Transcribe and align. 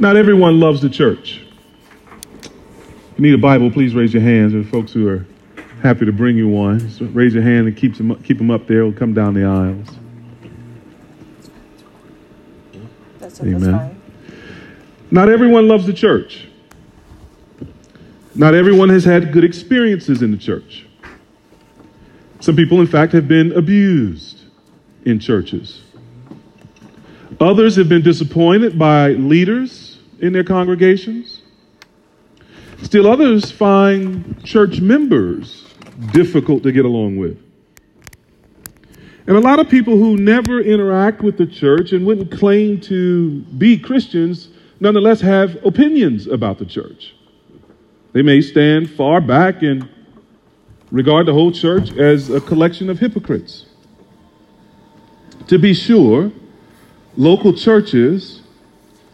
Not 0.00 0.16
everyone 0.16 0.60
loves 0.60 0.80
the 0.80 0.88
church. 0.88 1.42
If 2.42 2.50
you 3.16 3.22
need 3.22 3.34
a 3.34 3.38
Bible, 3.38 3.68
please 3.68 3.96
raise 3.96 4.14
your 4.14 4.22
hands. 4.22 4.52
There 4.52 4.60
are 4.60 4.64
folks 4.64 4.92
who 4.92 5.08
are 5.08 5.26
happy 5.82 6.06
to 6.06 6.12
bring 6.12 6.36
you 6.36 6.48
one. 6.48 6.88
So 6.88 7.06
raise 7.06 7.34
your 7.34 7.42
hand 7.42 7.66
and 7.66 7.76
keep 7.76 7.96
them, 7.96 8.12
up, 8.12 8.22
keep 8.22 8.38
them 8.38 8.50
up 8.50 8.68
there. 8.68 8.84
We'll 8.84 8.92
come 8.92 9.12
down 9.12 9.34
the 9.34 9.44
aisles. 9.44 9.88
That's, 13.18 13.40
Amen. 13.40 14.00
Not 15.10 15.28
everyone 15.28 15.66
loves 15.66 15.84
the 15.84 15.92
church. 15.92 16.46
Not 18.36 18.54
everyone 18.54 18.90
has 18.90 19.04
had 19.04 19.32
good 19.32 19.42
experiences 19.42 20.22
in 20.22 20.30
the 20.30 20.36
church. 20.36 20.86
Some 22.38 22.54
people, 22.54 22.80
in 22.80 22.86
fact, 22.86 23.12
have 23.14 23.26
been 23.26 23.50
abused 23.52 24.42
in 25.04 25.18
churches. 25.18 25.82
Others 27.40 27.74
have 27.76 27.88
been 27.88 28.02
disappointed 28.02 28.78
by 28.78 29.10
leaders 29.10 29.87
in 30.20 30.32
their 30.32 30.44
congregations. 30.44 31.42
Still 32.82 33.06
others 33.06 33.50
find 33.50 34.42
church 34.44 34.80
members 34.80 35.66
difficult 36.12 36.62
to 36.62 36.72
get 36.72 36.84
along 36.84 37.16
with. 37.16 37.38
And 39.26 39.36
a 39.36 39.40
lot 39.40 39.58
of 39.58 39.68
people 39.68 39.96
who 39.96 40.16
never 40.16 40.60
interact 40.60 41.20
with 41.20 41.36
the 41.36 41.46
church 41.46 41.92
and 41.92 42.06
wouldn't 42.06 42.32
claim 42.32 42.80
to 42.82 43.40
be 43.58 43.78
Christians 43.78 44.48
nonetheless 44.80 45.20
have 45.20 45.62
opinions 45.66 46.26
about 46.26 46.58
the 46.58 46.64
church. 46.64 47.14
They 48.12 48.22
may 48.22 48.40
stand 48.40 48.90
far 48.90 49.20
back 49.20 49.62
and 49.62 49.88
regard 50.90 51.26
the 51.26 51.32
whole 51.32 51.52
church 51.52 51.92
as 51.92 52.30
a 52.30 52.40
collection 52.40 52.88
of 52.88 52.98
hypocrites. 52.98 53.66
To 55.48 55.58
be 55.58 55.74
sure, 55.74 56.32
local 57.16 57.52
churches 57.52 58.42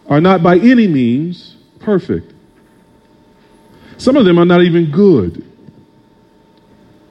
are 0.07 0.21
not 0.21 0.43
by 0.43 0.59
any 0.59 0.87
means 0.87 1.57
perfect. 1.79 2.33
Some 3.97 4.17
of 4.17 4.25
them 4.25 4.39
are 4.39 4.45
not 4.45 4.63
even 4.63 4.91
good. 4.91 5.45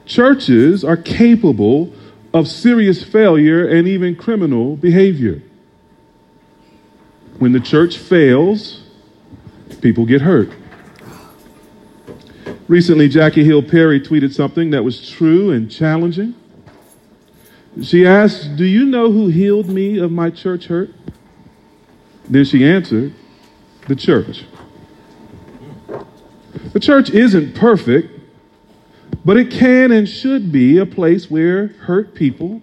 Churches 0.06 0.84
are 0.84 0.96
capable 0.96 1.92
of 2.32 2.46
serious 2.46 3.02
failure 3.02 3.66
and 3.66 3.88
even 3.88 4.16
criminal 4.16 4.76
behavior. 4.76 5.42
When 7.38 7.52
the 7.52 7.60
church 7.60 7.96
fails, 7.96 8.82
people 9.80 10.04
get 10.04 10.20
hurt. 10.20 10.50
Recently, 12.68 13.08
Jackie 13.08 13.44
Hill 13.44 13.62
Perry 13.62 14.00
tweeted 14.00 14.32
something 14.32 14.70
that 14.70 14.82
was 14.82 15.10
true 15.10 15.50
and 15.50 15.70
challenging. 15.70 16.34
She 17.82 18.06
asked, 18.06 18.56
Do 18.56 18.64
you 18.64 18.86
know 18.86 19.10
who 19.10 19.28
healed 19.28 19.68
me 19.68 19.98
of 19.98 20.10
my 20.10 20.30
church 20.30 20.66
hurt? 20.66 20.90
Then 22.28 22.44
she 22.44 22.64
answered, 22.64 23.14
The 23.88 23.96
church. 23.96 24.44
The 26.72 26.80
church 26.80 27.10
isn't 27.10 27.54
perfect, 27.54 28.20
but 29.24 29.36
it 29.36 29.50
can 29.50 29.92
and 29.92 30.08
should 30.08 30.50
be 30.50 30.78
a 30.78 30.86
place 30.86 31.30
where 31.30 31.68
hurt 31.68 32.14
people 32.14 32.62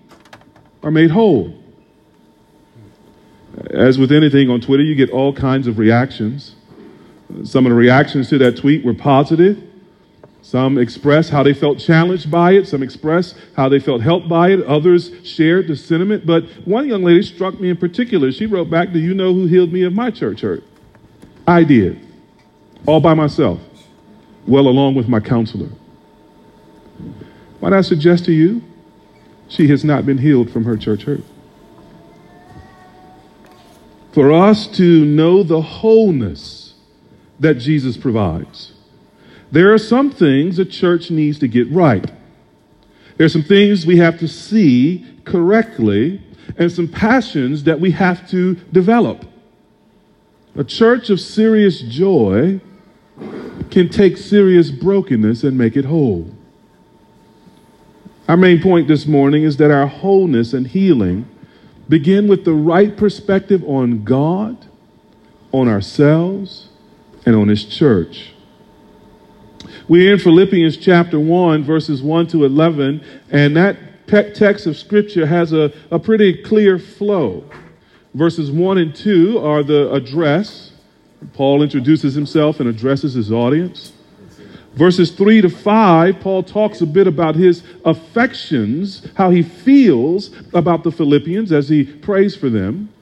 are 0.83 0.91
made 0.91 1.11
whole. 1.11 1.57
As 3.69 3.97
with 3.97 4.11
anything 4.11 4.49
on 4.49 4.61
Twitter, 4.61 4.83
you 4.83 4.95
get 4.95 5.09
all 5.11 5.33
kinds 5.33 5.67
of 5.67 5.77
reactions. 5.77 6.55
Some 7.43 7.65
of 7.65 7.69
the 7.69 7.75
reactions 7.75 8.29
to 8.29 8.37
that 8.39 8.57
tweet 8.57 8.83
were 8.83 8.93
positive. 8.93 9.70
Some 10.41 10.77
expressed 10.77 11.29
how 11.29 11.43
they 11.43 11.53
felt 11.53 11.79
challenged 11.79 12.31
by 12.31 12.53
it. 12.53 12.67
Some 12.67 12.81
expressed 12.81 13.35
how 13.55 13.69
they 13.69 13.79
felt 13.79 14.01
helped 14.01 14.27
by 14.27 14.49
it. 14.49 14.63
Others 14.63 15.11
shared 15.23 15.67
the 15.67 15.75
sentiment. 15.75 16.25
But 16.25 16.45
one 16.65 16.87
young 16.87 17.03
lady 17.03 17.21
struck 17.21 17.59
me 17.59 17.69
in 17.69 17.77
particular. 17.77 18.31
She 18.31 18.47
wrote 18.47 18.69
back, 18.69 18.91
Do 18.91 18.99
you 18.99 19.13
know 19.13 19.33
who 19.33 19.45
healed 19.45 19.71
me 19.71 19.83
of 19.83 19.93
my 19.93 20.09
church 20.09 20.41
hurt? 20.41 20.63
I 21.47 21.63
did, 21.63 21.99
all 22.85 22.99
by 22.99 23.13
myself, 23.13 23.59
well, 24.47 24.67
along 24.67 24.95
with 24.95 25.07
my 25.07 25.19
counselor. 25.19 25.69
Might 27.61 27.73
I 27.73 27.81
suggest 27.81 28.25
to 28.25 28.31
you, 28.31 28.61
she 29.47 29.67
has 29.67 29.83
not 29.83 30.05
been 30.05 30.17
healed 30.17 30.49
from 30.49 30.65
her 30.65 30.77
church 30.77 31.03
hurt. 31.03 31.21
For 34.13 34.31
us 34.31 34.67
to 34.77 35.05
know 35.05 35.43
the 35.43 35.61
wholeness 35.61 36.73
that 37.39 37.55
Jesus 37.55 37.97
provides, 37.97 38.73
there 39.51 39.73
are 39.73 39.77
some 39.77 40.11
things 40.11 40.59
a 40.59 40.65
church 40.65 41.11
needs 41.11 41.39
to 41.39 41.47
get 41.47 41.69
right. 41.71 42.09
There 43.17 43.25
are 43.25 43.29
some 43.29 43.43
things 43.43 43.85
we 43.85 43.97
have 43.97 44.17
to 44.19 44.27
see 44.27 45.05
correctly 45.25 46.21
and 46.57 46.71
some 46.71 46.87
passions 46.87 47.63
that 47.65 47.79
we 47.79 47.91
have 47.91 48.27
to 48.29 48.55
develop. 48.71 49.25
A 50.55 50.63
church 50.63 51.09
of 51.09 51.19
serious 51.19 51.81
joy 51.81 52.59
can 53.69 53.89
take 53.89 54.17
serious 54.17 54.71
brokenness 54.71 55.43
and 55.43 55.57
make 55.57 55.77
it 55.77 55.85
whole. 55.85 56.29
Our 58.27 58.37
main 58.37 58.61
point 58.61 58.87
this 58.87 59.05
morning 59.05 59.43
is 59.43 59.57
that 59.57 59.71
our 59.71 59.87
wholeness 59.87 60.53
and 60.53 60.67
healing 60.67 61.27
begin 61.89 62.27
with 62.27 62.45
the 62.45 62.53
right 62.53 62.95
perspective 62.95 63.63
on 63.65 64.03
God, 64.03 64.65
on 65.51 65.67
ourselves, 65.67 66.69
and 67.25 67.35
on 67.35 67.49
His 67.49 67.65
church. 67.65 68.33
We're 69.91 70.13
in 70.13 70.19
Philippians 70.19 70.77
chapter 70.77 71.19
1, 71.19 71.65
verses 71.65 72.01
1 72.01 72.27
to 72.27 72.45
11, 72.45 73.03
and 73.29 73.57
that 73.57 74.07
text 74.07 74.65
of 74.65 74.77
Scripture 74.77 75.25
has 75.25 75.51
a, 75.51 75.73
a 75.91 75.99
pretty 75.99 76.43
clear 76.43 76.79
flow. 76.79 77.43
Verses 78.13 78.49
1 78.49 78.77
and 78.77 78.95
2 78.95 79.39
are 79.39 79.63
the 79.63 79.91
address. 79.91 80.71
Paul 81.33 81.61
introduces 81.61 82.15
himself 82.15 82.61
and 82.61 82.69
addresses 82.69 83.15
his 83.15 83.33
audience. 83.33 83.91
Verses 84.75 85.11
3 85.11 85.41
to 85.41 85.49
5, 85.49 86.21
Paul 86.21 86.43
talks 86.43 86.79
a 86.79 86.85
bit 86.85 87.05
about 87.05 87.35
his 87.35 87.61
affections, 87.83 89.05
how 89.15 89.29
he 89.29 89.43
feels 89.43 90.31
about 90.53 90.85
the 90.85 90.91
Philippians 90.93 91.51
as 91.51 91.67
he 91.67 91.83
prays 91.83 92.33
for 92.33 92.49
them. 92.49 92.93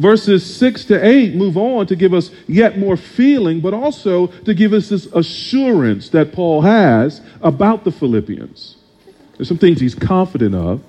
Verses 0.00 0.56
6 0.56 0.86
to 0.86 1.06
8 1.06 1.34
move 1.34 1.58
on 1.58 1.86
to 1.88 1.94
give 1.94 2.14
us 2.14 2.30
yet 2.48 2.78
more 2.78 2.96
feeling, 2.96 3.60
but 3.60 3.74
also 3.74 4.28
to 4.28 4.54
give 4.54 4.72
us 4.72 4.88
this 4.88 5.04
assurance 5.12 6.08
that 6.08 6.32
Paul 6.32 6.62
has 6.62 7.20
about 7.42 7.84
the 7.84 7.92
Philippians. 7.92 8.76
There's 9.36 9.48
some 9.48 9.58
things 9.58 9.78
he's 9.78 9.94
confident 9.94 10.54
of. 10.54 10.82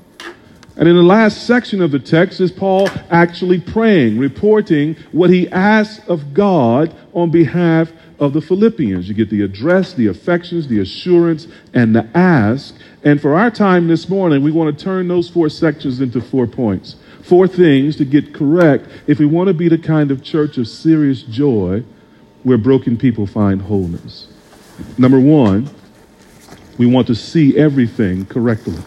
And 0.77 0.87
in 0.87 0.95
the 0.95 1.03
last 1.03 1.45
section 1.45 1.81
of 1.81 1.91
the 1.91 1.99
text 1.99 2.39
is 2.39 2.53
Paul 2.53 2.87
actually 3.09 3.59
praying, 3.59 4.17
reporting 4.17 4.95
what 5.11 5.29
he 5.29 5.49
asks 5.49 6.07
of 6.07 6.33
God 6.33 6.95
on 7.13 7.31
behalf 7.31 7.91
of 8.17 8.31
the 8.31 8.39
Philippians. 8.39 9.09
You 9.09 9.13
get 9.13 9.29
the 9.29 9.41
address, 9.41 9.93
the 9.93 10.07
affections, 10.07 10.69
the 10.69 10.79
assurance, 10.79 11.47
and 11.73 11.93
the 11.93 12.07
ask. 12.15 12.73
And 13.03 13.19
for 13.19 13.35
our 13.35 13.51
time 13.51 13.89
this 13.89 14.07
morning, 14.07 14.41
we 14.41 14.53
want 14.53 14.77
to 14.77 14.81
turn 14.81 15.09
those 15.09 15.29
four 15.29 15.49
sections 15.49 15.99
into 15.99 16.21
four 16.21 16.47
points. 16.47 16.95
Four 17.31 17.47
things 17.47 17.95
to 17.95 18.03
get 18.03 18.33
correct 18.33 18.89
if 19.07 19.17
we 19.17 19.25
want 19.25 19.47
to 19.47 19.53
be 19.53 19.69
the 19.69 19.77
kind 19.77 20.11
of 20.11 20.21
church 20.21 20.57
of 20.57 20.67
serious 20.67 21.23
joy 21.23 21.81
where 22.43 22.57
broken 22.57 22.97
people 22.97 23.25
find 23.25 23.61
wholeness. 23.61 24.27
Number 24.97 25.17
one, 25.17 25.69
we 26.77 26.87
want 26.87 27.07
to 27.07 27.15
see 27.15 27.57
everything 27.57 28.25
correctly. 28.25 28.77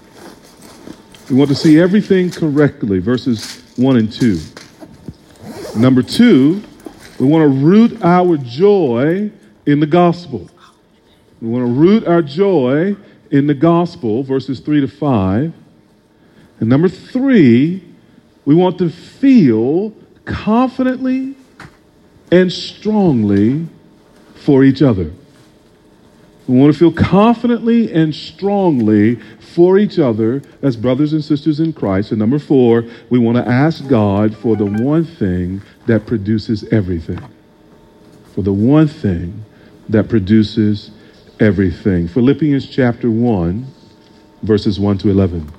We 1.30 1.36
want 1.36 1.48
to 1.48 1.54
see 1.54 1.80
everything 1.80 2.30
correctly, 2.30 2.98
verses 2.98 3.62
1 3.76 3.96
and 3.96 4.12
2. 4.12 4.38
Number 5.76 6.02
two, 6.02 6.62
we 7.18 7.24
want 7.24 7.44
to 7.44 7.48
root 7.48 8.04
our 8.04 8.36
joy 8.36 9.32
in 9.64 9.80
the 9.80 9.86
gospel. 9.86 10.50
We 11.40 11.48
want 11.48 11.64
to 11.64 11.72
root 11.72 12.06
our 12.06 12.20
joy 12.20 12.94
in 13.30 13.46
the 13.46 13.54
gospel, 13.54 14.22
verses 14.22 14.60
3 14.60 14.82
to 14.82 14.88
5. 14.88 15.54
And 16.60 16.68
number 16.68 16.90
three, 16.90 17.93
we 18.44 18.54
want 18.54 18.78
to 18.78 18.90
feel 18.90 19.92
confidently 20.24 21.34
and 22.30 22.52
strongly 22.52 23.66
for 24.34 24.64
each 24.64 24.82
other. 24.82 25.10
We 26.46 26.58
want 26.58 26.74
to 26.74 26.78
feel 26.78 26.92
confidently 26.92 27.90
and 27.92 28.14
strongly 28.14 29.16
for 29.54 29.78
each 29.78 29.98
other 29.98 30.42
as 30.60 30.76
brothers 30.76 31.14
and 31.14 31.24
sisters 31.24 31.58
in 31.58 31.72
Christ. 31.72 32.10
And 32.10 32.18
number 32.18 32.38
four, 32.38 32.84
we 33.08 33.18
want 33.18 33.38
to 33.38 33.48
ask 33.48 33.86
God 33.88 34.36
for 34.36 34.54
the 34.54 34.66
one 34.66 35.04
thing 35.04 35.62
that 35.86 36.06
produces 36.06 36.64
everything. 36.64 37.20
For 38.34 38.42
the 38.42 38.52
one 38.52 38.88
thing 38.88 39.44
that 39.88 40.08
produces 40.08 40.90
everything. 41.40 42.08
Philippians 42.08 42.68
chapter 42.68 43.10
1, 43.10 43.66
verses 44.42 44.78
1 44.78 44.98
to 44.98 45.10
11. 45.10 45.50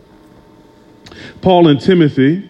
Paul 1.42 1.68
and 1.68 1.82
Timothy, 1.82 2.50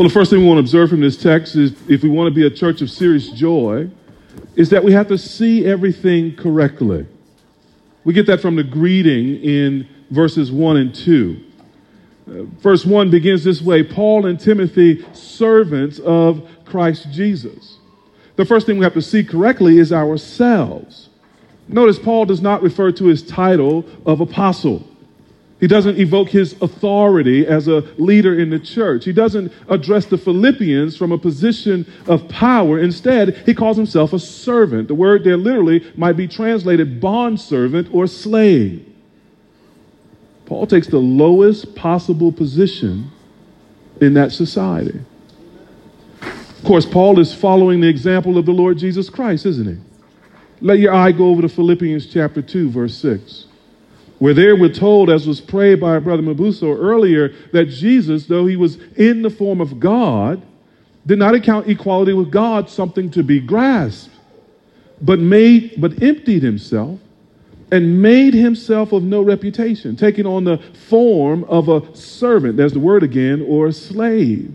Well, 0.00 0.08
the 0.08 0.14
first 0.14 0.30
thing 0.30 0.40
we 0.40 0.46
want 0.46 0.56
to 0.56 0.60
observe 0.60 0.88
from 0.88 1.00
this 1.02 1.18
text 1.18 1.56
is 1.56 1.72
if 1.86 2.02
we 2.02 2.08
want 2.08 2.26
to 2.28 2.34
be 2.34 2.46
a 2.46 2.50
church 2.50 2.80
of 2.80 2.90
serious 2.90 3.28
joy, 3.32 3.90
is 4.56 4.70
that 4.70 4.82
we 4.82 4.92
have 4.92 5.08
to 5.08 5.18
see 5.18 5.66
everything 5.66 6.34
correctly. 6.36 7.06
We 8.04 8.14
get 8.14 8.24
that 8.28 8.40
from 8.40 8.56
the 8.56 8.64
greeting 8.64 9.36
in 9.44 9.86
verses 10.08 10.50
1 10.50 10.76
and 10.78 10.94
2. 10.94 11.44
Uh, 12.26 12.32
verse 12.62 12.86
1 12.86 13.10
begins 13.10 13.44
this 13.44 13.60
way 13.60 13.82
Paul 13.82 14.24
and 14.24 14.40
Timothy, 14.40 15.04
servants 15.12 15.98
of 15.98 16.48
Christ 16.64 17.08
Jesus. 17.12 17.76
The 18.36 18.46
first 18.46 18.64
thing 18.64 18.78
we 18.78 18.84
have 18.84 18.94
to 18.94 19.02
see 19.02 19.22
correctly 19.22 19.76
is 19.76 19.92
ourselves. 19.92 21.10
Notice 21.68 21.98
Paul 21.98 22.24
does 22.24 22.40
not 22.40 22.62
refer 22.62 22.90
to 22.90 23.04
his 23.04 23.22
title 23.22 23.84
of 24.06 24.22
apostle. 24.22 24.82
He 25.60 25.66
doesn't 25.66 25.98
evoke 25.98 26.30
his 26.30 26.54
authority 26.62 27.46
as 27.46 27.68
a 27.68 27.82
leader 27.98 28.38
in 28.38 28.48
the 28.48 28.58
church. 28.58 29.04
He 29.04 29.12
doesn't 29.12 29.52
address 29.68 30.06
the 30.06 30.16
Philippians 30.16 30.96
from 30.96 31.12
a 31.12 31.18
position 31.18 31.86
of 32.06 32.26
power. 32.30 32.78
Instead, 32.78 33.36
he 33.44 33.52
calls 33.52 33.76
himself 33.76 34.14
a 34.14 34.18
servant. 34.18 34.88
The 34.88 34.94
word 34.94 35.22
there 35.22 35.36
literally 35.36 35.92
might 35.96 36.16
be 36.16 36.26
translated 36.26 36.98
bondservant 36.98 37.88
or 37.92 38.06
slave. 38.06 38.86
Paul 40.46 40.66
takes 40.66 40.86
the 40.86 40.98
lowest 40.98 41.76
possible 41.76 42.32
position 42.32 43.10
in 44.00 44.14
that 44.14 44.32
society. 44.32 44.98
Of 46.22 46.64
course, 46.64 46.86
Paul 46.86 47.20
is 47.20 47.34
following 47.34 47.82
the 47.82 47.88
example 47.88 48.38
of 48.38 48.46
the 48.46 48.52
Lord 48.52 48.78
Jesus 48.78 49.10
Christ, 49.10 49.44
isn't 49.44 49.66
he? 49.66 49.76
Let 50.62 50.78
your 50.78 50.94
eye 50.94 51.12
go 51.12 51.28
over 51.28 51.42
to 51.42 51.48
Philippians 51.48 52.06
chapter 52.06 52.40
2, 52.40 52.70
verse 52.70 52.96
6 52.96 53.46
where 54.20 54.34
there 54.34 54.54
we're 54.54 54.68
told, 54.68 55.08
as 55.08 55.26
was 55.26 55.40
prayed 55.40 55.80
by 55.80 55.88
our 55.88 56.00
Brother 56.00 56.22
Mabuso 56.22 56.76
earlier, 56.78 57.32
that 57.52 57.64
Jesus, 57.64 58.26
though 58.26 58.44
he 58.44 58.54
was 58.54 58.76
in 58.96 59.22
the 59.22 59.30
form 59.30 59.62
of 59.62 59.80
God, 59.80 60.42
did 61.06 61.18
not 61.18 61.34
account 61.34 61.68
equality 61.68 62.12
with 62.12 62.30
God 62.30 62.68
something 62.68 63.10
to 63.12 63.22
be 63.22 63.40
grasped, 63.40 64.14
but 65.00 65.18
made 65.18 65.80
but 65.80 66.02
emptied 66.02 66.42
himself 66.42 67.00
and 67.72 68.02
made 68.02 68.34
himself 68.34 68.92
of 68.92 69.02
no 69.02 69.22
reputation, 69.22 69.96
taking 69.96 70.26
on 70.26 70.44
the 70.44 70.58
form 70.88 71.44
of 71.44 71.70
a 71.70 71.96
servant, 71.96 72.58
there's 72.58 72.74
the 72.74 72.78
word 72.78 73.02
again, 73.02 73.42
or 73.48 73.68
a 73.68 73.72
slave, 73.72 74.54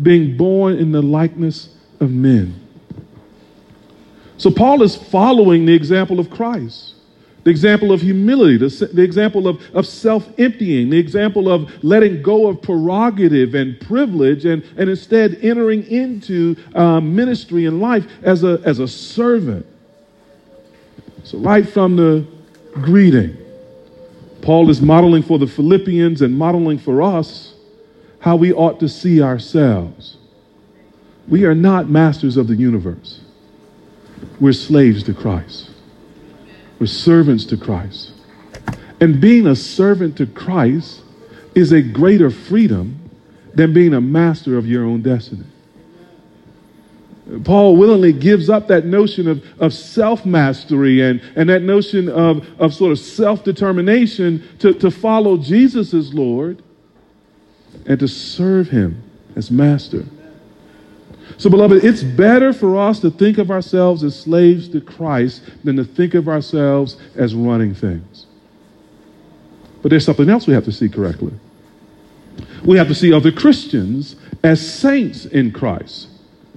being 0.00 0.36
born 0.36 0.78
in 0.78 0.92
the 0.92 1.02
likeness 1.02 1.74
of 1.98 2.12
men. 2.12 2.54
So 4.36 4.48
Paul 4.48 4.82
is 4.82 4.94
following 4.94 5.66
the 5.66 5.74
example 5.74 6.20
of 6.20 6.30
Christ 6.30 6.94
the 7.42 7.50
example 7.50 7.90
of 7.90 8.02
humility, 8.02 8.58
the, 8.58 8.86
the 8.92 9.02
example 9.02 9.48
of, 9.48 9.62
of 9.74 9.86
self 9.86 10.28
emptying, 10.38 10.90
the 10.90 10.98
example 10.98 11.50
of 11.50 11.72
letting 11.82 12.22
go 12.22 12.48
of 12.48 12.60
prerogative 12.60 13.54
and 13.54 13.80
privilege 13.80 14.44
and, 14.44 14.62
and 14.76 14.90
instead 14.90 15.38
entering 15.40 15.84
into 15.84 16.56
uh, 16.74 17.00
ministry 17.00 17.64
and 17.64 17.80
life 17.80 18.06
as 18.22 18.44
a, 18.44 18.60
as 18.64 18.78
a 18.78 18.86
servant. 18.86 19.66
So, 21.24 21.38
right 21.38 21.66
from 21.66 21.96
the 21.96 22.26
greeting, 22.74 23.36
Paul 24.42 24.68
is 24.68 24.82
modeling 24.82 25.22
for 25.22 25.38
the 25.38 25.46
Philippians 25.46 26.22
and 26.22 26.36
modeling 26.36 26.78
for 26.78 27.02
us 27.02 27.54
how 28.20 28.36
we 28.36 28.52
ought 28.52 28.78
to 28.80 28.88
see 28.88 29.22
ourselves. 29.22 30.18
We 31.26 31.44
are 31.44 31.54
not 31.54 31.88
masters 31.88 32.36
of 32.36 32.48
the 32.48 32.56
universe, 32.56 33.20
we're 34.40 34.52
slaves 34.52 35.02
to 35.04 35.14
Christ. 35.14 35.69
We're 36.80 36.86
servants 36.86 37.44
to 37.46 37.58
Christ. 37.58 38.12
And 39.00 39.20
being 39.20 39.46
a 39.46 39.54
servant 39.54 40.16
to 40.16 40.26
Christ 40.26 41.02
is 41.54 41.72
a 41.72 41.82
greater 41.82 42.30
freedom 42.30 42.98
than 43.54 43.72
being 43.72 43.92
a 43.92 44.00
master 44.00 44.56
of 44.56 44.66
your 44.66 44.84
own 44.84 45.02
destiny. 45.02 45.44
Paul 47.44 47.76
willingly 47.76 48.12
gives 48.12 48.48
up 48.48 48.66
that 48.68 48.86
notion 48.86 49.28
of, 49.28 49.44
of 49.60 49.72
self 49.72 50.26
mastery 50.26 51.02
and, 51.02 51.20
and 51.36 51.48
that 51.48 51.62
notion 51.62 52.08
of, 52.08 52.46
of 52.58 52.74
sort 52.74 52.92
of 52.92 52.98
self 52.98 53.44
determination 53.44 54.42
to, 54.58 54.72
to 54.74 54.90
follow 54.90 55.36
Jesus 55.36 55.94
as 55.94 56.12
Lord 56.12 56.62
and 57.86 58.00
to 58.00 58.08
serve 58.08 58.68
him 58.70 59.02
as 59.36 59.50
master. 59.50 60.04
So, 61.38 61.50
beloved, 61.50 61.84
it's 61.84 62.02
better 62.02 62.52
for 62.52 62.78
us 62.78 63.00
to 63.00 63.10
think 63.10 63.38
of 63.38 63.50
ourselves 63.50 64.02
as 64.02 64.18
slaves 64.18 64.68
to 64.70 64.80
Christ 64.80 65.42
than 65.64 65.76
to 65.76 65.84
think 65.84 66.14
of 66.14 66.28
ourselves 66.28 66.96
as 67.16 67.34
running 67.34 67.74
things. 67.74 68.26
But 69.82 69.90
there's 69.90 70.04
something 70.04 70.28
else 70.28 70.46
we 70.46 70.54
have 70.54 70.64
to 70.64 70.72
see 70.72 70.88
correctly. 70.88 71.32
We 72.64 72.76
have 72.78 72.88
to 72.88 72.94
see 72.94 73.12
other 73.12 73.32
Christians 73.32 74.16
as 74.42 74.60
saints 74.60 75.24
in 75.24 75.52
Christ. 75.52 76.08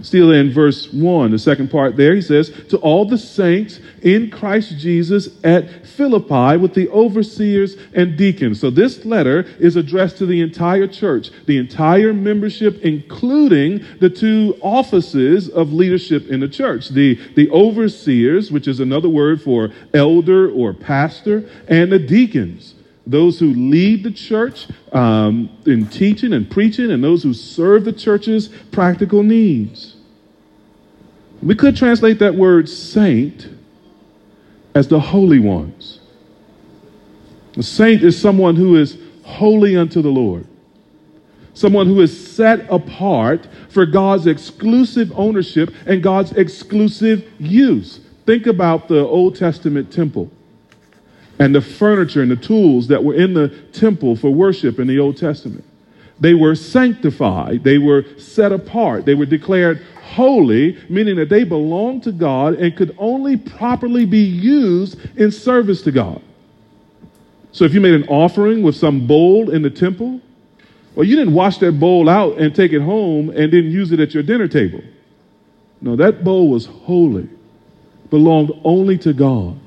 Still 0.02 0.32
in 0.32 0.52
verse 0.52 0.92
1, 0.92 1.32
the 1.32 1.40
second 1.40 1.70
part 1.70 1.96
there, 1.96 2.16
he 2.16 2.22
says, 2.22 2.50
To 2.70 2.78
all 2.78 3.06
the 3.06 3.18
saints 3.18 3.80
in 4.02 4.32
Christ 4.32 4.78
Jesus 4.80 5.30
at 5.44 5.86
Philippi 5.86 6.58
with 6.58 6.74
the 6.74 6.90
overseers 6.90 7.78
and 7.94 8.18
deacons. 8.18 8.60
So 8.60 8.72
this 8.72 9.06
letter 9.06 9.42
is 9.60 9.76
addressed 9.76 10.18
to 10.18 10.26
the 10.26 10.42
entire 10.42 10.88
church, 10.88 11.30
the 11.46 11.58
entire 11.58 12.12
membership, 12.12 12.82
including 12.82 13.86
the 14.00 14.10
two 14.10 14.58
offices 14.62 15.48
of 15.48 15.72
leadership 15.72 16.28
in 16.28 16.40
the 16.40 16.50
church 16.50 16.90
the, 16.90 17.16
the 17.36 17.50
overseers, 17.52 18.52
which 18.52 18.68
is 18.68 18.80
another 18.80 19.10
word 19.10 19.42
for 19.42 19.70
elder 19.94 20.50
or 20.50 20.74
pastor, 20.74 21.48
and 21.68 21.92
the 21.92 22.00
deacons 22.00 22.73
those 23.06 23.40
who 23.40 23.54
lead 23.54 24.04
the 24.04 24.12
church 24.12 24.68
um, 24.94 25.50
in 25.66 25.88
teaching 25.88 26.34
and 26.34 26.50
preaching, 26.50 26.92
and 26.92 27.04
those 27.04 27.24
who 27.24 27.34
serve 27.34 27.86
the 27.86 27.94
church's 27.94 28.48
practical 28.72 29.24
needs. 29.24 29.96
We 31.42 31.56
could 31.56 31.76
translate 31.76 32.20
that 32.20 32.36
word 32.36 32.70
saint 32.70 33.50
as 34.74 34.88
the 34.88 35.00
holy 35.00 35.40
ones. 35.40 36.00
A 37.58 37.64
saint 37.64 38.04
is 38.04 38.20
someone 38.20 38.56
who 38.56 38.78
is 38.78 38.98
holy 39.24 39.76
unto 39.76 40.02
the 40.02 40.10
Lord, 40.10 40.48
someone 41.54 41.88
who 41.88 42.00
is 42.00 42.36
set 42.36 42.66
apart 42.72 43.48
for 43.70 43.86
God's 43.86 44.28
exclusive 44.28 45.12
ownership 45.16 45.74
and 45.86 46.02
God's 46.02 46.32
exclusive 46.32 47.30
use. 47.38 48.00
Think 48.26 48.48
about 48.48 48.88
the 48.88 49.02
Old 49.02 49.36
Testament 49.36 49.92
temple 49.92 50.32
and 51.44 51.54
the 51.54 51.60
furniture 51.60 52.22
and 52.22 52.32
the 52.32 52.38
tools 52.38 52.88
that 52.88 53.04
were 53.04 53.16
in 53.16 53.34
the 53.34 53.50
temple 53.74 54.16
for 54.16 54.32
worship 54.32 54.80
in 54.80 54.88
the 54.88 54.98
Old 54.98 55.18
Testament. 55.18 55.66
They 56.18 56.34
were 56.34 56.56
sanctified, 56.56 57.66
they 57.66 57.78
were 57.78 58.06
set 58.18 58.54
apart, 58.54 59.04
they 59.04 59.14
were 59.14 59.26
declared 59.26 59.86
holy, 60.04 60.82
meaning 60.88 61.18
that 61.18 61.28
they 61.28 61.44
belonged 61.44 62.04
to 62.04 62.14
God 62.14 62.54
and 62.54 62.74
could 62.78 62.96
only 62.98 63.36
properly 63.36 64.06
be 64.06 64.24
used 64.24 64.98
in 65.18 65.32
service 65.32 65.82
to 65.82 65.92
God. 65.92 66.22
So 67.52 67.66
if 67.66 67.74
you 67.74 67.82
made 67.82 67.94
an 67.94 68.08
offering 68.08 68.64
with 68.64 68.78
some 68.78 69.06
bowl 69.06 69.50
in 69.50 69.64
the 69.64 69.70
temple, 69.70 70.22
well, 70.96 71.06
you 71.06 71.18
didn't 71.18 71.34
wash 71.34 71.58
that 71.58 71.74
bowl 71.74 72.08
out 72.08 72.38
and 72.38 72.56
take 72.56 72.72
it 72.72 72.80
home 72.82 73.30
and 73.32 73.52
then 73.52 73.66
use 73.66 73.92
it 73.92 74.00
at 74.00 74.14
your 74.14 74.24
dinner 74.24 74.48
table. 74.48 74.82
No, 75.82 75.98
that 75.98 76.24
bowl 76.24 76.50
was 76.50 76.68
holy, 76.68 77.28
belonged 78.10 78.54
only 78.64 78.98
to 79.00 79.12
God 79.12 79.60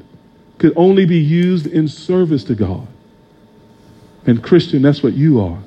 could 0.59 0.73
only 0.77 1.05
be 1.05 1.19
used 1.19 1.67
in 1.67 1.89
service 1.89 2.45
to 2.45 2.55
God. 2.55 2.87
And 4.27 4.43
Christian, 4.43 4.83
that's 4.83 5.03
what 5.03 5.13
you 5.13 5.41
are. 5.41 5.59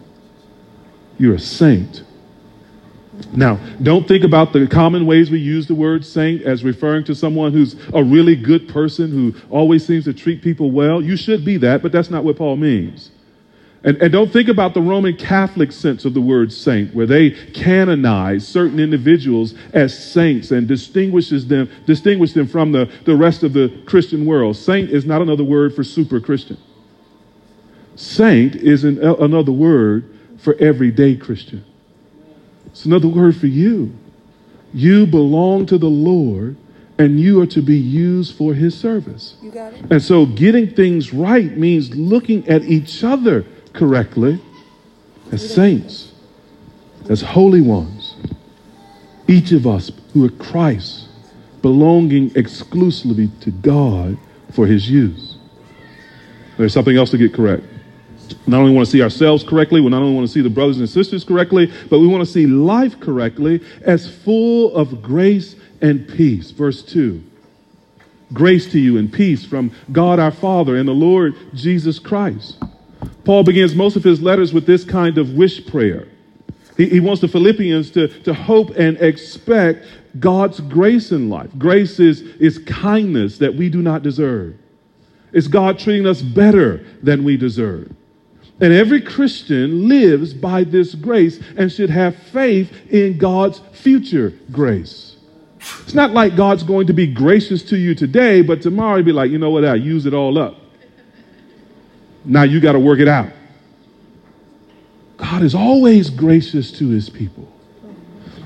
You're 1.18 1.36
a 1.36 1.40
saint. 1.40 2.04
Now, 3.34 3.60
don't 3.82 4.08
think 4.08 4.24
about 4.24 4.54
the 4.54 4.66
common 4.68 5.06
ways 5.06 5.30
we 5.30 5.40
use 5.40 5.68
the 5.68 5.76
word 5.76 6.06
saint 6.06 6.42
as 6.44 6.64
referring 6.64 7.04
to 7.06 7.16
someone 7.16 7.52
who's 7.52 7.76
a 7.94 8.04
really 8.04 8.36
good 8.36 8.70
person 8.70 9.12
who 9.12 9.36
always 9.50 9.86
seems 9.86 10.06
to 10.06 10.14
treat 10.14 10.42
people 10.42 10.72
well. 10.72 11.02
You 11.02 11.18
should 11.18 11.44
be 11.44 11.58
that, 11.58 11.82
but 11.82 11.92
that's 11.92 12.10
not 12.10 12.24
what 12.24 12.38
Paul 12.38 12.56
means. 12.56 13.12
And, 13.84 13.96
and 14.02 14.12
don't 14.12 14.32
think 14.32 14.50
about 14.50 14.74
the 14.74 14.82
Roman 14.82 15.16
Catholic 15.16 15.72
sense 15.72 16.04
of 16.04 16.14
the 16.14 16.20
word 16.20 16.52
saint, 16.52 16.94
where 16.94 17.06
they 17.06 17.32
canonize 17.54 18.46
certain 18.46 18.80
individuals 18.80 19.54
as 19.74 19.98
saints 19.98 20.52
and 20.52 20.68
distinguishes 20.68 21.48
them, 21.48 21.70
distinguish 21.86 22.34
them 22.34 22.48
from 22.48 22.74
the, 22.74 22.92
the 23.06 23.16
rest 23.16 23.44
of 23.44 23.54
the 23.54 23.82
Christian 23.86 24.26
world. 24.26 24.58
Saint 24.58 24.90
is 24.90 25.06
not 25.06 25.22
another 25.22 25.46
word 25.46 25.74
for 25.74 25.86
super 25.86 26.20
Christian. 26.20 26.58
Saint 27.96 28.56
is 28.56 28.84
an, 28.84 29.02
another 29.02 29.52
word 29.54 30.14
for 30.40 30.56
everyday 30.60 31.16
Christian. 31.16 31.64
It's 32.68 32.86
another 32.86 33.08
word 33.08 33.38
for 33.38 33.48
you. 33.48 33.96
You 34.74 35.06
belong 35.06 35.66
to 35.68 35.78
the 35.78 35.90
Lord 35.90 36.58
and 36.98 37.18
you 37.18 37.42
are 37.42 37.48
to 37.48 37.62
be 37.62 37.78
used 37.78 38.36
for 38.36 38.54
his 38.54 38.78
service. 38.78 39.38
You 39.42 39.52
got 39.52 39.74
it? 39.74 39.90
And 39.90 40.02
so 40.02 40.26
getting 40.26 40.76
things 40.76 41.14
right 41.14 41.58
means 41.58 41.96
looking 41.96 42.48
at 42.50 42.64
each 42.64 43.06
other 43.06 43.46
correctly 43.80 44.40
as 45.32 45.56
saints, 45.56 46.12
as 47.10 47.22
holy 47.22 47.62
ones. 47.62 48.16
Each 49.28 49.54
of 49.54 49.66
us 49.66 49.90
who 50.14 50.26
are 50.26 50.30
Christ, 50.30 51.08
belonging 51.62 52.32
exclusively 52.36 53.30
to 53.42 53.52
God 53.52 54.18
for 54.52 54.68
his 54.68 54.90
use. 54.90 55.38
There's 56.58 56.74
something 56.74 56.98
else 56.98 57.12
to 57.12 57.18
get 57.18 57.34
correct. 57.34 57.64
Not 58.46 58.60
only 58.60 58.74
want 58.74 58.86
to 58.86 58.92
see 58.92 59.02
ourselves 59.02 59.44
correctly, 59.44 59.80
we 59.80 59.90
not 59.90 60.02
only 60.02 60.14
want 60.14 60.28
to 60.28 60.34
see 60.34 60.42
the 60.42 60.50
brothers 60.50 60.80
and 60.80 60.90
sisters 60.90 61.24
correctly, 61.24 61.72
but 61.90 62.00
we 62.00 62.08
want 62.08 62.26
to 62.26 62.32
see 62.32 62.48
life 62.48 63.00
correctly 63.00 63.62
as 63.84 64.10
full 64.10 64.76
of 64.76 65.02
grace 65.02 65.56
and 65.82 66.08
peace. 66.08 66.52
Verse 66.52 66.84
2 66.84 67.24
Grace 68.34 68.70
to 68.72 68.80
you 68.80 68.98
and 68.98 69.12
peace 69.12 69.46
from 69.46 69.72
God 69.92 70.20
our 70.20 70.32
Father 70.32 70.76
and 70.76 70.88
the 70.88 70.94
Lord 70.94 71.34
Jesus 71.54 71.98
Christ. 71.98 72.58
Paul 73.30 73.44
begins 73.44 73.76
most 73.76 73.96
of 73.96 74.04
his 74.04 74.24
letters 74.24 74.54
with 74.54 74.66
this 74.66 74.84
kind 74.84 75.20
of 75.20 75.36
wish 75.36 75.64
prayer. 75.68 76.08
He, 76.78 76.90
he 76.90 77.00
wants 77.00 77.22
the 77.22 77.28
Philippians 77.28 77.92
to, 77.92 78.08
to 78.24 78.34
hope 78.34 78.72
and 78.72 78.98
expect 78.98 79.86
God's 80.20 80.60
grace 80.62 81.12
in 81.12 81.30
life. 81.30 81.52
Grace 81.56 82.00
is, 82.00 82.22
is 82.22 82.58
kindness 82.58 83.38
that 83.38 83.54
we 83.54 83.70
do 83.70 83.84
not 83.84 84.02
deserve. 84.02 84.56
It's 85.32 85.46
God 85.46 85.78
treating 85.78 86.08
us 86.08 86.24
better 86.24 86.84
than 87.04 87.24
we 87.24 87.38
deserve. 87.38 87.94
And 88.62 88.74
every 88.74 89.00
Christian 89.00 89.88
lives 89.88 90.34
by 90.34 90.64
this 90.64 90.96
grace 90.96 91.40
and 91.56 91.72
should 91.72 91.92
have 91.92 92.16
faith 92.16 92.74
in 92.90 93.20
God's 93.20 93.62
future 93.74 94.34
grace. 94.52 95.18
It's 95.84 95.94
not 95.94 96.14
like 96.14 96.36
God's 96.36 96.64
going 96.64 96.88
to 96.88 96.94
be 96.94 97.06
gracious 97.06 97.62
to 97.66 97.78
you 97.78 97.94
today, 97.94 98.42
but 98.42 98.64
tomorrow 98.64 98.96
he'll 98.96 99.06
be 99.06 99.12
like, 99.12 99.30
you 99.30 99.38
know 99.38 99.52
what, 99.52 99.66
I 99.66 99.76
use 99.76 100.08
it 100.08 100.16
all 100.16 100.40
up. 100.40 100.56
Now 102.30 102.44
you 102.44 102.62
got 102.62 102.74
to 102.74 102.80
work 102.80 103.00
it 103.00 103.08
out. 103.08 103.32
God 105.18 105.42
is 105.42 105.56
always 105.56 106.12
gracious 106.12 106.72
to 106.74 106.88
his 106.88 107.10
people. 107.10 107.52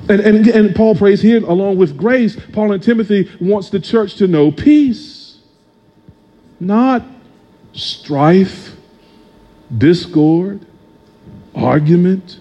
And, 0.09 0.21
and, 0.21 0.47
and 0.47 0.75
Paul 0.75 0.95
prays 0.95 1.21
here, 1.21 1.45
along 1.45 1.77
with 1.77 1.97
grace, 1.97 2.37
Paul 2.53 2.71
and 2.71 2.81
Timothy 2.81 3.29
wants 3.39 3.69
the 3.69 3.79
church 3.79 4.15
to 4.15 4.27
know 4.27 4.51
peace, 4.51 5.37
not 6.59 7.03
strife, 7.73 8.75
discord, 9.77 10.65
argument, 11.53 12.39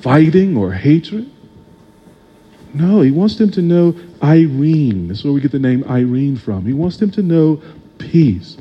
fighting, 0.00 0.56
or 0.56 0.72
hatred. 0.72 1.30
No, 2.72 3.00
he 3.00 3.10
wants 3.10 3.36
them 3.36 3.50
to 3.52 3.62
know 3.62 3.96
Irene. 4.22 5.08
That's 5.08 5.24
where 5.24 5.32
we 5.32 5.40
get 5.40 5.52
the 5.52 5.58
name 5.58 5.84
Irene 5.84 6.36
from. 6.36 6.66
He 6.66 6.72
wants 6.72 6.98
them 6.98 7.10
to 7.12 7.22
know 7.22 7.60
peace. 7.98 8.58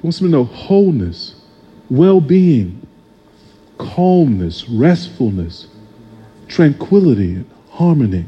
He 0.00 0.06
wants 0.06 0.18
them 0.18 0.28
to 0.28 0.32
know 0.32 0.44
wholeness, 0.44 1.34
well 1.90 2.20
being, 2.20 2.86
calmness, 3.76 4.68
restfulness, 4.68 5.66
tranquility, 6.48 7.34
and 7.34 7.50
harmony. 7.70 8.24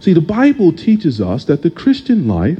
See, 0.00 0.14
the 0.14 0.20
Bible 0.22 0.72
teaches 0.72 1.20
us 1.20 1.44
that 1.44 1.62
the 1.62 1.70
Christian 1.70 2.26
life 2.26 2.58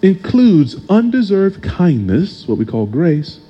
includes 0.00 0.76
undeserved 0.88 1.62
kindness, 1.62 2.46
what 2.46 2.58
we 2.58 2.64
call 2.64 2.86
grace, 2.86 3.40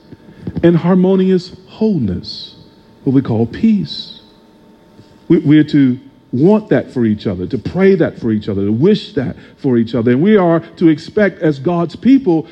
and 0.63 0.77
harmonious 0.77 1.57
wholeness, 1.69 2.57
what 3.05 3.13
we 3.13 3.23
call 3.23 3.47
peace. 3.47 4.21
We, 5.29 5.59
are 5.59 5.65
to 5.65 5.99
want 6.33 6.69
that 6.71 6.91
for 6.91 7.05
each 7.05 7.27
other, 7.27 7.47
to 7.47 7.59
pray 7.59 7.95
that 7.95 8.19
for 8.19 8.33
each 8.33 8.49
other, 8.49 8.65
to 8.65 8.73
wish 8.73 9.15
that 9.15 9.37
for 9.57 9.79
each 9.79 9.95
other. 9.95 10.11
And 10.13 10.23
we 10.23 10.37
are 10.37 10.61
to 10.77 10.89
expect, 10.89 11.41
as 11.41 11.59
God's 11.59 11.97
people, 11.97 12.47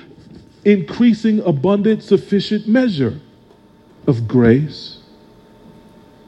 increasing, 0.64 1.40
abundant, 1.40 2.02
sufficient 2.02 2.68
measure 2.68 3.20
of 4.06 4.28
grace 4.28 4.98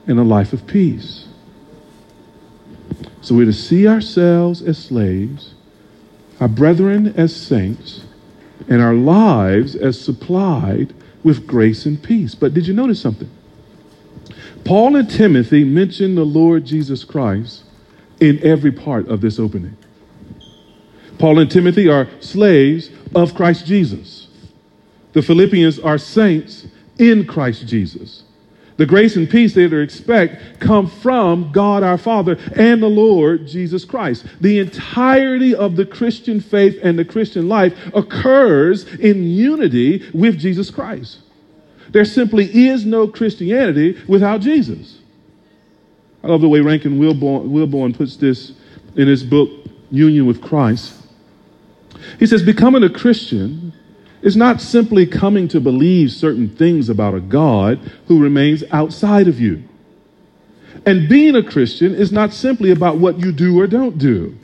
and 0.06 0.18
a 0.18 0.22
life 0.22 0.52
of 0.52 0.66
peace. 0.66 1.26
So 3.20 3.34
we're 3.34 3.46
to 3.46 3.52
see 3.52 3.86
ourselves 3.86 4.62
as 4.62 4.78
slaves, 4.78 5.54
our 6.40 6.48
brethren 6.48 7.14
as 7.16 7.34
saints, 7.34 8.04
and 8.68 8.82
our 8.82 8.94
lives 8.94 9.76
as 9.76 10.00
supplied 10.00 10.94
with 11.22 11.46
grace 11.46 11.86
and 11.86 12.02
peace. 12.02 12.34
But 12.34 12.54
did 12.54 12.66
you 12.66 12.74
notice 12.74 13.00
something? 13.00 13.30
Paul 14.64 14.96
and 14.96 15.08
Timothy 15.10 15.64
mention 15.64 16.14
the 16.14 16.24
Lord 16.24 16.64
Jesus 16.64 17.04
Christ 17.04 17.64
in 18.20 18.38
every 18.42 18.72
part 18.72 19.08
of 19.08 19.20
this 19.20 19.38
opening. 19.38 19.76
Paul 21.18 21.38
and 21.38 21.50
Timothy 21.50 21.88
are 21.88 22.08
slaves 22.20 22.90
of 23.14 23.34
Christ 23.34 23.66
Jesus. 23.66 24.21
The 25.12 25.22
Philippians 25.22 25.78
are 25.78 25.98
saints 25.98 26.66
in 26.98 27.26
Christ 27.26 27.66
Jesus. 27.66 28.24
The 28.76 28.86
grace 28.86 29.16
and 29.16 29.28
peace 29.28 29.54
they 29.54 29.64
expect 29.64 30.60
come 30.60 30.88
from 30.88 31.52
God 31.52 31.82
our 31.82 31.98
Father 31.98 32.38
and 32.56 32.82
the 32.82 32.88
Lord 32.88 33.46
Jesus 33.46 33.84
Christ. 33.84 34.24
The 34.40 34.58
entirety 34.58 35.54
of 35.54 35.76
the 35.76 35.84
Christian 35.84 36.40
faith 36.40 36.78
and 36.82 36.98
the 36.98 37.04
Christian 37.04 37.48
life 37.48 37.74
occurs 37.94 38.84
in 38.94 39.24
unity 39.24 40.08
with 40.14 40.38
Jesus 40.38 40.70
Christ. 40.70 41.18
There 41.90 42.04
simply 42.06 42.66
is 42.66 42.86
no 42.86 43.06
Christianity 43.06 44.02
without 44.08 44.40
Jesus. 44.40 44.98
I 46.24 46.28
love 46.28 46.40
the 46.40 46.48
way 46.48 46.60
Rankin 46.60 46.98
Wilbourne 46.98 47.92
puts 47.92 48.16
this 48.16 48.52
in 48.96 49.06
his 49.06 49.22
book, 49.22 49.50
Union 49.90 50.24
with 50.24 50.40
Christ. 50.40 50.94
He 52.18 52.26
says, 52.26 52.42
Becoming 52.42 52.82
a 52.84 52.90
Christian 52.90 53.74
is 54.22 54.36
not 54.36 54.60
simply 54.60 55.04
coming 55.04 55.48
to 55.48 55.60
believe 55.60 56.10
certain 56.12 56.48
things 56.48 56.88
about 56.88 57.14
a 57.14 57.20
God 57.20 57.78
who 58.06 58.22
remains 58.22 58.64
outside 58.70 59.28
of 59.28 59.40
you. 59.40 59.62
And 60.86 61.08
being 61.08 61.36
a 61.36 61.42
Christian 61.42 61.94
is 61.94 62.12
not 62.12 62.32
simply 62.32 62.70
about 62.70 62.98
what 62.98 63.18
you 63.18 63.32
do 63.32 63.58
or 63.60 63.66
don't 63.66 63.98
do. 63.98 64.36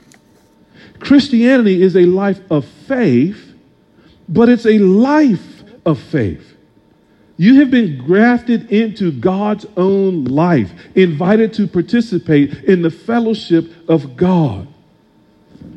Christianity 0.99 1.81
is 1.81 1.95
a 1.95 2.05
life 2.05 2.39
of 2.51 2.65
faith, 2.65 3.53
but 4.27 4.49
it's 4.49 4.65
a 4.65 4.79
life 4.79 5.63
of 5.85 5.99
faith. 5.99 6.57
You 7.37 7.61
have 7.61 7.71
been 7.71 7.97
grafted 7.97 8.69
into 8.69 9.13
God's 9.13 9.65
own 9.77 10.25
life, 10.25 10.71
invited 10.93 11.53
to 11.53 11.67
participate 11.67 12.53
in 12.65 12.81
the 12.81 12.91
fellowship 12.91 13.71
of 13.87 14.17
God. 14.17 14.67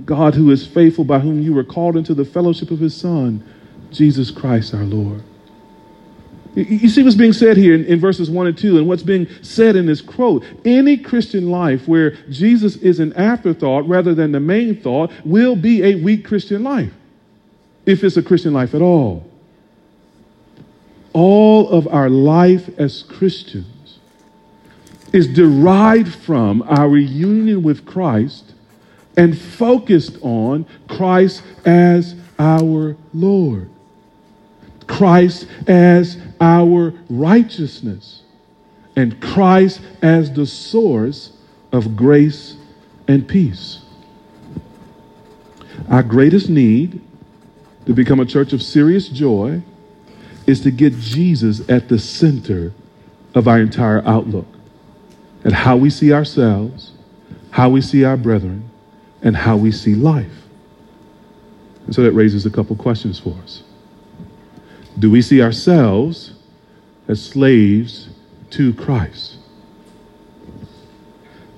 God, 0.04 0.34
who 0.34 0.50
is 0.50 0.66
faithful, 0.66 1.04
by 1.04 1.20
whom 1.20 1.40
you 1.40 1.54
were 1.54 1.64
called 1.64 1.96
into 1.96 2.14
the 2.14 2.24
fellowship 2.24 2.72
of 2.72 2.80
his 2.80 2.96
Son, 2.96 3.44
Jesus 3.92 4.30
Christ 4.30 4.74
our 4.74 4.84
Lord. 4.84 5.22
You 6.54 6.90
see 6.90 7.02
what's 7.02 7.16
being 7.16 7.32
said 7.32 7.56
here 7.56 7.74
in, 7.74 7.86
in, 7.86 7.98
verses 7.98 8.28
1 8.28 8.46
and 8.46 8.58
2, 8.58 8.76
and 8.76 8.86
what's 8.86 9.02
being 9.02 9.26
said 9.40 9.74
in 9.74 9.86
this 9.86 10.02
quote. 10.02 10.44
Any 10.66 10.98
Christian 10.98 11.50
life 11.50 11.88
where 11.88 12.10
Jesus 12.28 12.76
is 12.76 13.00
an 13.00 13.14
afterthought 13.14 13.88
rather 13.88 14.14
than 14.14 14.32
the 14.32 14.40
main 14.40 14.78
thought 14.78 15.10
will 15.24 15.56
be 15.56 15.82
a 15.82 15.94
weak 15.94 16.26
Christian 16.26 16.62
life, 16.62 16.92
if 17.86 18.04
it's 18.04 18.18
a 18.18 18.22
Christian 18.22 18.52
life 18.52 18.74
at 18.74 18.82
all 18.82 19.26
all 21.12 21.68
of 21.68 21.86
our 21.88 22.08
life 22.08 22.68
as 22.78 23.02
Christians 23.02 23.98
is 25.12 25.28
derived 25.28 26.14
from 26.14 26.62
our 26.62 26.88
reunion 26.88 27.62
with 27.62 27.84
Christ 27.84 28.54
and 29.16 29.38
focused 29.38 30.16
on 30.22 30.64
Christ 30.88 31.42
as 31.66 32.14
our 32.38 32.96
Lord, 33.12 33.68
Christ 34.92 35.46
as 35.66 36.18
our 36.38 36.92
righteousness, 37.08 38.22
and 38.94 39.20
Christ 39.22 39.80
as 40.02 40.30
the 40.30 40.44
source 40.44 41.32
of 41.72 41.96
grace 41.96 42.56
and 43.08 43.26
peace. 43.26 43.80
Our 45.88 46.02
greatest 46.02 46.50
need 46.50 47.00
to 47.86 47.94
become 47.94 48.20
a 48.20 48.26
church 48.26 48.52
of 48.52 48.62
serious 48.62 49.08
joy 49.08 49.62
is 50.46 50.60
to 50.60 50.70
get 50.70 50.98
Jesus 50.98 51.66
at 51.70 51.88
the 51.88 51.98
center 51.98 52.74
of 53.34 53.48
our 53.48 53.60
entire 53.60 54.06
outlook, 54.06 54.46
at 55.42 55.52
how 55.52 55.76
we 55.78 55.88
see 55.88 56.12
ourselves, 56.12 56.92
how 57.50 57.70
we 57.70 57.80
see 57.80 58.04
our 58.04 58.18
brethren, 58.18 58.68
and 59.22 59.36
how 59.36 59.56
we 59.56 59.72
see 59.72 59.94
life. 59.94 60.42
And 61.86 61.94
so 61.94 62.02
that 62.02 62.12
raises 62.12 62.44
a 62.44 62.50
couple 62.50 62.76
questions 62.76 63.18
for 63.18 63.34
us. 63.42 63.62
Do 64.98 65.10
we 65.10 65.22
see 65.22 65.42
ourselves 65.42 66.34
as 67.08 67.24
slaves 67.24 68.08
to 68.50 68.74
Christ? 68.74 69.36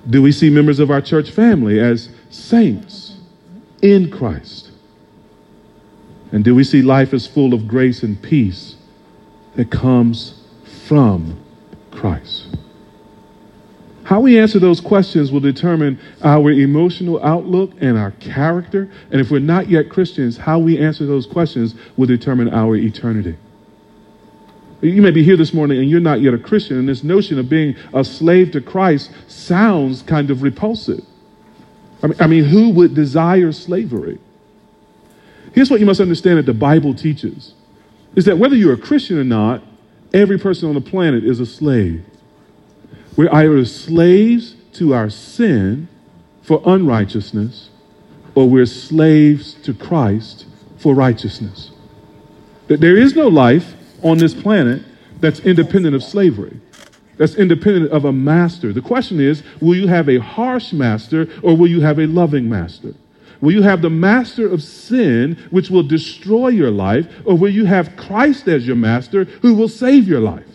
Do 0.09 0.21
we 0.21 0.31
see 0.31 0.49
members 0.49 0.79
of 0.79 0.91
our 0.91 1.01
church 1.01 1.31
family 1.31 1.79
as 1.79 2.09
saints 2.29 3.17
in 3.81 4.09
Christ? 4.09 4.71
And 6.31 6.43
do 6.43 6.53
we 6.53 6.63
see 6.63 6.81
life 6.81 7.13
as 7.13 7.27
full 7.27 7.53
of 7.53 7.67
grace 7.67 8.03
and 8.03 8.21
peace 8.21 8.75
that 9.55 9.71
comes 9.71 10.41
from 10.87 11.39
Christ? 11.91 12.44
How 14.05 14.19
we 14.19 14.37
answer 14.37 14.59
those 14.59 14.79
questions 14.79 15.31
will 15.31 15.39
determine 15.39 15.99
our 16.23 16.51
emotional 16.51 17.21
outlook 17.23 17.71
and 17.81 17.97
our 17.97 18.11
character. 18.11 18.87
And 19.11 19.19
if 19.19 19.31
we're 19.31 19.39
not 19.39 19.67
yet 19.67 19.89
Christians, 19.89 20.37
how 20.37 20.59
we 20.59 20.77
answer 20.77 21.07
those 21.07 21.25
questions 21.25 21.73
will 21.97 22.05
determine 22.05 22.53
our 22.53 22.75
eternity. 22.75 23.35
You 24.81 25.01
may 25.01 25.09
be 25.09 25.23
here 25.23 25.35
this 25.35 25.55
morning 25.55 25.79
and 25.79 25.89
you're 25.89 25.99
not 25.99 26.21
yet 26.21 26.35
a 26.35 26.37
Christian, 26.37 26.77
and 26.77 26.87
this 26.87 27.03
notion 27.03 27.39
of 27.39 27.49
being 27.49 27.75
a 27.95 28.03
slave 28.03 28.51
to 28.51 28.61
Christ 28.61 29.09
sounds 29.27 30.03
kind 30.03 30.29
of 30.29 30.43
repulsive. 30.43 31.03
I 32.03 32.07
mean, 32.07 32.17
I 32.19 32.27
mean, 32.27 32.43
who 32.43 32.69
would 32.71 32.93
desire 32.93 33.51
slavery? 33.51 34.19
Here's 35.53 35.71
what 35.71 35.79
you 35.79 35.87
must 35.87 35.99
understand 35.99 36.37
that 36.37 36.45
the 36.45 36.53
Bible 36.53 36.93
teaches 36.93 37.55
is 38.15 38.25
that 38.25 38.37
whether 38.37 38.55
you're 38.55 38.73
a 38.73 38.77
Christian 38.77 39.17
or 39.17 39.23
not, 39.23 39.63
every 40.13 40.37
person 40.37 40.69
on 40.69 40.75
the 40.75 40.81
planet 40.81 41.23
is 41.23 41.39
a 41.39 41.45
slave. 41.47 42.05
We're 43.17 43.33
either 43.33 43.63
slaves 43.65 44.55
to 44.73 44.93
our 44.93 45.09
sin 45.09 45.87
for 46.41 46.61
unrighteousness, 46.65 47.69
or 48.35 48.49
we're 48.49 48.65
slaves 48.65 49.53
to 49.63 49.73
Christ 49.73 50.45
for 50.77 50.93
righteousness. 50.93 51.71
That 52.67 52.81
there 52.81 52.97
is 52.97 53.15
no 53.15 53.27
life 53.27 53.73
on 54.03 54.17
this 54.17 54.33
planet 54.33 54.83
that's 55.19 55.39
independent 55.39 55.95
of 55.95 56.03
slavery, 56.03 56.59
that's 57.17 57.35
independent 57.35 57.91
of 57.91 58.05
a 58.05 58.11
master. 58.11 58.73
The 58.73 58.81
question 58.81 59.19
is 59.19 59.43
will 59.61 59.75
you 59.75 59.87
have 59.87 60.09
a 60.09 60.19
harsh 60.19 60.73
master 60.73 61.27
or 61.41 61.55
will 61.55 61.67
you 61.67 61.81
have 61.81 61.99
a 61.99 62.07
loving 62.07 62.49
master? 62.49 62.93
Will 63.41 63.51
you 63.51 63.61
have 63.61 63.81
the 63.81 63.89
master 63.89 64.47
of 64.47 64.61
sin, 64.61 65.37
which 65.51 65.69
will 65.69 65.83
destroy 65.83 66.49
your 66.49 66.71
life, 66.71 67.07
or 67.25 67.37
will 67.37 67.49
you 67.49 67.65
have 67.65 67.95
Christ 67.95 68.47
as 68.47 68.65
your 68.65 68.75
master, 68.75 69.25
who 69.41 69.53
will 69.53 69.67
save 69.67 70.07
your 70.07 70.21
life? 70.21 70.54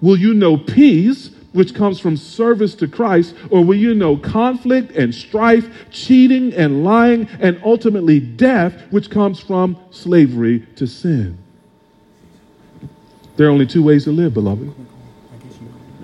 Will 0.00 0.16
you 0.16 0.34
know 0.34 0.56
peace, 0.56 1.30
which 1.52 1.74
comes 1.74 1.98
from 1.98 2.16
service 2.16 2.74
to 2.76 2.88
Christ, 2.88 3.34
or 3.50 3.64
will 3.64 3.76
you 3.76 3.94
know 3.94 4.16
conflict 4.16 4.92
and 4.92 5.14
strife, 5.14 5.90
cheating 5.90 6.52
and 6.54 6.84
lying, 6.84 7.28
and 7.40 7.60
ultimately 7.64 8.20
death, 8.20 8.74
which 8.90 9.10
comes 9.10 9.40
from 9.40 9.76
slavery 9.90 10.60
to 10.76 10.86
sin? 10.86 11.38
There 13.36 13.48
are 13.48 13.50
only 13.50 13.66
two 13.66 13.82
ways 13.82 14.04
to 14.04 14.12
live, 14.12 14.34
beloved. 14.34 14.72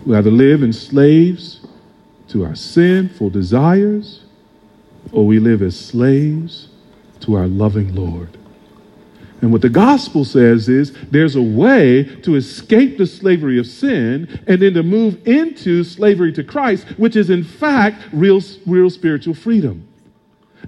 We 0.05 0.17
either 0.17 0.31
live 0.31 0.63
as 0.63 0.81
slaves 0.81 1.67
to 2.29 2.45
our 2.45 2.55
sinful 2.55 3.31
desires, 3.31 4.25
or 5.13 5.27
we 5.27 5.39
live 5.39 5.63
as 5.63 5.79
slaves 5.79 6.69
to 7.21 7.35
our 7.35 7.47
loving 7.47 7.95
Lord. 7.95 8.37
And 9.43 9.53
what 9.53 9.63
the 9.63 9.69
gospel 9.69 10.25
says 10.25 10.69
is 10.69 10.93
there's 11.11 11.37
a 11.37 11.43
way 11.43 12.05
to 12.23 12.37
escape 12.37 12.97
the 12.99 13.07
slavery 13.07 13.59
of 13.59 13.67
sin 13.67 14.41
and 14.47 14.63
then 14.63 14.75
to 14.75 14.83
move 14.83 15.27
into 15.27 15.85
slavery 15.85 16.33
to 16.33 16.43
Christ, 16.45 16.87
which 16.99 17.17
is 17.17 17.31
in 17.31 17.45
fact 17.45 18.03
real, 18.13 18.41
real 18.67 18.89
spiritual 18.91 19.35
freedom. 19.35 19.87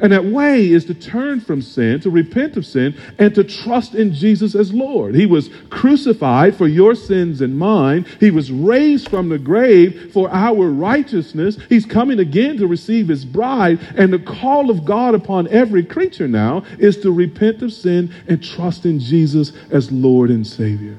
And 0.01 0.13
that 0.13 0.25
way 0.25 0.71
is 0.71 0.85
to 0.85 0.95
turn 0.95 1.41
from 1.41 1.61
sin, 1.61 2.01
to 2.01 2.11
repent 2.11 2.57
of 2.57 2.65
sin, 2.65 2.97
and 3.19 3.35
to 3.35 3.43
trust 3.43 3.95
in 3.95 4.13
Jesus 4.13 4.55
as 4.55 4.73
Lord. 4.73 5.15
He 5.15 5.27
was 5.27 5.51
crucified 5.71 6.55
for 6.55 6.69
your 6.69 6.95
sins 6.95 7.41
and 7.41 7.59
mine. 7.59 8.07
He 8.21 8.31
was 8.31 8.53
raised 8.53 9.09
from 9.09 9.29
the 9.29 9.39
grave 9.39 10.13
for 10.13 10.31
our 10.31 10.71
righteousness. 10.71 11.59
He's 11.69 11.85
coming 11.85 12.21
again 12.21 12.59
to 12.59 12.67
receive 12.67 13.09
his 13.09 13.25
bride. 13.25 13.81
And 13.97 14.13
the 14.13 14.21
call 14.21 14.71
of 14.71 14.85
God 14.85 15.15
upon 15.15 15.49
every 15.49 15.85
creature 15.85 16.29
now 16.29 16.63
is 16.79 16.99
to 16.99 17.11
repent 17.11 17.63
of 17.63 17.73
sin 17.73 18.15
and 18.29 18.43
trust 18.43 18.87
in 18.87 19.01
Jesus 19.01 19.53
as 19.71 19.91
Lord 19.91 20.31
and 20.31 20.47
Savior. 20.47 20.99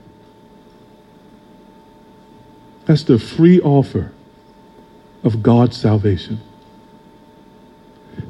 That's 2.86 3.04
the 3.04 3.20
free 3.20 3.62
offer 3.62 4.12
of 5.24 5.42
God's 5.42 5.78
salvation. 5.78 6.42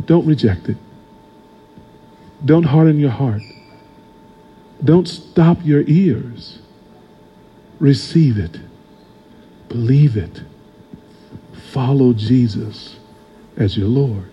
Don't 0.06 0.26
reject 0.26 0.70
it. 0.70 0.78
Don't 2.44 2.64
harden 2.64 3.00
your 3.00 3.10
heart. 3.10 3.42
Don't 4.84 5.08
stop 5.08 5.58
your 5.64 5.84
ears. 5.88 6.60
Receive 7.80 8.38
it. 8.38 8.60
Believe 9.68 10.18
it. 10.18 10.42
Follow 11.72 12.14
Jesus 12.14 12.98
as 13.58 13.78
your 13.78 13.88
Lord. 13.88 14.32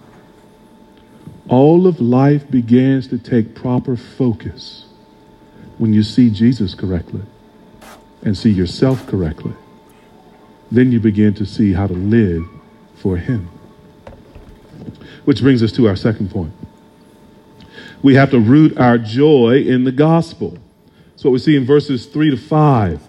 All 1.48 1.86
of 1.86 2.00
life 2.00 2.50
begins 2.50 3.08
to 3.08 3.18
take 3.18 3.54
proper 3.54 3.96
focus 3.96 4.86
when 5.78 5.92
you 5.92 6.02
see 6.02 6.30
Jesus 6.30 6.74
correctly 6.74 7.22
and 8.22 8.36
see 8.36 8.50
yourself 8.50 9.06
correctly. 9.06 9.52
Then 10.70 10.90
you 10.90 10.98
begin 10.98 11.34
to 11.34 11.46
see 11.46 11.72
how 11.72 11.86
to 11.86 11.94
live 11.94 12.44
for 12.96 13.16
Him. 13.16 13.48
Which 15.26 15.42
brings 15.42 15.62
us 15.62 15.72
to 15.72 15.86
our 15.86 15.96
second 15.96 16.30
point. 16.30 16.54
We 18.02 18.14
have 18.14 18.30
to 18.30 18.40
root 18.40 18.78
our 18.78 18.96
joy 18.96 19.64
in 19.66 19.84
the 19.84 19.92
gospel. 19.92 20.56
That's 21.10 21.24
what 21.24 21.32
we 21.32 21.38
see 21.38 21.56
in 21.56 21.66
verses 21.66 22.06
3 22.06 22.30
to 22.30 22.36
5. 22.36 23.02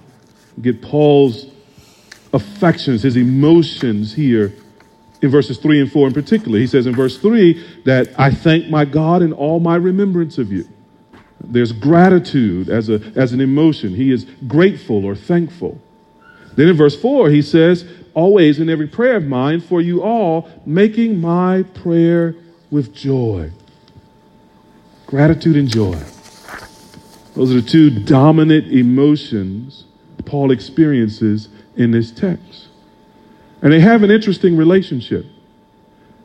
We 0.57 0.63
get 0.63 0.81
Paul's 0.81 1.45
affections, 2.33 3.03
his 3.03 3.15
emotions 3.15 4.13
here 4.13 4.53
in 5.21 5.29
verses 5.29 5.57
3 5.57 5.81
and 5.81 5.91
4 5.91 6.07
in 6.07 6.13
particular. 6.13 6.57
He 6.59 6.67
says 6.67 6.87
in 6.87 6.95
verse 6.95 7.17
3 7.19 7.83
that 7.85 8.19
I 8.19 8.31
thank 8.31 8.67
my 8.67 8.85
God 8.85 9.21
in 9.21 9.31
all 9.31 9.59
my 9.59 9.75
remembrance 9.75 10.37
of 10.37 10.51
you. 10.51 10.67
There's 11.39 11.71
gratitude 11.71 12.69
as, 12.69 12.89
a, 12.89 12.95
as 13.15 13.33
an 13.33 13.41
emotion. 13.41 13.93
He 13.93 14.11
is 14.11 14.25
grateful 14.47 15.05
or 15.05 15.15
thankful. 15.15 15.79
Then 16.55 16.67
in 16.67 16.75
verse 16.75 16.99
4, 16.99 17.29
he 17.29 17.43
says, 17.43 17.85
always 18.17 18.59
in 18.59 18.67
every 18.67 18.87
prayer 18.87 19.17
of 19.17 19.25
mine 19.25 19.61
for 19.61 19.79
you 19.79 20.01
all, 20.01 20.49
making 20.65 21.21
my 21.21 21.61
prayer 21.75 22.33
with 22.71 22.91
joy. 22.91 23.51
Gratitude 25.05 25.55
and 25.55 25.69
joy. 25.69 25.97
Those 27.35 27.51
are 27.51 27.61
the 27.61 27.69
two 27.69 27.91
dominant 27.91 28.73
emotions 28.73 29.85
Paul 30.25 30.51
experiences 30.51 31.49
in 31.75 31.91
this 31.91 32.11
text. 32.11 32.67
And 33.61 33.71
they 33.71 33.79
have 33.79 34.01
an 34.01 34.09
interesting 34.09 34.57
relationship. 34.57 35.25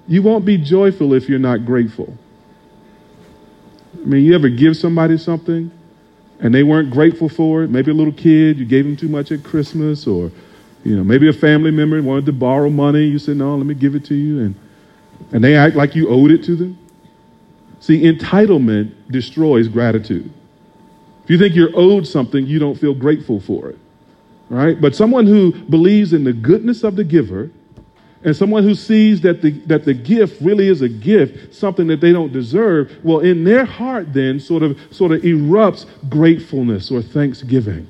You 0.09 0.23
won't 0.23 0.47
be 0.47 0.57
joyful 0.57 1.13
if 1.13 1.29
you're 1.29 1.39
not 1.39 1.67
grateful. 1.67 2.17
I 3.95 4.05
mean, 4.07 4.25
you 4.25 4.35
ever 4.35 4.49
give 4.49 4.79
somebody 4.79 5.19
something 5.19 5.71
and 6.41 6.55
they 6.55 6.63
weren't 6.63 6.91
grateful 6.91 7.29
for 7.29 7.63
it? 7.63 7.71
Maybe 7.71 7.91
a 7.91 7.95
little 7.95 8.13
kid, 8.13 8.59
you 8.59 8.65
gave 8.65 8.85
them 8.85 8.97
too 8.97 9.09
much 9.09 9.31
at 9.31 9.45
Christmas, 9.45 10.07
or 10.07 10.33
you 10.85 10.97
know, 10.97 11.05
maybe 11.05 11.29
a 11.29 11.33
family 11.33 11.71
member 11.71 12.01
wanted 12.03 12.27
to 12.27 12.33
borrow 12.33 12.69
money. 12.69 13.05
You 13.05 13.19
said, 13.19 13.37
no, 13.37 13.57
let 13.57 13.67
me 13.67 13.75
give 13.75 13.95
it 13.95 14.05
to 14.07 14.15
you. 14.15 14.41
And, 14.41 14.55
and 15.33 15.45
they 15.45 15.55
act 15.55 15.77
like 15.77 15.95
you 15.95 16.09
owed 16.09 16.31
it 16.31 16.43
to 16.45 16.57
them. 16.57 16.79
See, 17.81 18.03
entitlement 18.03 18.93
destroys 19.11 19.69
gratitude. 19.69 20.33
If 21.25 21.31
you 21.31 21.39
think 21.39 21.55
you're 21.55 21.71
owed 21.75 22.07
something, 22.07 22.47
you 22.47 22.59
don't 22.59 22.79
feel 22.79 22.95
grateful 22.95 23.41
for 23.41 23.71
it. 23.71 23.79
Right? 24.49 24.81
But 24.81 24.95
someone 24.95 25.27
who 25.27 25.53
believes 25.53 26.13
in 26.13 26.25
the 26.25 26.33
goodness 26.33 26.85
of 26.85 26.97
the 26.97 27.05
giver 27.05 27.51
and 28.25 28.37
someone 28.37 28.63
who 28.63 28.75
sees 28.75 29.21
that 29.23 29.43
the, 29.43 29.51
that 29.67 29.85
the 29.85 29.95
gift 29.95 30.41
really 30.41 30.69
is 30.69 30.83
a 30.83 30.89
gift, 30.89 31.55
something 31.55 31.87
that 31.89 32.01
they 32.01 32.13
don't 32.13 32.33
deserve, 32.33 32.93
well, 33.03 33.21
in 33.21 33.45
their 33.45 33.65
heart 33.65 34.13
then 34.13 34.39
sort 34.39 34.63
of, 34.63 34.79
sort 34.91 35.13
of 35.13 35.23
erupts 35.23 35.87
gratefulness 36.09 36.91
or 36.91 37.03
thanksgiving. 37.03 37.89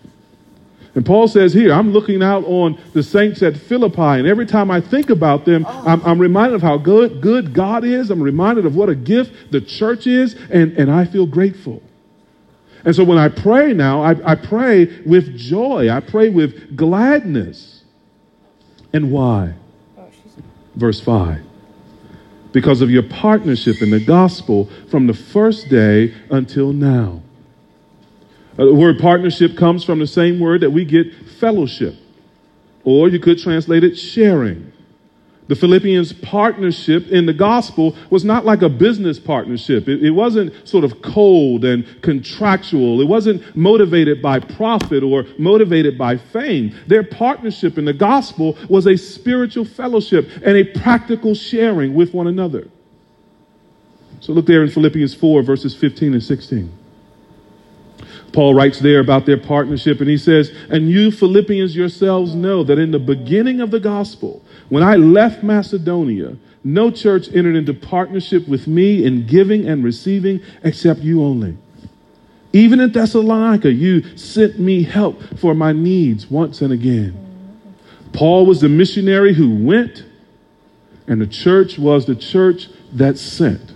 And 0.94 1.06
Paul 1.06 1.26
says 1.26 1.54
here, 1.54 1.72
I'm 1.72 1.92
looking 1.92 2.22
out 2.22 2.44
on 2.44 2.78
the 2.92 3.02
saints 3.02 3.42
at 3.42 3.56
Philippi, 3.56 4.00
and 4.00 4.26
every 4.26 4.44
time 4.44 4.70
I 4.70 4.80
think 4.80 5.08
about 5.08 5.46
them, 5.46 5.64
oh. 5.66 5.84
I'm, 5.86 6.02
I'm, 6.04 6.18
reminded 6.18 6.56
of 6.56 6.62
how 6.62 6.76
good, 6.76 7.22
good 7.22 7.54
God 7.54 7.82
is. 7.82 8.10
I'm 8.10 8.22
reminded 8.22 8.66
of 8.66 8.76
what 8.76 8.90
a 8.90 8.94
gift 8.94 9.50
the 9.50 9.60
church 9.60 10.06
is, 10.06 10.34
and, 10.50 10.76
and 10.76 10.90
I 10.90 11.06
feel 11.06 11.26
grateful. 11.26 11.82
And 12.84 12.94
so 12.94 13.04
when 13.04 13.16
I 13.16 13.28
pray 13.28 13.72
now, 13.72 14.02
I, 14.02 14.32
I 14.32 14.34
pray 14.34 15.00
with 15.06 15.36
joy, 15.36 15.88
I 15.88 16.00
pray 16.00 16.28
with 16.28 16.76
gladness. 16.76 17.84
And 18.92 19.10
why? 19.10 19.54
Verse 20.74 21.00
5 21.00 21.46
because 22.52 22.82
of 22.82 22.90
your 22.90 23.02
partnership 23.02 23.80
in 23.80 23.90
the 23.90 24.04
gospel 24.04 24.68
from 24.90 25.06
the 25.06 25.14
first 25.14 25.70
day 25.70 26.14
until 26.30 26.72
now. 26.72 27.22
Uh, 28.58 28.66
the 28.66 28.74
word 28.74 28.98
partnership 28.98 29.56
comes 29.56 29.84
from 29.84 29.98
the 29.98 30.06
same 30.06 30.38
word 30.38 30.60
that 30.60 30.70
we 30.70 30.84
get 30.84 31.14
fellowship, 31.40 31.94
or 32.84 33.08
you 33.08 33.18
could 33.18 33.38
translate 33.38 33.84
it 33.84 33.96
sharing. 33.96 34.72
The 35.48 35.56
Philippians' 35.56 36.12
partnership 36.12 37.08
in 37.08 37.26
the 37.26 37.32
gospel 37.32 37.96
was 38.10 38.24
not 38.24 38.44
like 38.44 38.62
a 38.62 38.68
business 38.68 39.18
partnership. 39.18 39.88
It, 39.88 40.02
it, 40.02 40.10
wasn't 40.10 40.66
sort 40.66 40.84
of 40.84 41.02
cold 41.02 41.64
and 41.64 41.84
contractual. 42.00 43.00
It 43.00 43.08
wasn't 43.08 43.54
motivated 43.56 44.22
by 44.22 44.38
profit 44.38 45.02
or 45.02 45.26
motivated 45.38 45.98
by 45.98 46.16
fame. 46.16 46.74
Their 46.86 47.02
partnership 47.02 47.76
in 47.76 47.84
the 47.84 47.92
gospel 47.92 48.56
was 48.70 48.86
a 48.86 48.96
spiritual 48.96 49.64
fellowship 49.64 50.28
and 50.44 50.56
a 50.56 50.64
practical 50.64 51.34
sharing 51.34 51.92
with 51.92 52.14
one 52.14 52.28
another. 52.28 52.68
So 54.20 54.32
look 54.32 54.46
there 54.46 54.62
in 54.62 54.70
Philippians 54.70 55.14
4, 55.14 55.42
verses 55.42 55.74
15 55.74 56.14
and 56.14 56.22
16. 56.22 56.72
Paul 58.32 58.54
writes 58.54 58.78
there 58.78 59.00
about 59.00 59.26
their 59.26 59.36
partnership, 59.36 60.00
and 60.00 60.08
he 60.08 60.16
says, 60.16 60.50
And 60.70 60.90
you 60.90 61.10
Philippians 61.10 61.76
yourselves 61.76 62.34
know 62.34 62.64
that 62.64 62.78
in 62.78 62.90
the 62.90 62.98
beginning 62.98 63.60
of 63.60 63.70
the 63.70 63.80
gospel, 63.80 64.42
when 64.68 64.82
I 64.82 64.96
left 64.96 65.42
Macedonia, 65.42 66.36
no 66.64 66.90
church 66.90 67.28
entered 67.34 67.56
into 67.56 67.74
partnership 67.74 68.48
with 68.48 68.66
me 68.66 69.04
in 69.04 69.26
giving 69.26 69.68
and 69.68 69.84
receiving 69.84 70.40
except 70.62 71.00
you 71.00 71.22
only. 71.22 71.58
Even 72.52 72.80
in 72.80 72.92
Thessalonica, 72.92 73.72
you 73.72 74.16
sent 74.16 74.58
me 74.58 74.82
help 74.82 75.20
for 75.38 75.54
my 75.54 75.72
needs 75.72 76.30
once 76.30 76.60
and 76.62 76.72
again. 76.72 77.18
Paul 78.12 78.46
was 78.46 78.60
the 78.60 78.68
missionary 78.68 79.34
who 79.34 79.54
went, 79.64 80.04
and 81.06 81.20
the 81.20 81.26
church 81.26 81.78
was 81.78 82.06
the 82.06 82.14
church 82.14 82.68
that 82.92 83.18
sent. 83.18 83.71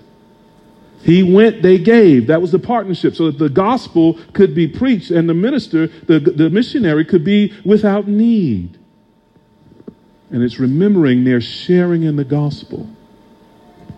He 1.07 1.23
went, 1.23 1.63
they 1.63 1.79
gave. 1.79 2.27
That 2.27 2.43
was 2.43 2.51
the 2.51 2.59
partnership 2.59 3.15
so 3.15 3.31
that 3.31 3.39
the 3.39 3.49
gospel 3.49 4.19
could 4.33 4.57
be 4.57 4.67
preached 4.67 5.13
and 5.13 5.29
the 5.29 5.35
minister, 5.35 5.87
the, 5.87 6.19
the 6.19 6.51
missionary, 6.51 7.05
could 7.05 7.23
be 7.23 7.55
without 7.65 8.09
need. 8.09 8.77
And 10.33 10.43
it's 10.43 10.59
remembering 10.59 11.23
their 11.23 11.41
sharing 11.41 12.03
in 12.03 12.17
the 12.17 12.25
gospel 12.25 12.89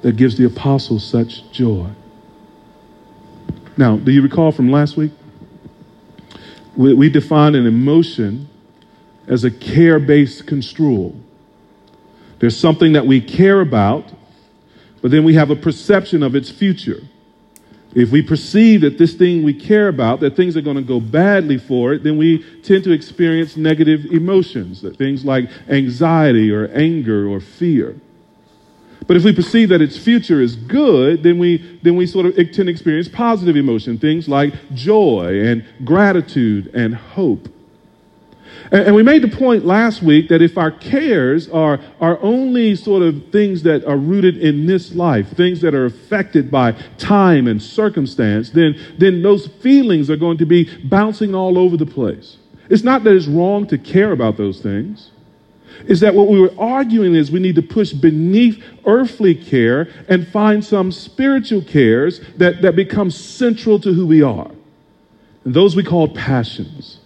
that 0.02 0.16
gives 0.16 0.36
the 0.36 0.44
apostles 0.44 1.02
such 1.02 1.50
joy. 1.50 1.88
Now, 3.78 3.96
do 3.96 4.12
you 4.12 4.20
recall 4.20 4.52
from 4.52 4.70
last 4.70 4.98
week? 4.98 5.12
We, 6.76 6.92
we 6.92 7.08
defined 7.08 7.56
an 7.56 7.66
emotion 7.66 8.50
as 9.26 9.44
a 9.44 9.50
care 9.50 9.98
based 9.98 10.46
construal. 10.46 11.18
There's 12.38 12.56
something 12.56 12.92
that 12.92 13.06
we 13.06 13.22
care 13.22 13.62
about, 13.62 14.12
but 15.00 15.10
then 15.10 15.24
we 15.24 15.34
have 15.34 15.50
a 15.50 15.56
perception 15.56 16.22
of 16.22 16.34
its 16.34 16.50
future. 16.50 17.02
If 17.94 18.10
we 18.10 18.22
perceive 18.22 18.82
that 18.82 18.98
this 18.98 19.14
thing 19.14 19.42
we 19.42 19.54
care 19.54 19.88
about, 19.88 20.20
that 20.20 20.36
things 20.36 20.56
are 20.56 20.60
going 20.60 20.76
to 20.76 20.82
go 20.82 21.00
badly 21.00 21.56
for 21.56 21.94
it, 21.94 22.02
then 22.02 22.18
we 22.18 22.44
tend 22.62 22.84
to 22.84 22.92
experience 22.92 23.56
negative 23.56 24.04
emotions, 24.06 24.84
things 24.96 25.24
like 25.24 25.48
anxiety 25.68 26.50
or 26.50 26.68
anger 26.68 27.28
or 27.28 27.40
fear. 27.40 27.98
But 29.06 29.16
if 29.16 29.24
we 29.24 29.32
perceive 29.32 29.70
that 29.70 29.80
its 29.80 29.96
future 29.96 30.40
is 30.42 30.54
good, 30.54 31.22
then 31.22 31.38
we, 31.38 31.80
then 31.82 31.96
we 31.96 32.06
sort 32.06 32.26
of 32.26 32.34
tend 32.34 32.52
to 32.52 32.68
experience 32.68 33.08
positive 33.08 33.56
emotion, 33.56 33.98
things 33.98 34.28
like 34.28 34.52
joy 34.74 35.40
and 35.46 35.64
gratitude 35.84 36.70
and 36.74 36.94
hope. 36.94 37.48
And, 38.70 38.94
we 38.94 39.02
made 39.02 39.22
the 39.22 39.28
point 39.28 39.64
last 39.64 40.02
week 40.02 40.28
that 40.28 40.42
if 40.42 40.58
our 40.58 40.70
cares 40.70 41.48
are, 41.48 41.80
are 42.00 42.18
only 42.20 42.76
sort 42.76 43.02
of 43.02 43.30
things 43.30 43.62
that 43.62 43.84
are 43.84 43.96
rooted 43.96 44.36
in 44.36 44.66
this 44.66 44.94
life, 44.94 45.30
things 45.30 45.60
that 45.62 45.74
are 45.74 45.86
affected 45.86 46.50
by 46.50 46.72
time 46.98 47.46
and 47.46 47.62
circumstance, 47.62 48.50
then, 48.50 48.78
then 48.98 49.22
those 49.22 49.46
feelings 49.46 50.10
are 50.10 50.16
going 50.16 50.38
to 50.38 50.46
be 50.46 50.64
bouncing 50.84 51.34
all 51.34 51.56
over 51.56 51.76
the 51.76 51.86
place. 51.86 52.36
It's 52.68 52.82
not 52.82 53.04
that 53.04 53.14
it's 53.14 53.26
wrong 53.26 53.66
to 53.68 53.78
care 53.78 54.12
about 54.12 54.36
those 54.36 54.60
things. 54.60 55.10
Is 55.86 56.00
that 56.00 56.14
what 56.14 56.28
we 56.28 56.40
were 56.40 56.52
arguing 56.58 57.14
is 57.14 57.30
we 57.30 57.40
need 57.40 57.54
to 57.54 57.62
push 57.62 57.92
beneath 57.92 58.62
earthly 58.84 59.34
care 59.34 59.88
and 60.08 60.26
find 60.28 60.64
some 60.64 60.90
spiritual 60.92 61.62
cares 61.62 62.20
that, 62.36 62.62
that 62.62 62.74
become 62.74 63.10
central 63.10 63.78
to 63.80 63.92
who 63.92 64.06
we 64.06 64.22
are. 64.22 64.50
And 65.44 65.54
those 65.54 65.76
we 65.76 65.84
call 65.84 66.08
passions. 66.08 66.97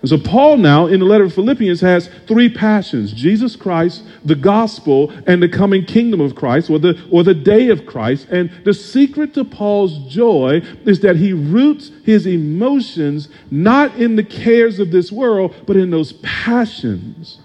And 0.00 0.08
so, 0.08 0.18
Paul 0.18 0.58
now 0.58 0.86
in 0.86 1.00
the 1.00 1.06
letter 1.06 1.24
of 1.24 1.34
Philippians 1.34 1.80
has 1.80 2.08
three 2.28 2.48
passions 2.48 3.12
Jesus 3.12 3.56
Christ, 3.56 4.04
the 4.24 4.36
gospel, 4.36 5.12
and 5.26 5.42
the 5.42 5.48
coming 5.48 5.84
kingdom 5.84 6.20
of 6.20 6.36
Christ, 6.36 6.70
or 6.70 6.78
the, 6.78 7.02
or 7.10 7.24
the 7.24 7.34
day 7.34 7.68
of 7.70 7.84
Christ. 7.84 8.28
And 8.30 8.50
the 8.64 8.72
secret 8.72 9.34
to 9.34 9.44
Paul's 9.44 9.98
joy 10.12 10.62
is 10.84 11.00
that 11.00 11.16
he 11.16 11.32
roots 11.32 11.90
his 12.04 12.26
emotions 12.26 13.28
not 13.50 13.96
in 13.96 14.14
the 14.14 14.22
cares 14.22 14.78
of 14.78 14.92
this 14.92 15.10
world, 15.10 15.54
but 15.66 15.76
in 15.76 15.90
those 15.90 16.12
passions 16.22 17.40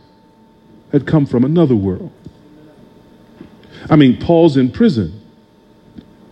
that 0.91 1.07
come 1.07 1.25
from 1.25 1.43
another 1.43 1.75
world. 1.75 2.11
I 3.89 3.95
mean, 3.95 4.19
Paul's 4.19 4.57
in 4.57 4.71
prison. 4.71 5.21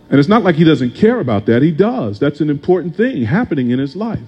And 0.08 0.20
it's 0.20 0.28
not 0.28 0.44
like 0.44 0.54
he 0.54 0.64
doesn't 0.64 0.94
care 0.94 1.18
about 1.18 1.46
that. 1.46 1.62
He 1.62 1.72
does. 1.72 2.20
That's 2.20 2.40
an 2.40 2.48
important 2.48 2.96
thing 2.96 3.24
happening 3.24 3.70
in 3.70 3.80
his 3.80 3.96
life. 3.96 4.20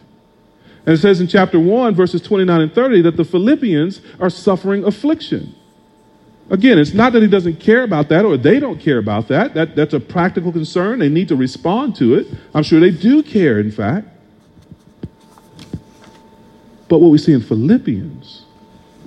And 0.87 0.95
it 0.95 0.99
says 0.99 1.21
in 1.21 1.29
chapter 1.29 1.59
1, 1.59 1.95
verses 1.95 2.21
29 2.21 2.61
and 2.61 2.73
30, 2.73 3.03
that 3.03 3.17
the 3.17 3.25
Philippians 3.25 4.01
are 4.21 4.29
suffering 4.29 4.85
affliction. 4.85 5.55
Again, 6.51 6.79
it's 6.79 6.93
not 6.93 7.15
that 7.15 7.23
he 7.23 7.29
doesn't 7.29 7.59
care 7.59 7.85
about 7.85 8.11
that 8.11 8.27
or 8.27 8.37
they 8.37 8.61
don't 8.61 8.79
care 8.79 8.99
about 8.99 9.29
that. 9.29 9.55
that. 9.55 9.75
That's 9.75 9.95
a 9.95 10.01
practical 10.01 10.53
concern. 10.53 10.99
They 10.99 11.09
need 11.09 11.29
to 11.29 11.37
respond 11.37 11.97
to 11.97 12.15
it. 12.17 12.27
I'm 12.53 12.63
sure 12.63 12.81
they 12.81 12.91
do 12.91 13.23
care, 13.23 13.59
in 13.59 13.71
fact. 13.71 14.09
But 16.89 16.99
what 16.99 17.09
we 17.09 17.17
see 17.17 17.33
in 17.33 17.41
Philippians 17.41 18.45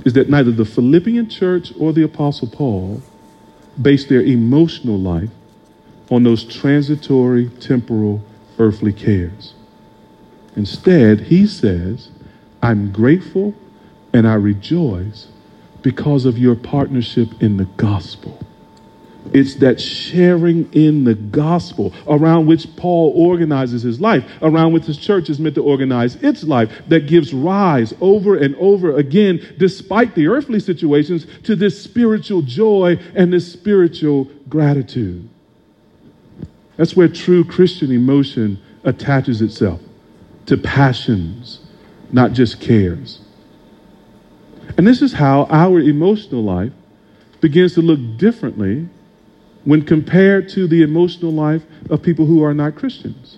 is 0.03 0.13
that 0.13 0.29
neither 0.29 0.51
the 0.51 0.65
Philippian 0.65 1.29
church 1.29 1.71
or 1.79 1.93
the 1.93 2.03
Apostle 2.03 2.47
Paul 2.47 3.03
based 3.79 4.09
their 4.09 4.23
emotional 4.23 4.97
life 4.97 5.29
on 6.09 6.23
those 6.23 6.43
transitory, 6.43 7.49
temporal, 7.59 8.23
earthly 8.57 8.93
cares. 8.93 9.53
Instead, 10.57 11.21
he 11.21 11.45
says, 11.45 12.09
I'm 12.63 12.91
grateful 12.91 13.53
and 14.11 14.27
I 14.27 14.33
rejoice 14.33 15.27
because 15.83 16.25
of 16.25 16.39
your 16.39 16.55
partnership 16.55 17.29
in 17.41 17.57
the 17.57 17.65
gospel. 17.77 18.43
It's 19.33 19.55
that 19.55 19.79
sharing 19.79 20.71
in 20.73 21.03
the 21.03 21.13
gospel 21.13 21.93
around 22.07 22.47
which 22.47 22.75
Paul 22.75 23.13
organizes 23.15 23.83
his 23.83 24.01
life, 24.01 24.25
around 24.41 24.73
which 24.73 24.85
his 24.85 24.97
church 24.97 25.29
is 25.29 25.39
meant 25.39 25.53
to 25.55 25.63
organize 25.63 26.15
its 26.23 26.43
life, 26.43 26.71
that 26.87 27.05
gives 27.05 27.35
rise 27.35 27.93
over 28.01 28.35
and 28.35 28.55
over 28.55 28.97
again, 28.97 29.39
despite 29.59 30.15
the 30.15 30.25
earthly 30.27 30.59
situations, 30.59 31.27
to 31.43 31.55
this 31.55 31.79
spiritual 31.79 32.41
joy 32.41 32.97
and 33.13 33.31
this 33.31 33.51
spiritual 33.51 34.27
gratitude. 34.49 35.29
That's 36.77 36.95
where 36.95 37.07
true 37.07 37.43
Christian 37.43 37.91
emotion 37.91 38.59
attaches 38.83 39.41
itself 39.41 39.81
to 40.47 40.57
passions, 40.57 41.59
not 42.11 42.33
just 42.33 42.59
cares. 42.59 43.21
And 44.77 44.85
this 44.85 45.01
is 45.01 45.13
how 45.13 45.45
our 45.49 45.79
emotional 45.79 46.43
life 46.43 46.73
begins 47.39 47.73
to 47.75 47.81
look 47.81 48.17
differently 48.17 48.89
when 49.63 49.83
compared 49.83 50.49
to 50.49 50.67
the 50.67 50.81
emotional 50.81 51.31
life 51.31 51.63
of 51.89 52.01
people 52.01 52.25
who 52.25 52.43
are 52.43 52.53
not 52.53 52.75
Christians. 52.75 53.37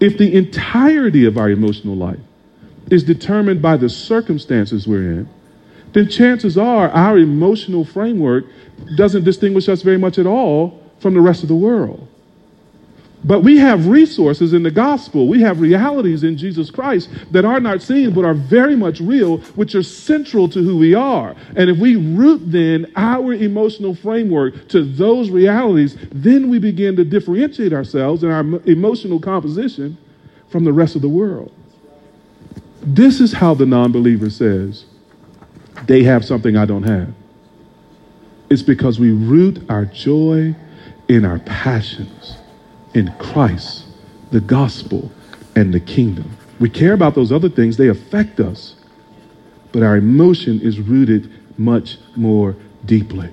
If 0.00 0.18
the 0.18 0.34
entirety 0.34 1.24
of 1.24 1.38
our 1.38 1.50
emotional 1.50 1.96
life 1.96 2.18
is 2.90 3.04
determined 3.04 3.62
by 3.62 3.76
the 3.76 3.88
circumstances 3.88 4.86
we're 4.86 5.10
in, 5.12 5.28
then 5.92 6.08
chances 6.08 6.58
are 6.58 6.88
our 6.90 7.18
emotional 7.18 7.84
framework 7.84 8.44
doesn't 8.96 9.24
distinguish 9.24 9.68
us 9.68 9.82
very 9.82 9.98
much 9.98 10.18
at 10.18 10.26
all 10.26 10.82
from 11.00 11.14
the 11.14 11.20
rest 11.20 11.42
of 11.42 11.48
the 11.48 11.54
world. 11.56 12.06
But 13.26 13.40
we 13.40 13.56
have 13.56 13.88
resources 13.88 14.52
in 14.52 14.62
the 14.62 14.70
gospel. 14.70 15.26
We 15.26 15.40
have 15.40 15.60
realities 15.60 16.22
in 16.22 16.36
Jesus 16.36 16.70
Christ 16.70 17.08
that 17.32 17.44
are 17.44 17.58
not 17.58 17.82
seen, 17.82 18.12
but 18.12 18.24
are 18.24 18.34
very 18.34 18.76
much 18.76 19.00
real, 19.00 19.38
which 19.56 19.74
are 19.74 19.82
central 19.82 20.48
to 20.50 20.62
who 20.62 20.76
we 20.76 20.94
are. 20.94 21.34
And 21.56 21.68
if 21.68 21.76
we 21.78 21.96
root 21.96 22.40
then 22.44 22.92
our 22.94 23.32
emotional 23.32 23.96
framework 23.96 24.68
to 24.68 24.84
those 24.84 25.30
realities, 25.30 25.96
then 26.12 26.48
we 26.48 26.60
begin 26.60 26.94
to 26.96 27.04
differentiate 27.04 27.72
ourselves 27.72 28.22
and 28.22 28.32
our 28.32 28.60
emotional 28.70 29.18
composition 29.18 29.98
from 30.48 30.64
the 30.64 30.72
rest 30.72 30.94
of 30.94 31.02
the 31.02 31.08
world. 31.08 31.52
This 32.80 33.20
is 33.20 33.32
how 33.32 33.54
the 33.54 33.66
non 33.66 33.90
believer 33.90 34.30
says, 34.30 34.84
they 35.86 36.04
have 36.04 36.24
something 36.24 36.56
I 36.56 36.64
don't 36.64 36.84
have. 36.84 37.12
It's 38.48 38.62
because 38.62 39.00
we 39.00 39.10
root 39.10 39.68
our 39.68 39.84
joy 39.84 40.54
in 41.08 41.24
our 41.24 41.40
passions 41.40 42.36
in 42.96 43.12
Christ, 43.18 43.84
the 44.30 44.40
gospel, 44.40 45.12
and 45.54 45.72
the 45.72 45.80
kingdom. 45.80 46.34
We 46.58 46.70
care 46.70 46.94
about 46.94 47.14
those 47.14 47.30
other 47.30 47.50
things, 47.50 47.76
they 47.76 47.88
affect 47.88 48.40
us, 48.40 48.74
but 49.70 49.82
our 49.82 49.96
emotion 49.96 50.60
is 50.62 50.80
rooted 50.80 51.30
much 51.58 51.98
more 52.16 52.56
deeply. 52.86 53.28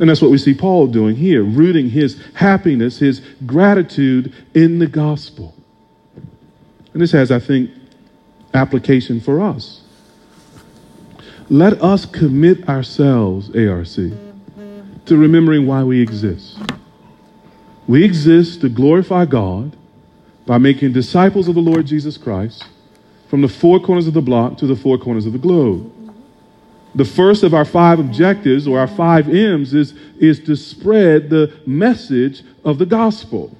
And 0.00 0.08
that's 0.08 0.20
what 0.20 0.32
we 0.32 0.38
see 0.38 0.54
Paul 0.54 0.88
doing 0.88 1.14
here, 1.14 1.44
rooting 1.44 1.90
his 1.90 2.20
happiness, 2.34 2.98
his 2.98 3.20
gratitude 3.46 4.34
in 4.54 4.80
the 4.80 4.88
gospel. 4.88 5.54
And 6.92 7.00
this 7.00 7.12
has, 7.12 7.30
I 7.30 7.38
think, 7.38 7.70
application 8.54 9.20
for 9.20 9.40
us. 9.40 9.82
Let 11.48 11.80
us 11.80 12.06
commit 12.06 12.68
ourselves, 12.68 13.54
ARC, 13.54 13.86
to 15.06 15.16
remembering 15.16 15.66
why 15.66 15.84
we 15.84 16.00
exist. 16.00 16.58
We 17.90 18.04
exist 18.04 18.60
to 18.60 18.68
glorify 18.68 19.24
God 19.24 19.76
by 20.46 20.58
making 20.58 20.92
disciples 20.92 21.48
of 21.48 21.56
the 21.56 21.60
Lord 21.60 21.86
Jesus 21.86 22.16
Christ 22.16 22.64
from 23.28 23.42
the 23.42 23.48
four 23.48 23.80
corners 23.80 24.06
of 24.06 24.14
the 24.14 24.20
block 24.20 24.58
to 24.58 24.66
the 24.68 24.76
four 24.76 24.96
corners 24.96 25.26
of 25.26 25.32
the 25.32 25.40
globe. 25.40 25.92
The 26.94 27.04
first 27.04 27.42
of 27.42 27.52
our 27.52 27.64
five 27.64 27.98
objectives 27.98 28.68
or 28.68 28.78
our 28.78 28.86
five 28.86 29.28
M's 29.28 29.74
is, 29.74 29.92
is 30.20 30.38
to 30.44 30.54
spread 30.54 31.30
the 31.30 31.60
message 31.66 32.44
of 32.64 32.78
the 32.78 32.86
gospel. 32.86 33.56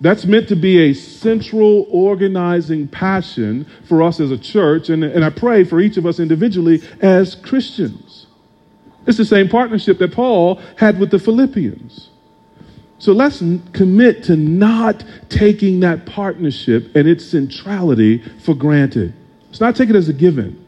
That's 0.00 0.24
meant 0.24 0.48
to 0.48 0.56
be 0.56 0.78
a 0.78 0.94
central 0.94 1.86
organizing 1.90 2.88
passion 2.88 3.66
for 3.86 4.02
us 4.02 4.20
as 4.20 4.30
a 4.30 4.38
church, 4.38 4.88
and, 4.88 5.04
and 5.04 5.22
I 5.22 5.28
pray 5.28 5.64
for 5.64 5.80
each 5.80 5.98
of 5.98 6.06
us 6.06 6.18
individually 6.18 6.82
as 7.02 7.34
Christians. 7.34 8.24
It's 9.06 9.18
the 9.18 9.24
same 9.26 9.50
partnership 9.50 9.98
that 9.98 10.14
Paul 10.14 10.62
had 10.78 10.98
with 10.98 11.10
the 11.10 11.18
Philippians. 11.18 12.08
So 12.98 13.12
let's 13.12 13.42
commit 13.72 14.24
to 14.24 14.36
not 14.36 15.04
taking 15.28 15.80
that 15.80 16.06
partnership 16.06 16.94
and 16.94 17.08
its 17.08 17.24
centrality 17.26 18.18
for 18.44 18.54
granted. 18.54 19.14
Let's 19.48 19.60
not 19.60 19.76
take 19.76 19.90
it 19.90 19.96
as 19.96 20.08
a 20.08 20.12
given. 20.12 20.64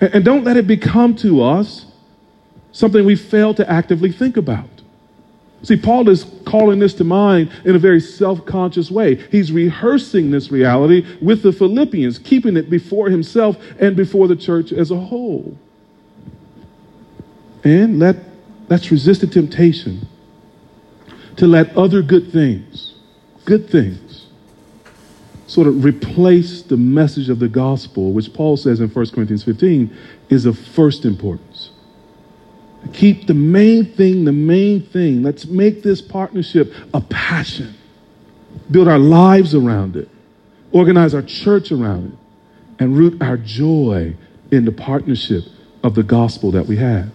And, 0.00 0.16
and 0.16 0.24
don't 0.24 0.44
let 0.44 0.56
it 0.56 0.66
become 0.66 1.14
to 1.16 1.42
us 1.42 1.86
something 2.72 3.04
we 3.04 3.16
fail 3.16 3.54
to 3.54 3.70
actively 3.70 4.10
think 4.10 4.36
about. 4.36 4.68
See, 5.62 5.76
Paul 5.76 6.10
is 6.10 6.26
calling 6.44 6.78
this 6.78 6.92
to 6.94 7.04
mind 7.04 7.50
in 7.64 7.74
a 7.74 7.78
very 7.78 8.00
self 8.00 8.44
conscious 8.44 8.90
way. 8.90 9.14
He's 9.14 9.50
rehearsing 9.50 10.30
this 10.30 10.50
reality 10.50 11.06
with 11.22 11.42
the 11.42 11.52
Philippians, 11.52 12.18
keeping 12.18 12.56
it 12.58 12.68
before 12.68 13.08
himself 13.08 13.56
and 13.80 13.96
before 13.96 14.28
the 14.28 14.36
church 14.36 14.72
as 14.72 14.90
a 14.90 14.98
whole. 14.98 15.56
And 17.62 17.98
let, 17.98 18.16
let's 18.68 18.90
resist 18.90 19.22
the 19.22 19.26
temptation 19.26 20.06
to 21.36 21.46
let 21.46 21.76
other 21.76 22.02
good 22.02 22.32
things, 22.32 22.94
good 23.44 23.68
things, 23.68 24.26
sort 25.46 25.66
of 25.66 25.84
replace 25.84 26.62
the 26.62 26.76
message 26.76 27.28
of 27.28 27.38
the 27.38 27.48
gospel, 27.48 28.12
which 28.12 28.32
Paul 28.32 28.56
says 28.56 28.80
in 28.80 28.88
1 28.88 29.06
Corinthians 29.10 29.44
15 29.44 29.96
is 30.30 30.46
of 30.46 30.58
first 30.58 31.04
importance. 31.04 31.70
Keep 32.92 33.26
the 33.26 33.34
main 33.34 33.92
thing 33.94 34.24
the 34.24 34.32
main 34.32 34.82
thing. 34.82 35.22
Let's 35.22 35.46
make 35.46 35.82
this 35.82 36.02
partnership 36.02 36.72
a 36.92 37.00
passion. 37.00 37.74
Build 38.70 38.88
our 38.88 38.98
lives 38.98 39.54
around 39.54 39.96
it. 39.96 40.08
Organize 40.72 41.14
our 41.14 41.22
church 41.22 41.72
around 41.72 42.12
it. 42.12 42.18
And 42.82 42.96
root 42.96 43.22
our 43.22 43.36
joy 43.36 44.16
in 44.50 44.64
the 44.64 44.72
partnership 44.72 45.44
of 45.82 45.94
the 45.94 46.02
gospel 46.02 46.50
that 46.52 46.66
we 46.66 46.76
have. 46.76 47.10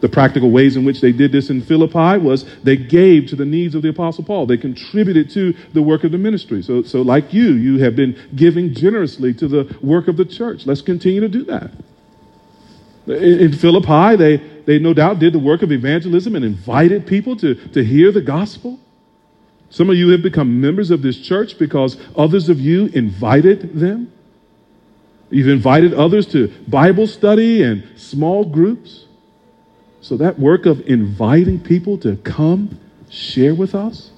The 0.00 0.08
practical 0.08 0.50
ways 0.50 0.76
in 0.76 0.84
which 0.84 1.00
they 1.00 1.10
did 1.10 1.32
this 1.32 1.50
in 1.50 1.60
Philippi 1.60 2.18
was 2.18 2.44
they 2.62 2.76
gave 2.76 3.26
to 3.28 3.36
the 3.36 3.44
needs 3.44 3.74
of 3.74 3.82
the 3.82 3.88
Apostle 3.88 4.24
Paul. 4.24 4.46
They 4.46 4.56
contributed 4.56 5.28
to 5.30 5.54
the 5.72 5.82
work 5.82 6.04
of 6.04 6.12
the 6.12 6.18
ministry. 6.18 6.62
So, 6.62 6.82
so 6.82 7.02
like 7.02 7.32
you, 7.32 7.54
you 7.54 7.78
have 7.78 7.96
been 7.96 8.16
giving 8.36 8.74
generously 8.74 9.34
to 9.34 9.48
the 9.48 9.76
work 9.82 10.06
of 10.06 10.16
the 10.16 10.24
church. 10.24 10.66
Let's 10.66 10.82
continue 10.82 11.20
to 11.20 11.28
do 11.28 11.44
that. 11.44 11.72
In, 13.06 13.40
in 13.40 13.52
Philippi, 13.52 14.16
they, 14.16 14.36
they 14.66 14.78
no 14.78 14.94
doubt 14.94 15.18
did 15.18 15.32
the 15.32 15.38
work 15.38 15.62
of 15.62 15.72
evangelism 15.72 16.36
and 16.36 16.44
invited 16.44 17.06
people 17.06 17.36
to, 17.36 17.54
to 17.54 17.84
hear 17.84 18.12
the 18.12 18.20
gospel. 18.20 18.78
Some 19.70 19.90
of 19.90 19.96
you 19.96 20.10
have 20.10 20.22
become 20.22 20.60
members 20.60 20.90
of 20.90 21.02
this 21.02 21.18
church 21.18 21.58
because 21.58 21.98
others 22.16 22.48
of 22.48 22.60
you 22.60 22.86
invited 22.86 23.74
them. 23.74 24.12
You've 25.30 25.48
invited 25.48 25.92
others 25.92 26.26
to 26.28 26.52
Bible 26.68 27.06
study 27.06 27.62
and 27.62 27.86
small 27.96 28.44
groups. 28.44 29.04
So 30.08 30.16
that 30.16 30.38
work 30.38 30.64
of 30.64 30.80
inviting 30.88 31.60
people 31.60 31.98
to 31.98 32.16
come 32.16 32.78
share 33.10 33.54
with 33.54 33.74
us, 33.74 34.10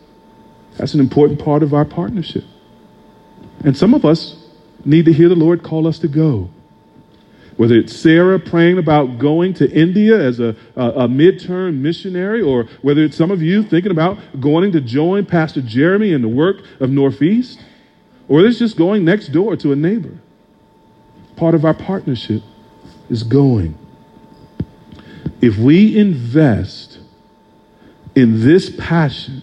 that's 0.76 0.94
an 0.94 1.00
important 1.00 1.40
part 1.40 1.64
of 1.64 1.74
our 1.74 1.85
partnership. 1.85 2.44
And 3.64 3.76
some 3.76 3.92
of 3.92 4.05
us 4.05 4.37
need 4.85 5.07
to 5.07 5.12
hear 5.12 5.29
the 5.29 5.35
Lord 5.35 5.64
call 5.64 5.88
us 5.88 5.98
to 5.98 6.07
go. 6.07 6.48
Whether 7.57 7.74
it's 7.74 7.96
Sarah 7.96 8.38
praying 8.38 8.79
about 8.79 9.18
going 9.18 9.53
to 9.55 9.68
India 9.68 10.16
as 10.16 10.38
a, 10.38 10.55
a, 10.76 10.90
a 10.90 11.09
midterm 11.09 11.79
missionary, 11.79 12.40
or 12.40 12.68
whether 12.83 13.03
it's 13.03 13.16
some 13.16 13.33
of 13.33 13.42
you 13.42 13.64
thinking 13.64 13.90
about 13.90 14.16
going 14.40 14.70
to 14.70 14.81
join 14.81 15.26
Pastor 15.26 15.61
Jeremy 15.61 16.12
in 16.12 16.22
the 16.22 16.29
work 16.29 16.59
of 16.79 16.90
Northeast, 16.90 17.64
or 18.29 18.46
it's 18.46 18.61
just 18.61 18.76
going 18.76 19.05
next 19.05 19.33
door 19.33 19.57
to 19.57 19.72
a 19.72 19.76
neighbor. 19.76 20.16
Part 21.35 21.57
of 21.57 21.64
our 21.64 21.74
partnership 21.74 22.44
is 23.09 23.24
going. 23.24 23.76
If 25.40 25.57
we 25.57 25.96
invest 25.96 26.98
in 28.14 28.40
this 28.40 28.70
passion, 28.70 29.42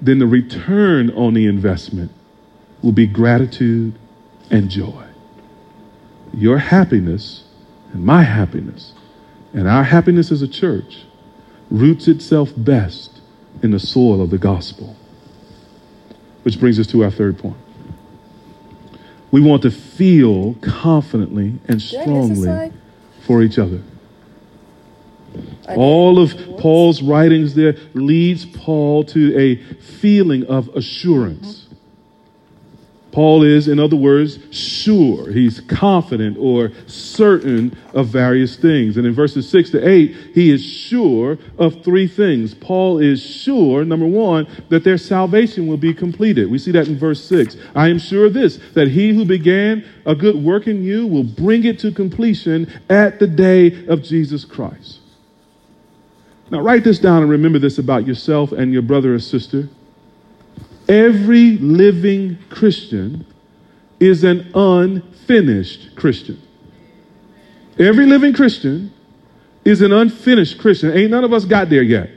then 0.00 0.18
the 0.18 0.26
return 0.26 1.10
on 1.10 1.34
the 1.34 1.46
investment 1.46 2.12
will 2.82 2.92
be 2.92 3.06
gratitude 3.06 3.98
and 4.50 4.70
joy 4.70 5.06
your 6.36 6.58
happiness 6.58 7.44
and 7.92 8.04
my 8.04 8.22
happiness 8.22 8.92
and 9.54 9.66
our 9.66 9.84
happiness 9.84 10.30
as 10.30 10.42
a 10.42 10.48
church 10.48 11.04
roots 11.70 12.06
itself 12.08 12.52
best 12.56 13.20
in 13.62 13.70
the 13.70 13.80
soil 13.80 14.20
of 14.20 14.30
the 14.30 14.38
gospel. 14.38 14.94
Which 16.42 16.60
brings 16.60 16.78
us 16.78 16.86
to 16.88 17.02
our 17.02 17.10
third 17.10 17.38
point. 17.38 17.56
We 19.30 19.40
want 19.40 19.62
to 19.62 19.70
feel 19.70 20.54
confidently 20.54 21.58
and 21.66 21.80
strongly 21.80 22.72
for 23.26 23.42
each 23.42 23.58
other. 23.58 23.80
All 25.68 26.18
of 26.18 26.34
Paul's 26.58 27.02
writings 27.02 27.54
there 27.54 27.76
leads 27.94 28.46
Paul 28.46 29.04
to 29.04 29.36
a 29.36 29.56
feeling 29.80 30.44
of 30.46 30.68
assurance. 30.76 31.64
Mm-hmm. 31.64 31.66
Paul 33.16 33.44
is, 33.44 33.66
in 33.66 33.78
other 33.78 33.96
words, 33.96 34.38
sure. 34.50 35.32
He's 35.32 35.60
confident 35.60 36.36
or 36.38 36.70
certain 36.86 37.74
of 37.94 38.08
various 38.08 38.56
things. 38.56 38.98
And 38.98 39.06
in 39.06 39.14
verses 39.14 39.48
6 39.48 39.70
to 39.70 39.88
8, 39.88 40.14
he 40.34 40.50
is 40.50 40.62
sure 40.62 41.38
of 41.56 41.82
three 41.82 42.08
things. 42.08 42.52
Paul 42.52 42.98
is 42.98 43.24
sure, 43.24 43.86
number 43.86 44.04
one, 44.04 44.46
that 44.68 44.84
their 44.84 44.98
salvation 44.98 45.66
will 45.66 45.78
be 45.78 45.94
completed. 45.94 46.50
We 46.50 46.58
see 46.58 46.72
that 46.72 46.88
in 46.88 46.98
verse 46.98 47.24
6. 47.24 47.56
I 47.74 47.88
am 47.88 47.98
sure 47.98 48.26
of 48.26 48.34
this, 48.34 48.58
that 48.74 48.88
he 48.88 49.14
who 49.14 49.24
began 49.24 49.88
a 50.04 50.14
good 50.14 50.36
work 50.36 50.66
in 50.66 50.84
you 50.84 51.06
will 51.06 51.24
bring 51.24 51.64
it 51.64 51.78
to 51.78 51.92
completion 51.92 52.70
at 52.90 53.18
the 53.18 53.26
day 53.26 53.86
of 53.86 54.02
Jesus 54.02 54.44
Christ. 54.44 54.98
Now, 56.50 56.60
write 56.60 56.84
this 56.84 56.98
down 56.98 57.22
and 57.22 57.30
remember 57.30 57.58
this 57.58 57.78
about 57.78 58.06
yourself 58.06 58.52
and 58.52 58.72
your 58.72 58.82
brother 58.82 59.14
or 59.14 59.18
sister. 59.18 59.68
Every 60.88 61.58
living 61.58 62.38
Christian 62.50 63.26
is 63.98 64.22
an 64.22 64.50
unfinished 64.54 65.96
Christian. 65.96 66.40
Every 67.78 68.06
living 68.06 68.32
Christian 68.32 68.92
is 69.64 69.82
an 69.82 69.92
unfinished 69.92 70.58
Christian. 70.58 70.92
Ain't 70.92 71.10
none 71.10 71.24
of 71.24 71.32
us 71.32 71.44
got 71.44 71.68
there 71.68 71.82
yet. 71.82 72.10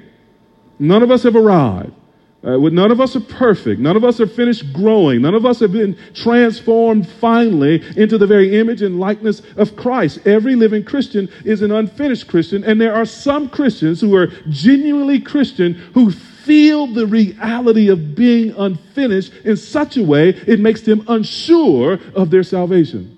None 0.77 1.01
of 1.01 1.09
us 1.09 1.23
have 1.23 1.35
arrived. 1.35 1.93
Uh, 2.41 2.58
none 2.58 2.89
of 2.89 3.02
us 3.02 3.17
are 3.17 3.21
perfect. 3.21 3.82
None 3.82 3.97
of 3.97 4.06
us 4.06 4.21
are 4.21 4.28
finished 4.28 4.71
growing. 4.71 5.21
None 5.21 5.36
of 5.36 5.45
us 5.45 5.60
have 5.60 5.73
been 5.73 5.97
transformed 6.13 7.08
finally 7.08 7.84
into 7.97 8.17
the 8.17 8.28
very 8.28 8.58
image 8.58 8.82
and 8.82 8.97
likeness 8.97 9.41
of 9.58 9.75
Christ. 9.75 10.25
Every 10.25 10.56
living 10.56 10.86
Christian 10.86 11.28
is 11.43 11.62
an 11.62 11.71
unfinished 11.71 12.30
Christian, 12.30 12.63
and 12.63 12.80
there 12.80 12.95
are 12.95 13.06
some 13.06 13.49
Christians 13.49 13.99
who 13.99 14.15
are 14.15 14.28
genuinely 14.47 15.19
Christian 15.19 15.73
who 15.93 16.12
feel 16.12 16.88
the 16.88 17.06
reality 17.06 17.89
of 17.89 18.15
being 18.15 18.52
unfinished 18.52 19.34
in 19.43 19.58
such 19.58 19.97
a 19.97 20.04
way 20.04 20.30
it 20.30 20.62
makes 20.62 20.82
them 20.82 21.04
unsure 21.10 21.99
of 22.15 22.30
their 22.32 22.43
salvation. 22.43 23.17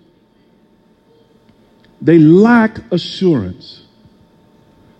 They 2.02 2.18
lack 2.18 2.80
assurance. 2.92 3.81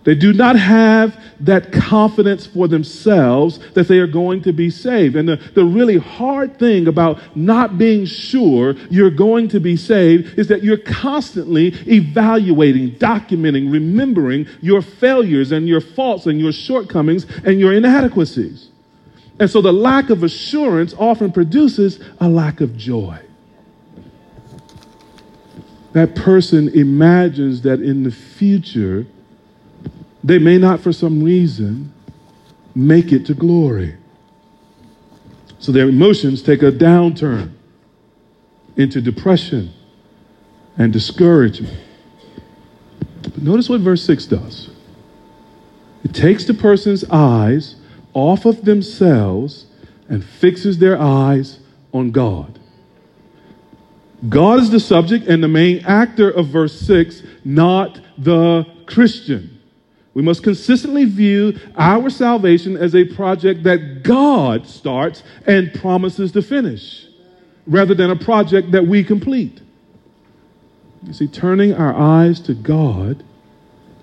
They 0.04 0.16
do 0.16 0.32
not 0.32 0.56
have 0.56 1.16
that 1.40 1.70
confidence 1.70 2.44
for 2.44 2.66
themselves 2.66 3.60
that 3.74 3.86
they 3.86 3.98
are 3.98 4.08
going 4.08 4.42
to 4.42 4.52
be 4.52 4.68
saved. 4.68 5.14
And 5.14 5.28
the, 5.28 5.36
the 5.54 5.64
really 5.64 5.98
hard 5.98 6.58
thing 6.58 6.88
about 6.88 7.20
not 7.36 7.78
being 7.78 8.04
sure 8.04 8.74
you're 8.90 9.10
going 9.10 9.46
to 9.48 9.60
be 9.60 9.76
saved 9.76 10.38
is 10.38 10.48
that 10.48 10.64
you're 10.64 10.76
constantly 10.76 11.68
evaluating, 11.86 12.92
documenting, 12.96 13.72
remembering 13.72 14.46
your 14.60 14.82
failures 14.82 15.52
and 15.52 15.68
your 15.68 15.80
faults 15.80 16.26
and 16.26 16.40
your 16.40 16.52
shortcomings 16.52 17.24
and 17.44 17.60
your 17.60 17.72
inadequacies. 17.72 18.70
And 19.38 19.48
so 19.48 19.62
the 19.62 19.72
lack 19.72 20.10
of 20.10 20.24
assurance 20.24 20.94
often 20.98 21.30
produces 21.32 22.00
a 22.20 22.28
lack 22.28 22.60
of 22.60 22.76
joy. 22.76 23.20
That 25.92 26.16
person 26.16 26.70
imagines 26.70 27.62
that 27.62 27.80
in 27.80 28.02
the 28.02 28.10
future, 28.10 29.06
they 30.24 30.38
may 30.38 30.58
not, 30.58 30.80
for 30.80 30.92
some 30.92 31.22
reason, 31.22 31.92
make 32.74 33.12
it 33.12 33.26
to 33.26 33.34
glory. 33.34 33.96
So 35.58 35.72
their 35.72 35.88
emotions 35.88 36.42
take 36.42 36.62
a 36.62 36.72
downturn 36.72 37.52
into 38.76 39.00
depression 39.00 39.72
and 40.76 40.92
discouragement. 40.92 41.78
But 43.22 43.42
notice 43.42 43.68
what 43.68 43.80
verse 43.80 44.04
6 44.04 44.26
does 44.26 44.70
it 46.04 46.14
takes 46.14 46.44
the 46.46 46.54
person's 46.54 47.04
eyes 47.10 47.76
off 48.12 48.44
of 48.44 48.64
themselves 48.64 49.66
and 50.08 50.24
fixes 50.24 50.78
their 50.78 51.00
eyes 51.00 51.60
on 51.94 52.10
God. 52.10 52.58
God 54.28 54.60
is 54.60 54.70
the 54.70 54.80
subject 54.80 55.26
and 55.26 55.42
the 55.42 55.48
main 55.48 55.84
actor 55.84 56.30
of 56.30 56.48
verse 56.48 56.78
6, 56.80 57.22
not 57.44 58.00
the 58.18 58.66
Christian. 58.86 59.51
We 60.14 60.22
must 60.22 60.42
consistently 60.42 61.04
view 61.04 61.58
our 61.76 62.10
salvation 62.10 62.76
as 62.76 62.94
a 62.94 63.04
project 63.04 63.62
that 63.62 64.02
God 64.02 64.66
starts 64.66 65.22
and 65.46 65.72
promises 65.72 66.32
to 66.32 66.42
finish, 66.42 67.06
rather 67.66 67.94
than 67.94 68.10
a 68.10 68.16
project 68.16 68.72
that 68.72 68.86
we 68.86 69.04
complete. 69.04 69.60
You 71.04 71.12
see, 71.14 71.26
turning 71.26 71.74
our 71.74 71.94
eyes 71.94 72.40
to 72.40 72.54
God 72.54 73.24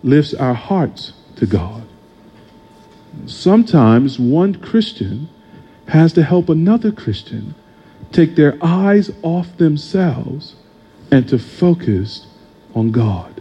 lifts 0.03 0.33
our 0.33 0.53
hearts 0.53 1.13
to 1.35 1.45
God. 1.45 1.83
Sometimes 3.25 4.19
one 4.19 4.55
Christian 4.55 5.29
has 5.87 6.13
to 6.13 6.23
help 6.23 6.49
another 6.49 6.91
Christian 6.91 7.55
take 8.11 8.35
their 8.35 8.57
eyes 8.61 9.11
off 9.21 9.57
themselves 9.57 10.55
and 11.11 11.27
to 11.29 11.39
focus 11.39 12.27
on 12.75 12.91
God. 12.91 13.38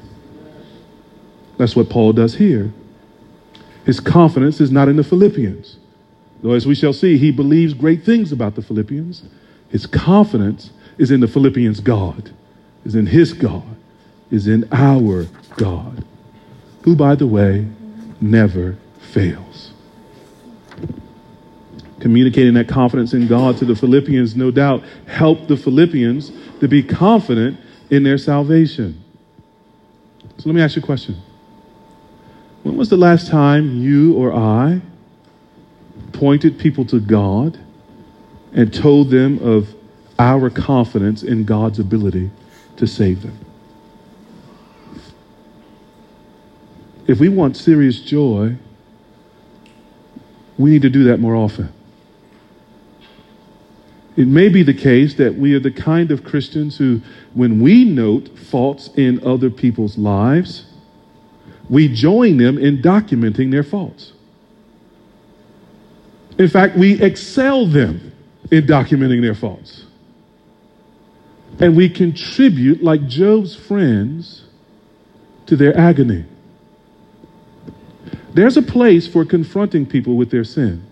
That's 1.58 1.76
what 1.76 1.90
Paul 1.90 2.14
does 2.14 2.36
here. 2.36 2.72
His 3.84 4.00
confidence 4.00 4.60
is 4.60 4.70
not 4.70 4.88
in 4.88 4.96
the 4.96 5.04
Philippians. 5.04 5.76
Though, 6.42 6.52
as 6.52 6.66
we 6.66 6.74
shall 6.74 6.92
see, 6.92 7.18
he 7.18 7.30
believes 7.30 7.74
great 7.74 8.04
things 8.04 8.32
about 8.32 8.54
the 8.54 8.62
Philippians. 8.62 9.24
His 9.68 9.86
confidence 9.86 10.70
is 10.96 11.10
in 11.10 11.20
the 11.20 11.28
Philippians' 11.28 11.80
God, 11.80 12.30
is 12.84 12.94
in 12.94 13.06
his 13.06 13.32
God, 13.32 13.76
is 14.30 14.46
in 14.46 14.68
our 14.72 15.26
God, 15.56 16.04
who, 16.82 16.94
by 16.94 17.14
the 17.14 17.26
way, 17.26 17.66
never 18.20 18.78
fails. 19.00 19.72
Communicating 22.00 22.54
that 22.54 22.68
confidence 22.68 23.12
in 23.12 23.26
God 23.26 23.56
to 23.58 23.64
the 23.64 23.74
Philippians, 23.74 24.36
no 24.36 24.52
doubt, 24.52 24.84
helped 25.06 25.48
the 25.48 25.56
Philippians 25.56 26.30
to 26.60 26.68
be 26.68 26.82
confident 26.82 27.58
in 27.90 28.04
their 28.04 28.18
salvation. 28.18 29.02
So 30.38 30.48
let 30.48 30.54
me 30.54 30.62
ask 30.62 30.76
you 30.76 30.82
a 30.82 30.84
question. 30.84 31.20
When 32.68 32.76
was 32.76 32.90
the 32.90 32.98
last 32.98 33.28
time 33.28 33.80
you 33.80 34.12
or 34.12 34.30
I 34.30 34.82
pointed 36.12 36.58
people 36.58 36.84
to 36.84 37.00
God 37.00 37.58
and 38.52 38.74
told 38.74 39.08
them 39.08 39.38
of 39.38 39.74
our 40.18 40.50
confidence 40.50 41.22
in 41.22 41.44
God's 41.44 41.78
ability 41.78 42.30
to 42.76 42.86
save 42.86 43.22
them? 43.22 43.38
If 47.06 47.18
we 47.18 47.30
want 47.30 47.56
serious 47.56 48.02
joy, 48.02 48.56
we 50.58 50.68
need 50.68 50.82
to 50.82 50.90
do 50.90 51.04
that 51.04 51.20
more 51.20 51.36
often. 51.36 51.72
It 54.14 54.28
may 54.28 54.50
be 54.50 54.62
the 54.62 54.74
case 54.74 55.14
that 55.14 55.36
we 55.36 55.54
are 55.54 55.60
the 55.60 55.70
kind 55.70 56.10
of 56.10 56.22
Christians 56.22 56.76
who, 56.76 57.00
when 57.32 57.62
we 57.62 57.86
note 57.86 58.38
faults 58.38 58.90
in 58.94 59.26
other 59.26 59.48
people's 59.48 59.96
lives, 59.96 60.67
we 61.68 61.88
join 61.88 62.36
them 62.38 62.58
in 62.58 62.78
documenting 62.78 63.50
their 63.50 63.62
faults. 63.62 64.12
In 66.38 66.48
fact, 66.48 66.76
we 66.76 67.02
excel 67.02 67.66
them 67.66 68.12
in 68.50 68.66
documenting 68.66 69.20
their 69.20 69.34
faults. 69.34 69.84
And 71.58 71.76
we 71.76 71.88
contribute, 71.88 72.82
like 72.82 73.06
Job's 73.06 73.56
friends, 73.56 74.44
to 75.46 75.56
their 75.56 75.76
agony. 75.76 76.24
There's 78.34 78.56
a 78.56 78.62
place 78.62 79.08
for 79.08 79.24
confronting 79.24 79.86
people 79.86 80.16
with 80.16 80.30
their 80.30 80.44
sin. 80.44 80.86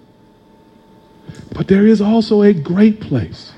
But 1.53 1.69
there 1.69 1.87
is 1.87 2.01
also 2.01 2.43
a 2.43 2.53
great 2.53 3.01
place 3.01 3.53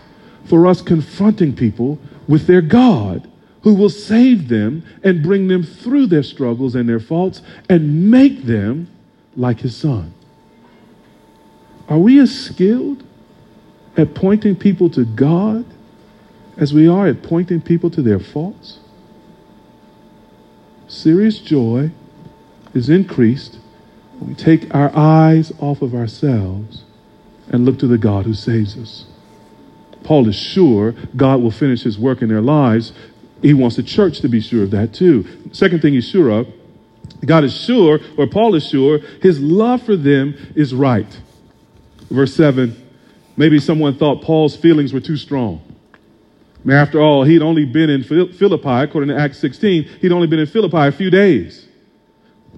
for 0.45 0.67
us 0.67 0.83
confronting 0.83 1.55
people 1.55 1.99
with 2.27 2.47
their 2.47 2.61
God 2.61 3.31
who 3.63 3.75
will 3.75 3.91
save 3.91 4.49
them 4.49 4.85
and 5.03 5.23
bring 5.23 5.49
them 5.49 5.63
through 5.63 6.07
their 6.07 6.23
struggles 6.23 6.75
and 6.75 6.89
their 6.89 7.01
faults 7.01 7.43
and 7.69 8.11
make 8.11 8.45
them 8.45 8.89
like 9.37 9.61
his 9.61 9.77
son. 9.77 10.15
Are 11.89 11.99
we 11.99 12.21
as 12.21 12.37
skilled 12.37 13.03
at 13.97 14.15
pointing 14.15 14.55
people 14.55 14.91
to 14.91 15.05
God 15.05 15.65
as 16.57 16.73
we 16.73 16.87
are 16.87 17.07
at 17.09 17.23
pointing 17.23 17.61
people 17.61 17.91
to 17.91 18.03
their 18.03 18.21
faults? 18.21 18.79
Serious 20.87 21.39
joy 21.39 21.91
is 22.75 22.89
increased 22.89 23.59
when 24.19 24.31
we 24.31 24.35
take 24.35 24.75
our 24.75 24.95
eyes 24.95 25.53
off 25.59 25.83
of 25.83 25.95
ourselves 25.95 26.85
and 27.51 27.65
look 27.65 27.79
to 27.79 27.87
the 27.87 27.99
God 27.99 28.25
who 28.25 28.35
saves 28.35 28.77
us. 28.77 29.07
Paul 30.05 30.29
is 30.29 30.37
sure 30.37 30.93
God 31.17 31.41
will 31.43 31.51
finish 31.51 31.83
his 31.83 31.99
work 31.99 32.23
in 32.23 32.29
their 32.29 32.41
lives. 32.41 32.93
He 33.43 33.55
wants 33.55 33.77
the 33.77 33.83
church 33.83 34.21
to 34.21 34.29
be 34.29 34.41
sure 34.41 34.65
of 34.65 34.71
that 34.73 34.93
too. 34.93 35.27
Second 35.53 35.83
thing 35.83 35.95
he's 35.95 36.09
sure 36.09 36.31
of, 36.31 36.49
God 37.25 37.45
is 37.45 37.57
sure, 37.57 38.01
or 38.17 38.27
Paul 38.27 38.55
is 38.55 38.69
sure, 38.69 38.99
his 39.23 39.41
love 39.41 39.83
for 39.83 39.97
them 39.97 40.35
is 40.55 40.75
right. 40.75 41.21
Verse 42.11 42.35
7 42.35 42.85
maybe 43.37 43.61
someone 43.61 43.97
thought 43.97 44.21
Paul's 44.21 44.57
feelings 44.57 44.93
were 44.93 45.01
too 45.01 45.17
strong. 45.17 45.63
After 46.69 47.01
all, 47.01 47.23
he'd 47.23 47.41
only 47.41 47.65
been 47.65 47.89
in 47.89 48.03
Philippi, 48.03 48.69
according 48.69 49.09
to 49.09 49.17
Acts 49.17 49.39
16, 49.39 49.85
he'd 50.01 50.13
only 50.13 50.27
been 50.27 50.41
in 50.41 50.47
Philippi 50.47 50.89
a 50.89 50.93
few 50.93 51.09
days. 51.09 51.69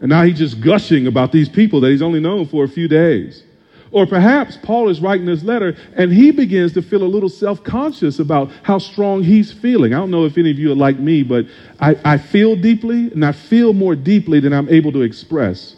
And 0.01 0.09
now 0.09 0.23
he's 0.23 0.39
just 0.39 0.61
gushing 0.61 1.07
about 1.07 1.33
these 1.33 1.49
people 1.49 1.81
that 1.83 1.91
he's 1.91 2.01
only 2.01 2.19
known 2.19 2.47
for 2.47 2.65
a 2.65 2.69
few 2.69 2.89
days. 2.89 3.45
Or 3.93 4.07
perhaps 4.07 4.57
Paul 4.57 4.89
is 4.89 5.01
writing 5.01 5.27
this 5.27 5.43
letter 5.43 5.77
and 5.97 6.13
he 6.13 6.31
begins 6.31 6.73
to 6.75 6.83
feel 6.83 7.03
a 7.03 7.05
little 7.05 7.29
self 7.29 7.65
conscious 7.65 8.21
about 8.21 8.51
how 8.63 8.79
strong 8.79 9.23
he's 9.23 9.53
feeling. 9.53 9.95
I 9.95 9.99
don't 9.99 10.13
know 10.13 10.25
if 10.27 10.39
any 10.39 10.51
of 10.51 10.59
you 10.59 10.71
are 10.71 10.77
like 10.77 10.99
me, 10.99 11.23
but 11.23 11.47
I, 11.81 11.97
I 12.05 12.19
feel 12.19 12.55
deeply 12.55 13.11
and 13.13 13.25
I 13.25 13.33
feel 13.33 13.73
more 13.73 13.97
deeply 13.97 14.39
than 14.39 14.53
I'm 14.53 14.69
able 14.69 14.93
to 14.93 15.03
express. 15.03 15.77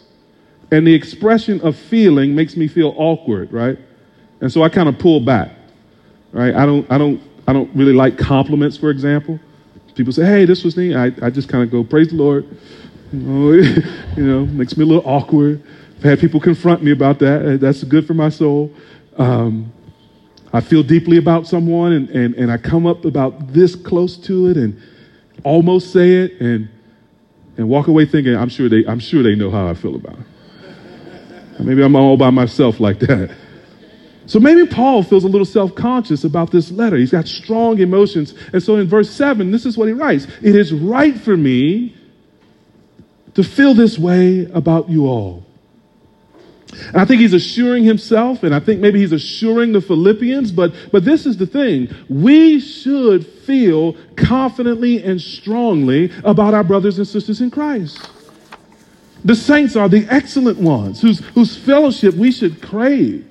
And 0.71 0.85
the 0.85 0.93
expression 0.93 1.59
of 1.61 1.75
feeling 1.75 2.35
makes 2.35 2.55
me 2.55 2.67
feel 2.67 2.93
awkward, 2.97 3.51
right? 3.51 3.77
And 4.41 4.51
so 4.51 4.61
I 4.61 4.69
kind 4.69 4.89
of 4.89 4.99
pull 4.99 5.19
back, 5.19 5.51
right? 6.31 6.53
I 6.53 6.65
don't, 6.65 6.89
I 6.91 6.97
don't, 6.97 7.21
I 7.47 7.53
don't 7.53 7.73
really 7.75 7.93
like 7.93 8.17
compliments, 8.17 8.77
for 8.77 8.89
example. 8.89 9.39
People 9.95 10.11
say, 10.13 10.25
hey, 10.25 10.45
this 10.45 10.63
was 10.63 10.75
neat. 10.75 10.95
I, 10.95 11.11
I 11.21 11.29
just 11.29 11.49
kind 11.49 11.63
of 11.63 11.71
go, 11.71 11.83
praise 11.83 12.09
the 12.09 12.15
Lord. 12.15 12.45
You 13.11 13.19
know, 13.19 13.51
you 14.17 14.23
know, 14.23 14.45
makes 14.47 14.75
me 14.75 14.83
a 14.83 14.87
little 14.87 15.07
awkward. 15.07 15.63
I've 16.03 16.09
had 16.09 16.19
people 16.19 16.41
confront 16.41 16.83
me 16.83 16.91
about 16.91 17.19
that. 17.19 17.59
That's 17.61 17.81
good 17.85 18.05
for 18.05 18.13
my 18.13 18.27
soul. 18.27 18.73
Um, 19.17 19.71
I 20.51 20.59
feel 20.59 20.83
deeply 20.83 21.15
about 21.15 21.47
someone 21.47 21.93
and, 21.93 22.09
and, 22.09 22.35
and 22.35 22.51
I 22.51 22.57
come 22.57 22.85
up 22.85 23.05
about 23.05 23.53
this 23.53 23.73
close 23.73 24.17
to 24.17 24.47
it 24.47 24.57
and 24.57 24.81
almost 25.45 25.93
say 25.93 26.11
it 26.15 26.41
and, 26.41 26.67
and 27.55 27.69
walk 27.69 27.87
away 27.87 28.05
thinking, 28.05 28.35
I'm 28.35 28.49
sure, 28.49 28.67
they, 28.67 28.85
I'm 28.85 28.99
sure 28.99 29.23
they 29.23 29.33
know 29.35 29.49
how 29.49 29.65
I 29.65 29.75
feel 29.75 29.95
about 29.95 30.17
it. 30.17 31.61
Maybe 31.61 31.81
I'm 31.81 31.95
all 31.95 32.17
by 32.17 32.31
myself 32.31 32.81
like 32.81 32.99
that. 32.99 33.33
So 34.25 34.41
maybe 34.41 34.67
Paul 34.67 35.03
feels 35.03 35.23
a 35.23 35.29
little 35.29 35.45
self 35.45 35.73
conscious 35.73 36.25
about 36.25 36.51
this 36.51 36.69
letter. 36.69 36.97
He's 36.97 37.11
got 37.11 37.29
strong 37.29 37.79
emotions. 37.79 38.33
And 38.51 38.61
so 38.61 38.75
in 38.75 38.89
verse 38.89 39.09
7, 39.09 39.51
this 39.51 39.65
is 39.65 39.77
what 39.77 39.87
he 39.87 39.93
writes 39.93 40.27
It 40.41 40.57
is 40.57 40.73
right 40.73 41.17
for 41.17 41.37
me 41.37 41.95
to 43.35 43.43
feel 43.43 43.73
this 43.73 43.97
way 43.97 44.51
about 44.51 44.89
you 44.89 45.07
all. 45.07 45.45
And 46.87 46.97
I 46.97 47.05
think 47.05 47.21
he's 47.21 47.33
assuring 47.33 47.83
himself, 47.83 48.43
and 48.43 48.53
I 48.53 48.59
think 48.59 48.81
maybe 48.81 48.99
he's 48.99 49.11
assuring 49.11 49.73
the 49.73 49.81
Philippians, 49.81 50.51
but, 50.51 50.73
but 50.91 51.05
this 51.05 51.25
is 51.25 51.37
the 51.37 51.45
thing. 51.45 51.89
We 52.09 52.59
should 52.59 53.25
feel 53.25 53.95
confidently 54.15 55.03
and 55.03 55.21
strongly 55.21 56.11
about 56.23 56.53
our 56.53 56.63
brothers 56.63 56.97
and 56.97 57.07
sisters 57.07 57.41
in 57.41 57.51
Christ. 57.51 58.09
The 59.25 59.35
saints 59.35 59.75
are 59.75 59.87
the 59.87 60.05
excellent 60.09 60.59
ones 60.59 61.01
whose, 61.01 61.19
whose 61.27 61.55
fellowship 61.55 62.15
we 62.15 62.31
should 62.31 62.61
crave. 62.61 63.25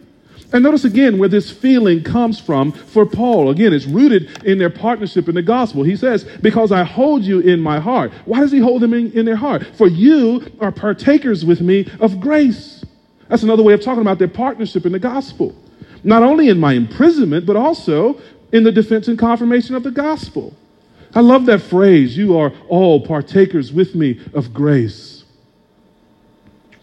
And 0.53 0.63
notice 0.63 0.85
again 0.85 1.19
where 1.19 1.29
this 1.29 1.51
feeling 1.51 2.03
comes 2.03 2.39
from 2.39 2.73
for 2.73 3.07
Paul. 3.07 3.51
Again, 3.51 3.73
it's 3.73 3.87
rooted 3.87 4.45
in 4.45 4.59
their 4.59 4.71
partnership 4.71 5.29
in 5.29 5.35
the 5.35 5.43
gospel. 5.43 5.83
He 5.83 5.97
says, 5.97 6.25
Because 6.43 6.73
I 6.73 6.83
hold 6.83 7.23
you 7.23 7.41
in 7.41 7.59
my 7.61 7.81
heart. 7.81 8.13
Why 8.27 8.41
does 8.41 8.53
he 8.53 8.59
hold 8.59 8.83
them 8.83 8.93
in, 8.93 9.13
in 9.13 9.25
their 9.25 9.37
heart? 9.37 9.65
For 9.77 9.87
you 9.87 10.47
are 10.61 10.71
partakers 10.71 11.45
with 11.45 11.63
me 11.63 11.91
of 12.01 12.21
grace. 12.21 12.82
That's 13.33 13.43
another 13.43 13.63
way 13.63 13.73
of 13.73 13.81
talking 13.81 14.03
about 14.03 14.19
their 14.19 14.29
partnership 14.29 14.85
in 14.85 14.93
the 14.93 14.99
gospel. 14.99 15.57
Not 16.05 16.23
only 16.23 16.51
in 16.51 16.61
my 16.61 16.75
imprisonment, 16.75 17.47
but 17.47 17.57
also 17.57 18.21
in 18.53 18.63
the 18.63 18.71
defense 18.71 19.09
and 19.09 19.19
confirmation 19.19 19.75
of 19.75 19.83
the 19.85 19.91
gospel. 19.91 20.55
I 21.15 21.21
love 21.21 21.47
that 21.47 21.63
phrase, 21.63 22.15
you 22.15 22.37
are 22.37 22.53
all 22.69 23.01
partakers 23.01 23.73
with 23.73 23.95
me 23.95 24.21
of 24.35 24.53
grace. 24.53 25.25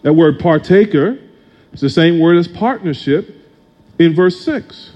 That 0.01 0.13
word 0.13 0.39
partaker 0.39 1.19
is 1.71 1.81
the 1.81 1.89
same 1.89 2.17
word 2.17 2.37
as 2.37 2.47
partnership 2.47 3.29
in 3.99 4.15
verse 4.15 4.43
6. 4.43 4.93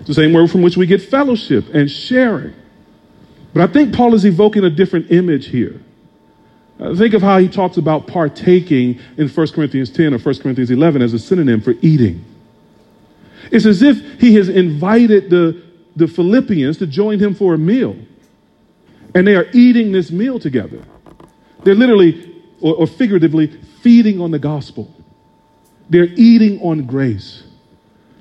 It's 0.00 0.08
the 0.08 0.14
same 0.14 0.32
word 0.32 0.50
from 0.50 0.62
which 0.62 0.76
we 0.76 0.86
get 0.86 1.00
fellowship 1.00 1.72
and 1.72 1.88
sharing. 1.88 2.52
But 3.54 3.70
I 3.70 3.72
think 3.72 3.94
Paul 3.94 4.12
is 4.12 4.26
evoking 4.26 4.64
a 4.64 4.70
different 4.70 5.12
image 5.12 5.46
here. 5.50 5.80
Uh, 6.80 6.94
think 6.94 7.14
of 7.14 7.22
how 7.22 7.38
he 7.38 7.48
talks 7.48 7.76
about 7.76 8.06
partaking 8.06 9.00
in 9.16 9.28
1 9.28 9.48
Corinthians 9.48 9.90
10 9.90 10.14
or 10.14 10.18
1 10.18 10.38
Corinthians 10.38 10.70
11 10.70 11.02
as 11.02 11.12
a 11.12 11.18
synonym 11.18 11.60
for 11.60 11.74
eating. 11.82 12.24
It's 13.50 13.66
as 13.66 13.82
if 13.82 14.20
he 14.20 14.34
has 14.34 14.48
invited 14.48 15.30
the, 15.30 15.62
the 15.96 16.06
Philippians 16.06 16.78
to 16.78 16.86
join 16.86 17.18
him 17.18 17.34
for 17.34 17.54
a 17.54 17.58
meal. 17.58 17.96
And 19.14 19.26
they 19.26 19.34
are 19.34 19.46
eating 19.52 19.90
this 19.90 20.10
meal 20.10 20.38
together. 20.38 20.84
They're 21.64 21.74
literally, 21.74 22.42
or, 22.60 22.74
or 22.76 22.86
figuratively, 22.86 23.48
feeding 23.82 24.20
on 24.20 24.30
the 24.30 24.38
gospel. 24.38 24.94
They're 25.90 26.12
eating 26.16 26.60
on 26.60 26.84
grace. 26.86 27.42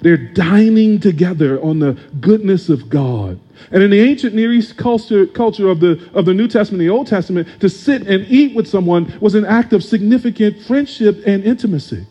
They're 0.02 0.18
dining 0.18 1.00
together 1.00 1.62
on 1.62 1.80
the 1.80 1.94
goodness 2.22 2.70
of 2.70 2.90
God. 2.90 3.40
And 3.72 3.82
in 3.82 3.90
the 3.90 4.00
ancient 4.00 4.36
Near 4.36 4.54
East 4.54 4.78
culture, 4.78 5.26
culture 5.26 5.70
of, 5.70 5.80
the, 5.80 6.10
of 6.14 6.26
the 6.26 6.34
New 6.34 6.48
Testament 6.48 6.80
the 6.80 6.90
Old 6.90 7.08
Testament, 7.08 7.48
to 7.62 7.70
sit 7.70 8.08
and 8.08 8.26
eat 8.28 8.56
with 8.56 8.68
someone 8.68 9.18
was 9.20 9.34
an 9.34 9.46
act 9.46 9.74
of 9.74 9.84
significant 9.84 10.62
friendship 10.64 11.24
and 11.26 11.44
intimacy. 11.44 12.06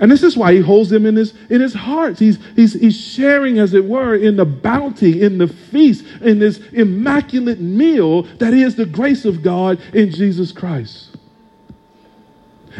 And 0.00 0.12
this 0.12 0.22
is 0.22 0.36
why 0.36 0.52
he 0.52 0.60
holds 0.60 0.90
them 0.90 1.06
in 1.06 1.16
his, 1.16 1.34
in 1.50 1.60
his 1.60 1.74
heart. 1.74 2.18
He's, 2.18 2.38
he's, 2.54 2.74
he's 2.74 2.96
sharing, 2.96 3.58
as 3.58 3.74
it 3.74 3.84
were, 3.84 4.14
in 4.14 4.36
the 4.36 4.44
bounty, 4.44 5.22
in 5.22 5.38
the 5.38 5.48
feast, 5.48 6.04
in 6.20 6.38
this 6.38 6.58
immaculate 6.72 7.58
meal 7.58 8.22
that 8.38 8.54
is 8.54 8.76
the 8.76 8.86
grace 8.86 9.24
of 9.24 9.42
God 9.42 9.80
in 9.94 10.10
Jesus 10.10 10.52
Christ. 10.52 11.16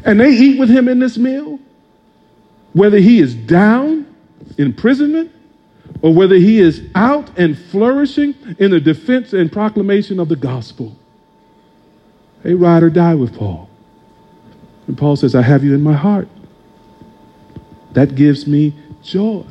And 0.05 0.20
they 0.20 0.31
eat 0.31 0.61
with 0.61 0.68
him 0.68 0.87
in 0.87 1.01
this 1.01 1.18
meal, 1.18 1.59
whether 2.72 2.99
he 2.99 3.18
is 3.18 3.35
down, 3.35 4.08
imprisonment, 4.59 5.33
or 6.03 6.13
whether 6.13 6.35
he 6.35 6.61
is 6.61 6.83
out 6.95 7.31
and 7.39 7.59
flourishing 7.59 8.35
in 8.59 8.71
the 8.71 8.81
defense 8.81 9.33
and 9.33 9.51
proclamation 9.51 10.21
of 10.21 10.29
the 10.29 10.37
gospel. 10.37 10.95
They 12.43 12.55
ride 12.55 12.83
or 12.83 12.91
die 12.91 13.15
with 13.15 13.37
Paul. 13.37 13.71
And 14.87 14.97
Paul 14.97 15.17
says, 15.17 15.35
I 15.35 15.43
have 15.43 15.65
you 15.65 15.75
in 15.75 15.83
my 15.83 15.95
heart. 15.95 16.29
That 17.93 18.15
gives 18.15 18.47
me 18.47 18.75
joy. 19.03 19.45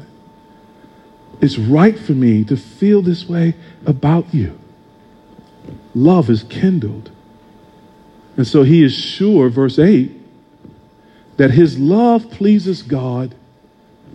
It's 1.42 1.58
right 1.58 1.98
for 1.98 2.14
me 2.14 2.44
to 2.46 2.58
feel 2.58 3.02
this 3.02 3.28
way 3.28 3.56
about 3.86 4.34
you. 4.34 4.58
Love 5.94 6.30
is 6.30 6.44
kindled. 6.44 7.12
And 8.36 8.48
so 8.48 8.64
he 8.64 8.84
is 8.84 8.94
sure, 8.94 9.50
verse 9.50 9.80
8, 9.80 10.12
that 11.38 11.52
his 11.52 11.78
love 11.78 12.30
pleases 12.32 12.82
God 12.82 13.36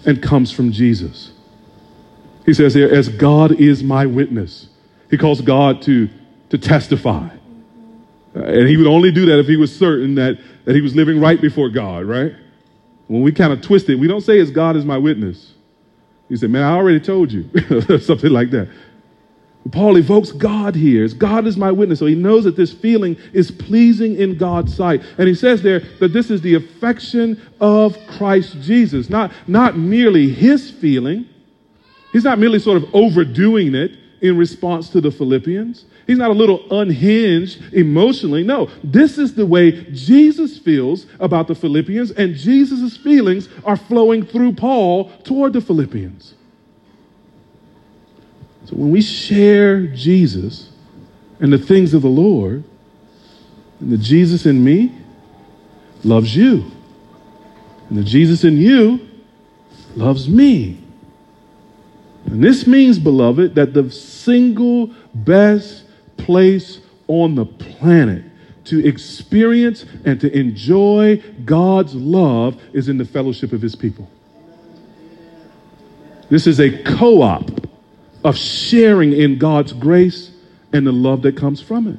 and 0.04 0.22
comes 0.22 0.50
from 0.50 0.72
Jesus. 0.72 1.32
He 2.44 2.54
says 2.54 2.74
here, 2.74 2.88
as 2.88 3.08
God 3.08 3.52
is 3.52 3.82
my 3.82 4.06
witness. 4.06 4.68
He 5.10 5.18
calls 5.18 5.40
God 5.40 5.82
to, 5.82 6.08
to 6.50 6.58
testify. 6.58 7.28
Uh, 8.34 8.40
and 8.40 8.68
he 8.68 8.76
would 8.76 8.86
only 8.86 9.12
do 9.12 9.26
that 9.26 9.38
if 9.38 9.46
he 9.46 9.56
was 9.56 9.76
certain 9.76 10.14
that, 10.14 10.38
that 10.64 10.74
he 10.74 10.80
was 10.80 10.96
living 10.96 11.20
right 11.20 11.40
before 11.40 11.68
God, 11.68 12.04
right? 12.04 12.32
When 13.06 13.22
we 13.22 13.30
kind 13.32 13.52
of 13.52 13.60
twist 13.60 13.88
it, 13.90 13.96
we 13.96 14.08
don't 14.08 14.22
say 14.22 14.40
as 14.40 14.50
God 14.50 14.74
is 14.76 14.84
my 14.84 14.96
witness. 14.96 15.52
He 16.28 16.36
said, 16.36 16.50
man, 16.50 16.62
I 16.62 16.72
already 16.72 17.00
told 17.00 17.30
you. 17.30 17.42
Something 17.98 18.30
like 18.30 18.50
that. 18.52 18.68
Paul 19.70 19.96
evokes 19.96 20.32
God 20.32 20.74
here. 20.74 21.06
God 21.08 21.46
is 21.46 21.56
my 21.56 21.70
witness. 21.70 22.00
So 22.00 22.06
he 22.06 22.14
knows 22.14 22.44
that 22.44 22.56
this 22.56 22.72
feeling 22.72 23.16
is 23.32 23.50
pleasing 23.50 24.16
in 24.16 24.36
God's 24.36 24.74
sight. 24.74 25.02
And 25.18 25.28
he 25.28 25.34
says 25.34 25.62
there 25.62 25.80
that 26.00 26.12
this 26.12 26.30
is 26.30 26.40
the 26.40 26.54
affection 26.54 27.40
of 27.60 27.96
Christ 28.08 28.60
Jesus, 28.60 29.08
not, 29.08 29.32
not 29.46 29.78
merely 29.78 30.30
his 30.30 30.70
feeling. 30.70 31.26
He's 32.12 32.24
not 32.24 32.38
merely 32.38 32.58
sort 32.58 32.82
of 32.82 32.94
overdoing 32.94 33.74
it 33.74 33.92
in 34.20 34.36
response 34.36 34.88
to 34.90 35.00
the 35.00 35.10
Philippians. 35.10 35.84
He's 36.06 36.18
not 36.18 36.30
a 36.30 36.34
little 36.34 36.64
unhinged 36.80 37.74
emotionally. 37.74 38.42
No, 38.42 38.68
this 38.82 39.18
is 39.18 39.34
the 39.34 39.46
way 39.46 39.84
Jesus 39.92 40.58
feels 40.58 41.06
about 41.20 41.48
the 41.48 41.54
Philippians, 41.54 42.12
and 42.12 42.34
Jesus' 42.34 42.96
feelings 42.96 43.48
are 43.64 43.76
flowing 43.76 44.24
through 44.24 44.54
Paul 44.54 45.10
toward 45.24 45.52
the 45.52 45.60
Philippians. 45.60 46.34
So 48.72 48.78
when 48.78 48.90
we 48.90 49.02
share 49.02 49.86
Jesus 49.86 50.70
and 51.40 51.52
the 51.52 51.58
things 51.58 51.92
of 51.92 52.00
the 52.00 52.08
Lord, 52.08 52.64
and 53.80 53.92
the 53.92 53.98
Jesus 53.98 54.46
in 54.46 54.64
me 54.64 54.94
loves 56.04 56.34
you, 56.34 56.64
and 57.90 57.98
the 57.98 58.02
Jesus 58.02 58.44
in 58.44 58.56
you 58.56 59.06
loves 59.94 60.26
me. 60.26 60.82
And 62.24 62.42
this 62.42 62.66
means, 62.66 62.98
beloved, 62.98 63.56
that 63.56 63.74
the 63.74 63.90
single 63.90 64.86
best 65.12 65.84
place 66.16 66.80
on 67.08 67.34
the 67.34 67.44
planet 67.44 68.24
to 68.64 68.86
experience 68.86 69.84
and 70.06 70.18
to 70.18 70.34
enjoy 70.34 71.22
God's 71.44 71.94
love 71.94 72.58
is 72.72 72.88
in 72.88 72.96
the 72.96 73.04
fellowship 73.04 73.52
of 73.52 73.60
his 73.60 73.76
people. 73.76 74.08
This 76.30 76.46
is 76.46 76.58
a 76.58 76.82
co 76.84 77.20
op 77.20 77.71
of 78.24 78.36
sharing 78.36 79.12
in 79.12 79.38
God's 79.38 79.72
grace 79.72 80.30
and 80.72 80.86
the 80.86 80.92
love 80.92 81.22
that 81.22 81.36
comes 81.36 81.60
from 81.60 81.88
it. 81.88 81.98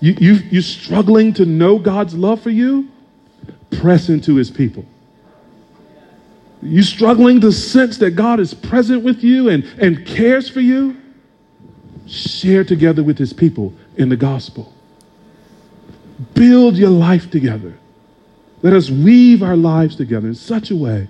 You, 0.00 0.14
you, 0.18 0.32
you 0.50 0.60
struggling 0.60 1.32
to 1.34 1.46
know 1.46 1.78
God's 1.78 2.14
love 2.14 2.40
for 2.40 2.50
you? 2.50 2.90
Press 3.70 4.08
into 4.08 4.36
his 4.36 4.50
people. 4.50 4.84
You 6.62 6.82
struggling 6.82 7.40
to 7.40 7.52
sense 7.52 7.98
that 7.98 8.12
God 8.12 8.40
is 8.40 8.54
present 8.54 9.02
with 9.02 9.22
you 9.22 9.48
and, 9.48 9.64
and 9.78 10.06
cares 10.06 10.48
for 10.48 10.60
you? 10.60 11.00
Share 12.06 12.64
together 12.64 13.02
with 13.02 13.18
his 13.18 13.32
people 13.32 13.72
in 13.96 14.08
the 14.08 14.16
gospel. 14.16 14.72
Build 16.34 16.76
your 16.76 16.90
life 16.90 17.30
together. 17.30 17.74
Let 18.62 18.72
us 18.72 18.88
weave 18.88 19.42
our 19.42 19.56
lives 19.56 19.96
together 19.96 20.28
in 20.28 20.34
such 20.34 20.70
a 20.70 20.76
way 20.76 21.08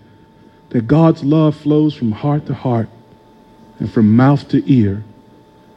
that 0.70 0.86
God's 0.86 1.22
love 1.22 1.56
flows 1.56 1.94
from 1.94 2.10
heart 2.12 2.46
to 2.46 2.54
heart 2.54 2.88
and 3.78 3.92
from 3.92 4.14
mouth 4.14 4.48
to 4.48 4.62
ear 4.72 5.02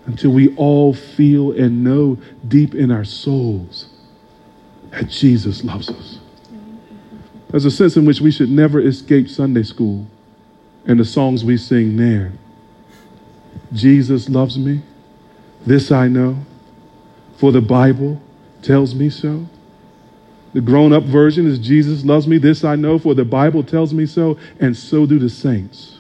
until 0.05 0.31
we 0.31 0.55
all 0.55 0.93
feel 0.93 1.51
and 1.51 1.83
know 1.83 2.17
deep 2.47 2.73
in 2.73 2.91
our 2.91 3.03
souls 3.03 3.89
that 4.91 5.09
Jesus 5.09 5.63
loves 5.63 5.89
us. 5.89 6.19
There's 7.49 7.65
a 7.65 7.71
sense 7.71 7.97
in 7.97 8.05
which 8.05 8.21
we 8.21 8.31
should 8.31 8.49
never 8.49 8.79
escape 8.79 9.29
Sunday 9.29 9.63
school 9.63 10.07
and 10.85 10.99
the 10.99 11.05
songs 11.05 11.43
we 11.43 11.57
sing 11.57 11.97
there. 11.97 12.31
Jesus 13.73 14.29
loves 14.29 14.57
me. 14.57 14.81
This 15.65 15.91
I 15.91 16.07
know, 16.07 16.37
for 17.37 17.51
the 17.51 17.61
Bible 17.61 18.21
tells 18.61 18.95
me 18.95 19.09
so. 19.09 19.45
The 20.53 20.61
grown 20.61 20.93
up 20.93 21.03
version 21.03 21.45
is 21.45 21.59
Jesus 21.59 22.05
loves 22.05 22.27
me. 22.27 22.37
This 22.37 22.63
I 22.63 22.75
know, 22.75 22.97
for 22.97 23.13
the 23.13 23.25
Bible 23.25 23.63
tells 23.63 23.93
me 23.93 24.05
so, 24.05 24.37
and 24.59 24.75
so 24.75 25.05
do 25.05 25.19
the 25.19 25.29
saints. 25.29 25.96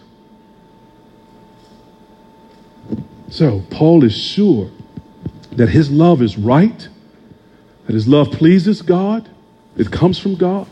So, 3.29 3.63
Paul 3.69 4.03
is 4.03 4.15
sure 4.15 4.71
that 5.51 5.69
his 5.69 5.91
love 5.91 6.21
is 6.21 6.37
right, 6.37 6.87
that 7.85 7.93
his 7.93 8.07
love 8.07 8.31
pleases 8.31 8.81
God, 8.81 9.29
it 9.75 9.91
comes 9.91 10.17
from 10.17 10.35
God, 10.35 10.67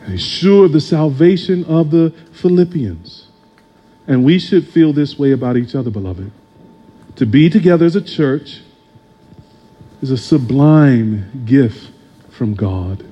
and 0.00 0.12
he's 0.12 0.22
sure 0.22 0.66
of 0.66 0.72
the 0.72 0.80
salvation 0.80 1.64
of 1.64 1.90
the 1.90 2.12
Philippians. 2.32 3.28
And 4.06 4.24
we 4.24 4.38
should 4.38 4.68
feel 4.68 4.92
this 4.92 5.18
way 5.18 5.32
about 5.32 5.56
each 5.56 5.74
other, 5.74 5.90
beloved. 5.90 6.30
To 7.16 7.26
be 7.26 7.48
together 7.48 7.86
as 7.86 7.96
a 7.96 8.02
church 8.02 8.60
is 10.02 10.10
a 10.10 10.18
sublime 10.18 11.44
gift 11.46 11.90
from 12.30 12.54
God. 12.54 13.06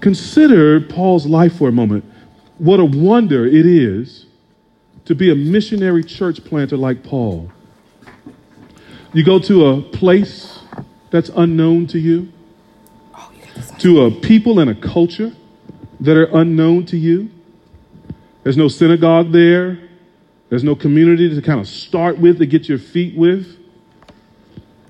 Consider 0.00 0.80
Paul's 0.80 1.26
life 1.26 1.56
for 1.56 1.68
a 1.68 1.72
moment. 1.72 2.04
What 2.58 2.80
a 2.80 2.84
wonder 2.84 3.46
it 3.46 3.66
is 3.66 4.26
to 5.10 5.14
be 5.16 5.32
a 5.32 5.34
missionary 5.34 6.04
church 6.04 6.44
planter 6.44 6.76
like 6.76 7.02
Paul. 7.02 7.50
You 9.12 9.24
go 9.24 9.40
to 9.40 9.66
a 9.66 9.82
place 9.82 10.60
that's 11.10 11.30
unknown 11.30 11.88
to 11.88 11.98
you, 11.98 12.32
to 13.80 14.02
a 14.02 14.12
people 14.12 14.60
and 14.60 14.70
a 14.70 14.74
culture 14.76 15.32
that 15.98 16.16
are 16.16 16.28
unknown 16.32 16.86
to 16.86 16.96
you. 16.96 17.28
There's 18.44 18.56
no 18.56 18.68
synagogue 18.68 19.32
there. 19.32 19.80
There's 20.48 20.62
no 20.62 20.76
community 20.76 21.34
to 21.34 21.42
kind 21.42 21.58
of 21.58 21.66
start 21.66 22.16
with, 22.16 22.38
to 22.38 22.46
get 22.46 22.68
your 22.68 22.78
feet 22.78 23.16
with. 23.16 23.58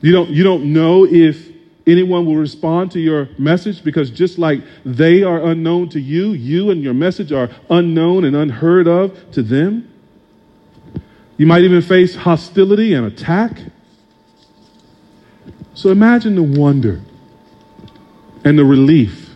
You 0.03 0.13
don't, 0.13 0.29
you 0.29 0.45
don't 0.45 0.71
know 0.71 1.07
if 1.07 1.49
anyone 1.87 2.27
will 2.27 2.37
respond 2.37 2.91
to 2.91 3.01
your 3.01 3.31
message 3.39 3.83
because 3.83 4.11
just 4.11 4.37
like 4.37 4.61
they 4.85 5.23
are 5.23 5.43
unknown 5.47 5.89
to 5.89 5.99
you, 5.99 6.33
you 6.33 6.69
and 6.69 6.83
your 6.83 6.93
message 6.93 7.33
are 7.33 7.49
unknown 7.71 8.27
and 8.27 8.37
unheard 8.37 8.87
of 8.87 9.31
to 9.31 9.43
them. 9.43 9.90
You 11.41 11.47
might 11.47 11.63
even 11.63 11.81
face 11.81 12.15
hostility 12.15 12.93
and 12.93 13.07
attack. 13.07 13.63
So 15.73 15.89
imagine 15.89 16.35
the 16.35 16.43
wonder 16.43 17.01
and 18.45 18.59
the 18.59 18.65
relief 18.67 19.31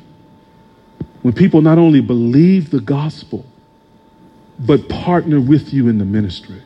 when 1.22 1.32
people 1.32 1.62
not 1.62 1.78
only 1.78 2.02
believe 2.02 2.68
the 2.68 2.80
gospel, 2.80 3.46
but 4.58 4.86
partner 4.90 5.40
with 5.40 5.72
you 5.72 5.88
in 5.88 5.96
the 5.96 6.04
ministry. 6.04 6.60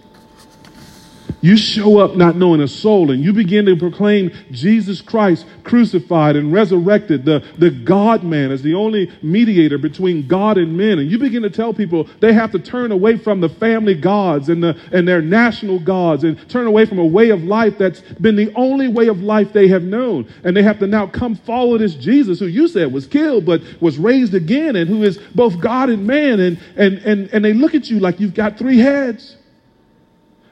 You 1.41 1.57
show 1.57 1.99
up 1.99 2.16
not 2.16 2.34
knowing 2.34 2.61
a 2.61 2.68
soul 2.68 3.12
and 3.12 3.22
you 3.22 3.32
begin 3.32 3.66
to 3.66 3.76
proclaim 3.76 4.32
Jesus 4.51 5.01
Christ 5.01 5.47
crucified 5.62 6.34
and 6.34 6.53
resurrected, 6.53 7.24
the, 7.24 7.45
the 7.59 7.70
God 7.70 8.24
man 8.24 8.51
as 8.51 8.62
the 8.62 8.74
only 8.74 9.11
mediator 9.22 9.78
between 9.78 10.26
God 10.26 10.59
and 10.59 10.76
men. 10.76 10.99
And 10.99 11.09
you 11.09 11.18
begin 11.18 11.43
to 11.43 11.51
tell 11.51 11.72
people 11.72 12.09
they 12.20 12.32
have 12.32 12.51
to 12.53 12.59
turn 12.59 12.91
away 12.91 13.18
from 13.18 13.41
the 13.41 13.49
family 13.49 13.95
gods 13.95 14.49
and, 14.49 14.62
the, 14.62 14.76
and 14.93 15.07
their 15.07 15.22
national 15.22 15.78
gods 15.78 16.24
and 16.24 16.49
turn 16.49 16.66
away 16.66 16.86
from 16.86 16.99
a 16.99 17.07
way 17.07 17.30
of 17.30 17.45
life 17.45 17.78
that's 17.78 18.01
been 18.01 18.34
the 18.34 18.53
only 18.55 18.89
way 18.89 19.07
of 19.07 19.20
life 19.20 19.53
they 19.53 19.68
have 19.68 19.84
known. 19.84 20.28
And 20.43 20.57
they 20.57 20.62
have 20.64 20.80
to 20.80 20.89
now 20.89 21.07
come 21.07 21.36
follow 21.36 21.78
this 21.78 21.95
Jesus 21.95 22.41
who 22.41 22.47
you 22.47 22.66
said 22.66 22.93
was 22.93 23.07
killed 23.07 23.47
but 23.47 23.62
was 23.80 23.97
raised 23.97 24.34
again 24.34 24.74
and 24.74 24.89
who 24.89 25.05
is 25.05 25.18
both 25.36 25.61
God 25.61 25.89
and 25.89 26.05
man. 26.05 26.41
And, 26.41 26.59
and, 26.76 26.99
and, 26.99 27.28
and 27.32 27.45
they 27.45 27.53
look 27.53 27.76
at 27.76 27.89
you 27.89 28.01
like 28.01 28.18
you've 28.18 28.34
got 28.34 28.59
three 28.59 28.78
heads. 28.78 29.38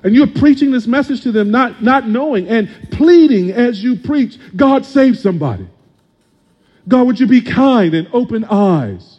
And 0.07 0.15
you're 0.15 0.29
preaching 0.29 0.71
this 0.71 0.87
message 0.87 1.23
to 1.23 1.33
them, 1.33 1.51
not, 1.51 1.83
not 1.83 2.09
knowing 2.09 2.47
and 2.47 2.71
pleading 2.93 3.51
as 3.51 3.83
you 3.83 3.97
preach, 3.97 4.39
God 4.55 4.87
save 4.87 5.19
somebody. 5.19 5.67
God, 6.87 7.09
would 7.09 7.19
you 7.19 7.27
be 7.27 7.41
kind 7.41 7.93
and 7.93 8.07
open 8.13 8.45
eyes? 8.45 9.19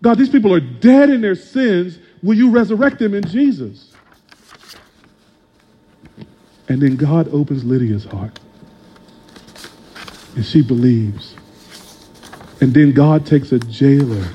God, 0.00 0.16
these 0.16 0.30
people 0.30 0.54
are 0.54 0.60
dead 0.60 1.10
in 1.10 1.20
their 1.20 1.34
sins. 1.34 1.98
Will 2.22 2.36
you 2.38 2.48
resurrect 2.48 2.98
them 2.98 3.12
in 3.12 3.22
Jesus? 3.28 3.92
And 6.70 6.80
then 6.80 6.96
God 6.96 7.28
opens 7.30 7.62
Lydia's 7.62 8.06
heart. 8.06 8.40
And 10.36 10.46
she 10.46 10.62
believes. 10.62 11.34
And 12.62 12.72
then 12.72 12.92
God 12.92 13.26
takes 13.26 13.52
a 13.52 13.58
jailer 13.58 14.26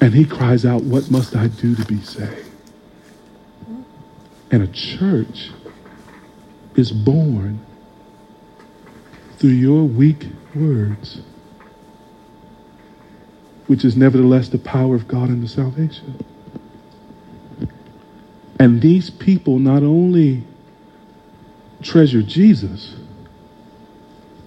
and 0.00 0.14
he 0.14 0.24
cries 0.24 0.64
out, 0.64 0.84
What 0.84 1.10
must 1.10 1.34
I 1.34 1.48
do 1.48 1.74
to 1.74 1.84
be 1.86 2.00
saved? 2.00 2.51
And 4.52 4.62
a 4.62 4.66
church 4.68 5.50
is 6.76 6.92
born 6.92 7.64
through 9.38 9.50
your 9.50 9.84
weak 9.84 10.26
words, 10.54 11.22
which 13.66 13.84
is 13.84 13.96
nevertheless 13.96 14.50
the 14.50 14.58
power 14.58 14.94
of 14.94 15.08
God 15.08 15.30
unto 15.30 15.46
salvation. 15.46 16.22
And 18.60 18.82
these 18.82 19.08
people 19.08 19.58
not 19.58 19.82
only 19.82 20.44
treasure 21.82 22.22
Jesus, 22.22 22.94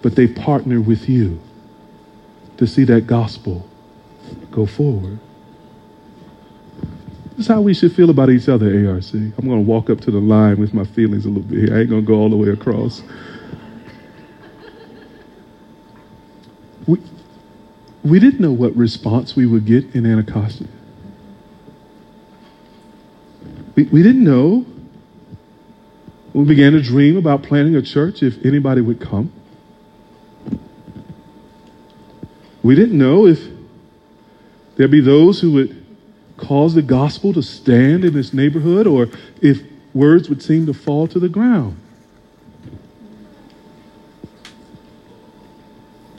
but 0.02 0.14
they 0.14 0.28
partner 0.28 0.80
with 0.80 1.08
you 1.08 1.40
to 2.58 2.66
see 2.66 2.84
that 2.84 3.08
gospel 3.08 3.68
go 4.52 4.66
forward. 4.66 5.18
This 7.36 7.44
is 7.44 7.48
how 7.48 7.60
we 7.60 7.74
should 7.74 7.94
feel 7.94 8.08
about 8.08 8.30
each 8.30 8.48
other, 8.48 8.66
ARC. 8.66 9.12
I'm 9.12 9.30
going 9.42 9.62
to 9.62 9.68
walk 9.68 9.90
up 9.90 10.00
to 10.02 10.10
the 10.10 10.20
line 10.20 10.58
with 10.58 10.72
my 10.72 10.84
feelings 10.84 11.26
a 11.26 11.28
little 11.28 11.42
bit 11.42 11.68
here. 11.68 11.76
I 11.76 11.80
ain't 11.80 11.90
going 11.90 12.00
to 12.00 12.06
go 12.06 12.14
all 12.14 12.30
the 12.30 12.36
way 12.36 12.48
across. 12.48 13.02
We, 16.86 16.98
we 18.02 18.18
didn't 18.20 18.40
know 18.40 18.52
what 18.52 18.74
response 18.74 19.36
we 19.36 19.44
would 19.44 19.66
get 19.66 19.94
in 19.94 20.06
Anacostia. 20.06 20.66
We, 23.74 23.82
we 23.84 24.02
didn't 24.02 24.24
know 24.24 24.64
we 26.32 26.44
began 26.46 26.72
to 26.72 26.82
dream 26.82 27.18
about 27.18 27.42
planting 27.42 27.76
a 27.76 27.82
church 27.82 28.22
if 28.22 28.42
anybody 28.46 28.80
would 28.80 28.98
come. 28.98 29.30
We 32.62 32.74
didn't 32.74 32.96
know 32.96 33.26
if 33.26 33.46
there'd 34.76 34.90
be 34.90 35.02
those 35.02 35.40
who 35.40 35.52
would 35.52 35.85
cause 36.36 36.74
the 36.74 36.82
gospel 36.82 37.32
to 37.32 37.42
stand 37.42 38.04
in 38.04 38.12
this 38.12 38.32
neighborhood 38.32 38.86
or 38.86 39.08
if 39.40 39.62
words 39.94 40.28
would 40.28 40.42
seem 40.42 40.66
to 40.66 40.74
fall 40.74 41.06
to 41.08 41.18
the 41.18 41.28
ground. 41.28 41.80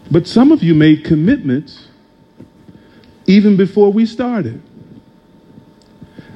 But 0.10 0.28
some 0.28 0.52
of 0.52 0.64
you 0.64 0.74
made 0.74 1.04
commitments 1.04 1.88
even 3.26 3.58
before 3.58 3.92
we 3.92 4.06
started. 4.06 4.62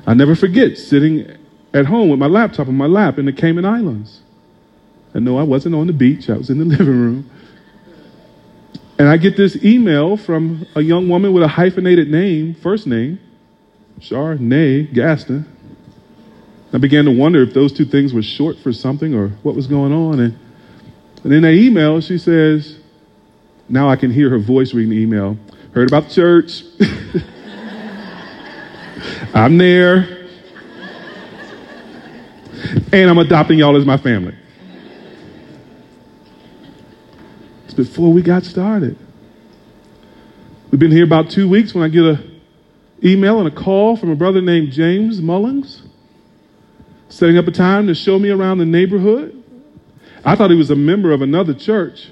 I 0.06 0.14
never 0.14 0.36
forget 0.36 0.78
sitting 0.78 1.38
at 1.74 1.86
home 1.86 2.10
with 2.10 2.20
my 2.20 2.28
laptop 2.28 2.68
on 2.68 2.76
my 2.76 2.86
lap 2.86 3.18
in 3.18 3.26
the 3.26 3.34
Cayman 3.34 3.66
Islands. 3.66 4.22
And 5.14 5.24
no, 5.26 5.38
I 5.38 5.44
wasn't 5.44 5.76
on 5.76 5.88
the 5.88 5.94
beach, 5.94 6.30
I 6.30 6.38
was 6.38 6.50
in 6.50 6.58
the 6.58 6.66
living 6.78 6.88
room. 6.88 7.30
And 9.00 9.08
I 9.08 9.18
get 9.18 9.36
this 9.36 9.64
email 9.64 10.18
from 10.18 10.68
a 10.76 10.82
young 10.82 11.10
woman 11.10 11.34
with 11.34 11.44
a 11.44 11.48
hyphenated 11.48 12.10
name, 12.10 12.54
first 12.54 12.86
name, 12.86 13.20
Chardonnay, 14.02 14.93
Gaston. 14.93 15.45
I 16.74 16.78
began 16.78 17.06
to 17.06 17.12
wonder 17.12 17.41
if 17.43 17.54
those 17.54 17.72
two 17.72 17.86
things 17.86 18.14
were 18.14 18.24
short 18.24 18.58
for 18.58 18.74
something 18.74 19.14
or 19.14 19.30
what 19.43 19.56
was 19.56 19.68
going 19.68 19.93
on. 19.93 20.20
And, 20.20 20.39
and 21.24 21.34
in 21.34 21.43
that 21.43 21.54
email, 21.54 22.02
she 22.02 22.18
says, 22.18 22.80
now 23.70 23.89
I 23.89 23.95
can 23.95 24.12
hear 24.12 24.30
her 24.30 24.39
voice 24.39 24.74
reading 24.74 24.91
the 24.91 24.97
email. 24.97 25.38
Heard 25.74 25.89
about 25.89 26.10
the 26.10 26.14
church. 26.14 26.64
I'm 29.34 29.58
there. 29.58 30.18
And 32.93 33.10
I'm 33.10 33.18
adopting 33.18 33.60
y'all 33.60 33.76
as 33.76 33.86
my 33.86 33.97
family. 33.97 34.36
It's 37.66 37.74
before 37.74 38.12
we 38.12 38.22
got 38.22 38.43
started. 38.43 38.97
We've 40.72 40.80
been 40.80 40.91
here 40.91 41.04
about 41.04 41.30
two 41.30 41.49
weeks 41.49 41.74
when 41.74 41.84
I 41.84 41.89
get 41.89 42.04
a 42.04 42.31
email 43.04 43.39
and 43.39 43.47
a 43.47 43.52
call 43.52 43.95
from 43.95 44.10
a 44.10 44.16
brother 44.16 44.41
named 44.41 44.72
James 44.72 45.22
Mullings, 45.22 45.82
setting 47.10 47.38
up 47.38 47.47
a 47.47 47.52
time 47.52 47.88
to 47.88 47.95
show 47.95 48.20
me 48.20 48.30
around 48.30 48.60
the 48.60 48.66
neighborhood. 48.66 49.38
I 50.24 50.36
thought 50.36 50.52
he 50.52 50.58
was 50.58 50.70
a 50.70 50.76
member 50.76 51.12
of 51.12 51.22
another 51.22 51.54
church, 51.54 52.10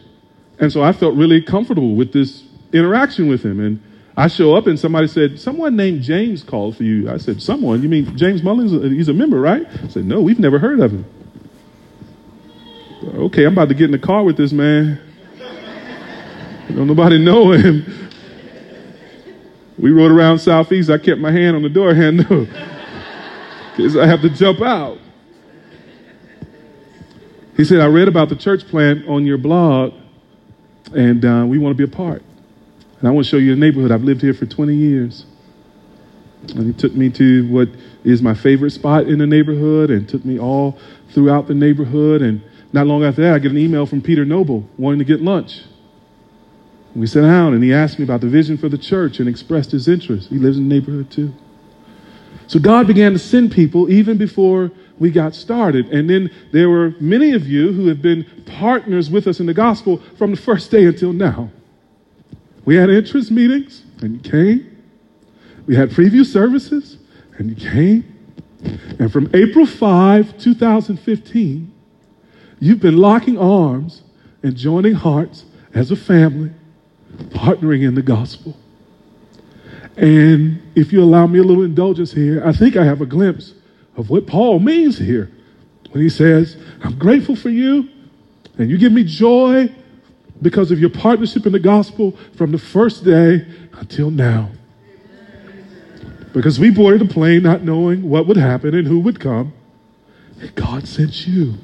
and 0.60 0.72
so 0.72 0.82
I 0.82 0.94
felt 0.94 1.16
really 1.16 1.42
comfortable 1.42 1.96
with 1.96 2.12
this 2.12 2.44
interaction 2.74 3.28
with 3.28 3.44
him. 3.44 3.60
And 3.60 3.82
I 4.18 4.28
show 4.28 4.56
up, 4.56 4.68
and 4.68 4.80
somebody 4.80 5.08
said, 5.08 5.40
Someone 5.40 5.76
named 5.76 6.02
James 6.02 6.44
called 6.44 6.76
for 6.76 6.84
you. 6.84 7.10
I 7.10 7.18
said, 7.18 7.42
Someone? 7.42 7.84
You 7.84 7.90
mean 7.90 8.18
James 8.18 8.42
Mullings? 8.42 8.74
Uh, 8.74 8.90
he's 8.90 9.10
a 9.10 9.14
member, 9.14 9.40
right? 9.40 9.66
I 9.84 9.88
said, 9.88 10.06
No, 10.06 10.22
we've 10.22 10.40
never 10.40 10.60
heard 10.60 10.80
of 10.80 10.92
him. 10.92 11.06
Okay, 13.16 13.46
I'm 13.46 13.54
about 13.54 13.70
to 13.70 13.76
get 13.76 13.86
in 13.86 13.92
the 13.92 14.00
car 14.00 14.24
with 14.24 14.38
this 14.38 14.52
man. 14.52 15.00
Don't 16.68 16.88
nobody 16.88 17.18
know 17.18 17.52
him. 17.52 18.09
We 19.80 19.92
rode 19.92 20.12
around 20.12 20.40
Southeast. 20.40 20.90
I 20.90 20.98
kept 20.98 21.22
my 21.22 21.32
hand 21.32 21.56
on 21.56 21.64
the 21.64 21.70
door 21.70 21.94
handle 21.94 22.46
because 23.78 23.96
I 23.96 24.06
have 24.06 24.22
to 24.22 24.30
jump 24.30 24.62
out. 24.62 24.98
He 27.56 27.64
said, 27.64 27.80
I 27.80 27.86
read 27.86 28.08
about 28.08 28.30
the 28.30 28.36
church 28.36 28.68
plant 28.68 29.08
on 29.08 29.26
your 29.26 29.38
blog, 29.38 29.94
and 30.94 31.24
uh, 31.24 31.46
we 31.48 31.58
want 31.58 31.78
to 31.78 31.88
be 31.88 31.90
a 31.90 31.96
part. 31.96 32.24
And 33.00 33.08
I 33.08 33.12
want 33.12 33.26
to 33.26 33.30
show 33.30 33.38
you 33.38 33.56
the 33.56 33.60
neighborhood. 33.60 33.92
I've 33.92 34.04
lived 34.04 34.22
here 34.22 34.34
for 34.34 34.46
20 34.46 34.76
years. 34.76 35.26
And 36.56 36.68
he 36.68 36.74
took 36.74 36.94
me 36.94 37.10
to 37.12 37.48
what 37.50 37.70
is 38.04 38.22
my 38.22 38.34
favorite 38.34 38.72
spot 38.72 39.08
in 39.08 39.20
the 39.20 39.28
neighborhood 39.28 39.90
and 39.92 40.08
took 40.08 40.24
me 40.26 40.40
all 40.40 40.78
throughout 41.12 41.48
the 41.48 41.54
neighborhood. 41.54 42.22
And 42.22 42.42
not 42.74 42.88
long 42.88 43.04
after 43.04 43.22
that, 43.22 43.34
I 43.34 43.40
get 43.40 43.52
an 43.52 43.58
email 43.58 43.86
from 43.86 44.02
Peter 44.02 44.26
Noble 44.26 44.68
wanting 44.78 45.00
to 45.00 45.06
get 45.06 45.22
lunch. 45.22 45.62
We 46.96 47.08
sat 47.08 47.22
down 47.22 47.54
and 47.54 47.64
he 47.64 47.74
asked 47.74 48.00
me 48.00 48.04
about 48.04 48.22
the 48.22 48.28
vision 48.28 48.58
for 48.58 48.68
the 48.68 48.78
church 48.78 49.20
and 49.20 49.30
expressed 49.30 49.72
his 49.72 49.88
interest. 49.88 50.30
He 50.30 50.38
lives 50.38 50.58
in 50.58 50.68
the 50.68 50.76
neighborhood 50.76 51.12
too. 51.12 51.34
So 52.48 52.60
God 52.60 52.88
began 52.88 53.14
to 53.14 53.20
send 53.20 53.52
people 53.52 53.92
even 53.92 54.18
before 54.18 54.72
we 54.98 55.12
got 55.12 55.36
started. 55.36 55.88
And 55.90 56.10
then 56.10 56.32
there 56.52 56.70
were 56.70 56.96
many 57.00 57.34
of 57.34 57.48
you 57.48 57.72
who 57.72 57.88
have 57.88 58.02
been 58.02 58.26
partners 58.46 59.10
with 59.10 59.28
us 59.28 59.40
in 59.40 59.46
the 59.46 59.54
gospel 59.54 60.02
from 60.18 60.32
the 60.32 60.38
first 60.38 60.72
day 60.72 60.86
until 60.86 61.14
now. 61.14 61.52
We 62.66 62.76
had 62.76 62.90
interest 62.90 63.30
meetings 63.32 63.84
and 64.02 64.14
you 64.14 64.32
came. 64.32 64.84
We 65.68 65.76
had 65.76 65.92
preview 65.92 66.26
services 66.26 66.98
and 67.38 67.50
you 67.50 67.70
came. 67.70 68.16
And 69.00 69.12
from 69.12 69.30
April 69.34 69.66
5, 69.66 70.38
2015, 70.40 71.72
you've 72.60 72.80
been 72.80 72.98
locking 72.98 73.38
arms 73.38 74.02
and 74.42 74.56
joining 74.58 74.94
hearts 74.94 75.46
as 75.74 75.92
a 75.92 75.96
family 75.96 76.52
partnering 77.26 77.86
in 77.88 77.96
the 77.96 78.02
gospel. 78.02 78.58
And 79.98 80.62
if 80.76 80.94
you 80.94 81.04
allow 81.04 81.28
me 81.28 81.40
a 81.40 81.44
little 81.44 81.64
indulgence 81.64 82.14
here, 82.14 82.42
I 82.46 82.54
think 82.54 82.78
I 82.78 82.86
have 82.86 83.02
a 83.02 83.06
glimpse 83.06 83.54
of 83.98 84.10
what 84.10 84.28
Paul 84.28 84.60
means 84.60 84.98
here 84.98 85.30
when 85.92 86.02
he 86.02 86.10
says, 86.10 86.58
I'm 86.84 86.98
grateful 86.98 87.36
for 87.36 87.50
you 87.50 87.90
and 88.58 88.70
you 88.70 88.78
give 88.78 88.92
me 88.92 89.04
joy 89.04 89.74
because 90.42 90.72
of 90.72 90.80
your 90.80 90.90
partnership 90.90 91.46
in 91.46 91.52
the 91.52 91.60
gospel 91.60 92.18
from 92.38 92.52
the 92.52 92.58
first 92.58 93.04
day 93.04 93.46
until 93.74 94.10
now. 94.10 94.50
Because 96.34 96.60
we 96.60 96.70
boarded 96.70 97.02
a 97.02 97.06
plane 97.06 97.44
not 97.44 97.64
knowing 97.64 98.08
what 98.08 98.28
would 98.28 98.38
happen 98.38 98.76
and 98.76 98.88
who 98.88 99.00
would 99.00 99.20
come. 99.20 99.52
And 100.40 100.54
God 100.56 100.88
sent 100.88 101.28
you. 101.28 101.56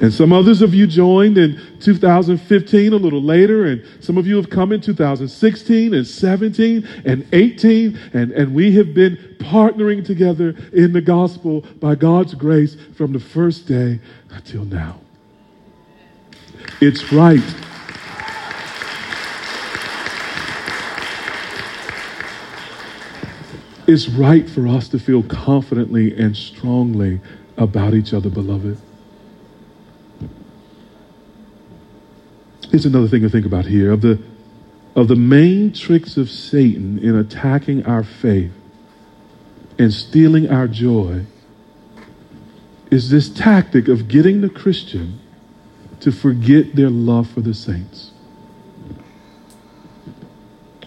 And 0.00 0.12
some 0.12 0.32
others 0.32 0.60
of 0.60 0.74
you 0.74 0.86
joined 0.86 1.38
in 1.38 1.58
2015, 1.80 2.92
a 2.92 2.96
little 2.96 3.22
later, 3.22 3.64
and 3.64 3.82
some 4.00 4.18
of 4.18 4.26
you 4.26 4.36
have 4.36 4.50
come 4.50 4.72
in 4.72 4.80
2016 4.80 5.94
and 5.94 6.06
17 6.06 6.86
and 7.04 7.26
18, 7.32 7.98
and, 8.12 8.32
and 8.32 8.54
we 8.54 8.72
have 8.72 8.92
been 8.92 9.16
partnering 9.38 10.04
together 10.04 10.54
in 10.72 10.92
the 10.92 11.00
gospel 11.00 11.62
by 11.80 11.94
God's 11.94 12.34
grace 12.34 12.76
from 12.94 13.12
the 13.12 13.20
first 13.20 13.66
day 13.66 14.00
until 14.30 14.64
now. 14.64 15.00
It's 16.80 17.10
right. 17.10 17.40
It's 23.88 24.08
right 24.08 24.50
for 24.50 24.66
us 24.66 24.88
to 24.88 24.98
feel 24.98 25.22
confidently 25.22 26.14
and 26.18 26.36
strongly 26.36 27.20
about 27.56 27.94
each 27.94 28.12
other, 28.12 28.28
beloved. 28.28 28.78
Here's 32.76 32.84
another 32.84 33.08
thing 33.08 33.22
to 33.22 33.30
think 33.30 33.46
about 33.46 33.64
here. 33.64 33.90
Of 33.90 34.02
the, 34.02 34.22
of 34.94 35.08
the 35.08 35.16
main 35.16 35.72
tricks 35.72 36.18
of 36.18 36.28
Satan 36.28 36.98
in 36.98 37.16
attacking 37.16 37.86
our 37.86 38.04
faith 38.04 38.52
and 39.78 39.90
stealing 39.90 40.50
our 40.50 40.68
joy 40.68 41.24
is 42.90 43.08
this 43.08 43.30
tactic 43.30 43.88
of 43.88 44.08
getting 44.08 44.42
the 44.42 44.50
Christian 44.50 45.18
to 46.00 46.12
forget 46.12 46.76
their 46.76 46.90
love 46.90 47.30
for 47.30 47.40
the 47.40 47.54
saints. 47.54 48.10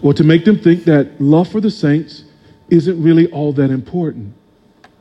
Or 0.00 0.14
to 0.14 0.22
make 0.22 0.44
them 0.44 0.60
think 0.60 0.84
that 0.84 1.20
love 1.20 1.48
for 1.48 1.60
the 1.60 1.72
saints 1.72 2.22
isn't 2.68 3.02
really 3.02 3.28
all 3.32 3.52
that 3.54 3.70
important. 3.70 4.32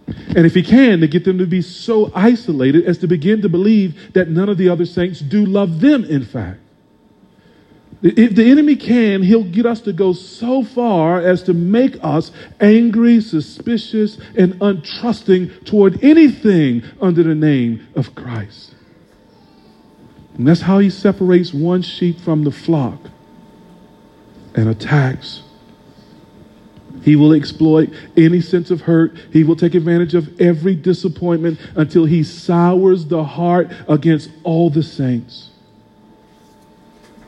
And 0.08 0.40
if 0.48 0.56
he 0.56 0.64
can, 0.64 1.02
to 1.02 1.08
get 1.08 1.24
them 1.24 1.38
to 1.38 1.46
be 1.46 1.62
so 1.62 2.12
isolated 2.16 2.86
as 2.86 2.98
to 2.98 3.08
begin 3.08 3.44
to 3.44 3.50
believe 3.50 4.12
that 4.14 4.30
none 4.30 4.50
of 4.50 4.58
the 4.58 4.70
other 4.70 4.88
saints 4.88 5.20
do 5.20 5.46
love 5.46 5.82
them, 5.82 6.04
in 6.04 6.26
fact. 6.26 6.62
If 8.02 8.36
the 8.36 8.50
enemy 8.50 8.78
can, 8.78 9.24
he'll 9.24 9.44
get 9.44 9.66
us 9.66 9.82
to 9.82 9.92
go 9.92 10.14
so 10.14 10.64
far 10.64 11.20
as 11.20 11.44
to 11.44 11.54
make 11.54 11.98
us 12.02 12.32
angry, 12.62 13.20
suspicious, 13.20 14.18
and 14.38 14.54
untrusting 14.62 15.66
toward 15.66 16.02
anything 16.02 16.84
under 17.02 17.24
the 17.24 17.36
name 17.36 17.86
of 17.96 18.16
Christ. 18.16 18.74
And 20.38 20.48
that's 20.48 20.62
how 20.62 20.80
he 20.80 20.90
separates 20.90 21.54
one 21.54 21.82
sheep 21.82 22.22
from 22.22 22.46
the 22.46 22.52
flock 22.52 23.00
and 24.56 24.70
attacks. 24.70 25.44
He 27.02 27.18
will 27.18 27.34
exploit 27.34 27.90
any 28.16 28.40
sense 28.40 28.72
of 28.72 28.82
hurt. 28.82 29.18
He 29.34 29.44
will 29.44 29.58
take 29.58 29.76
advantage 29.76 30.16
of 30.16 30.40
every 30.40 30.76
disappointment 30.76 31.60
until 31.76 32.06
he 32.06 32.24
sours 32.24 33.06
the 33.06 33.26
heart 33.26 33.72
against 33.90 34.30
all 34.44 34.70
the 34.70 34.84
saints. 34.84 35.49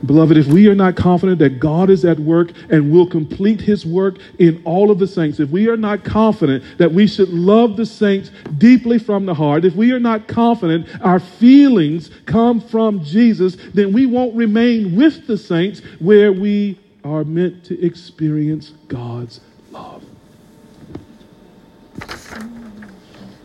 Beloved, 0.04 0.36
if 0.36 0.48
we 0.48 0.66
are 0.66 0.74
not 0.74 0.96
confident 0.96 1.38
that 1.38 1.60
God 1.60 1.88
is 1.88 2.04
at 2.04 2.18
work 2.18 2.50
and 2.70 2.90
will 2.90 3.06
complete 3.06 3.60
his 3.60 3.86
work 3.86 4.16
in 4.38 4.60
all 4.64 4.90
of 4.90 4.98
the 4.98 5.06
saints, 5.06 5.38
if 5.38 5.50
we 5.50 5.68
are 5.68 5.76
not 5.76 6.02
confident 6.02 6.64
that 6.78 6.92
we 6.92 7.06
should 7.06 7.28
love 7.28 7.76
the 7.76 7.86
saints 7.86 8.32
deeply 8.58 8.98
from 8.98 9.26
the 9.26 9.34
heart, 9.34 9.64
if 9.64 9.76
we 9.76 9.92
are 9.92 10.00
not 10.00 10.26
confident 10.26 10.88
our 11.02 11.20
feelings 11.20 12.10
come 12.26 12.60
from 12.60 13.04
Jesus, 13.04 13.56
then 13.74 13.92
we 13.92 14.06
won't 14.06 14.34
remain 14.34 14.96
with 14.96 15.28
the 15.28 15.38
saints 15.38 15.80
where 16.00 16.32
we 16.32 16.80
are 17.04 17.22
meant 17.22 17.64
to 17.66 17.80
experience 17.84 18.70
God's 18.88 19.40
love. 19.70 20.04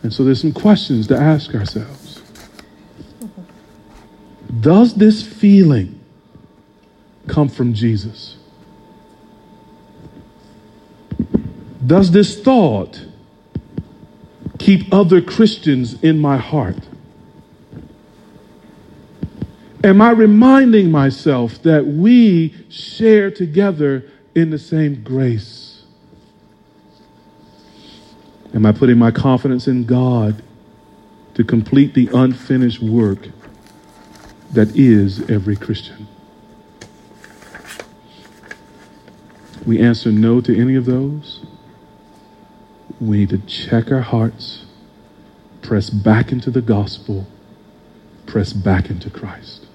And 0.02 0.12
so 0.12 0.24
there's 0.24 0.40
some 0.40 0.52
questions 0.52 1.06
to 1.08 1.16
ask 1.16 1.54
ourselves. 1.54 2.22
Does 4.60 4.94
this 4.94 5.24
feeling 5.24 5.97
come 7.28 7.48
from 7.48 7.74
Jesus? 7.74 8.36
Does 11.84 12.10
this 12.10 12.40
thought 12.40 13.04
keep 14.58 14.92
other 14.92 15.20
Christians 15.20 16.02
in 16.02 16.18
my 16.18 16.36
heart? 16.36 16.76
Am 19.84 20.02
I 20.02 20.10
reminding 20.10 20.90
myself 20.90 21.62
that 21.62 21.86
we 21.86 22.54
share 22.68 23.30
together 23.30 24.10
in 24.34 24.50
the 24.50 24.58
same 24.58 25.02
grace? 25.04 25.84
Am 28.54 28.66
I 28.66 28.72
putting 28.72 28.98
my 28.98 29.12
confidence 29.12 29.68
in 29.68 29.84
God 29.84 30.42
to 31.34 31.44
complete 31.44 31.94
the 31.94 32.10
unfinished 32.12 32.82
work 32.82 33.28
that 34.52 34.76
is 34.76 35.30
every 35.30 35.54
Christian? 35.54 36.08
We 39.68 39.78
answer 39.78 40.10
no 40.10 40.40
to 40.40 40.58
any 40.58 40.76
of 40.76 40.86
those, 40.86 41.40
we 42.98 43.18
need 43.18 43.28
to 43.28 43.38
check 43.40 43.92
our 43.92 44.00
hearts, 44.00 44.64
press 45.60 45.90
back 45.90 46.32
into 46.32 46.50
the 46.50 46.62
gospel, 46.62 47.26
press 48.24 48.54
back 48.54 48.88
into 48.88 49.10
Christ. 49.10 49.66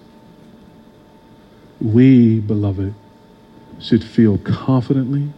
We, 1.79 2.39
beloved, 2.39 2.95
should 3.79 4.03
feel 4.03 4.39
confidently 4.39 5.31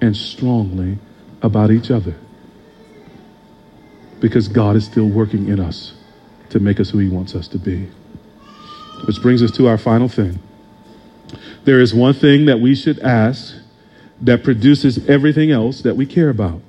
and 0.00 0.16
strongly 0.16 0.98
about 1.42 1.72
each 1.72 1.90
other 1.90 2.14
because 4.20 4.46
God 4.46 4.76
is 4.76 4.84
still 4.84 5.08
working 5.08 5.48
in 5.48 5.58
us 5.58 5.94
to 6.50 6.60
make 6.60 6.78
us 6.78 6.90
who 6.90 6.98
He 6.98 7.08
wants 7.08 7.34
us 7.34 7.48
to 7.48 7.58
be. 7.58 7.88
Which 9.08 9.20
brings 9.20 9.42
us 9.42 9.50
to 9.56 9.66
our 9.66 9.78
final 9.78 10.08
thing. 10.08 10.38
There 11.64 11.80
is 11.80 11.92
one 11.92 12.14
thing 12.14 12.44
that 12.44 12.60
we 12.60 12.76
should 12.76 13.00
ask 13.00 13.57
that 14.20 14.42
produces 14.42 15.08
everything 15.08 15.50
else 15.50 15.82
that 15.82 15.96
we 15.96 16.06
care 16.06 16.28
about. 16.28 16.60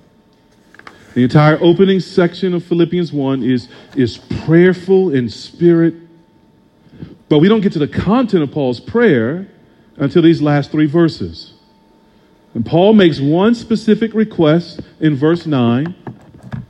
The 1.14 1.24
entire 1.24 1.58
opening 1.62 2.00
section 2.00 2.54
of 2.54 2.64
Philippians 2.64 3.12
1 3.12 3.43
is, 3.43 3.68
is 3.95 4.20
prayerful 4.45 5.14
in 5.14 5.30
spirit, 5.30 5.95
but 7.28 7.39
we 7.39 7.50
don't 7.50 7.62
get 7.62 7.74
to 7.74 7.80
the 7.80 7.88
content 7.88 8.43
of 8.43 8.52
Paul's 8.52 8.80
prayer 8.80 9.47
until 9.97 10.22
these 10.22 10.41
last 10.41 10.72
three 10.72 10.86
verses. 10.86 11.54
And 12.54 12.66
Paul 12.66 12.93
makes 12.93 13.20
one 13.20 13.56
specific 13.56 14.14
request 14.14 14.82
in 15.00 15.16
verse 15.16 15.45
9, 15.45 15.95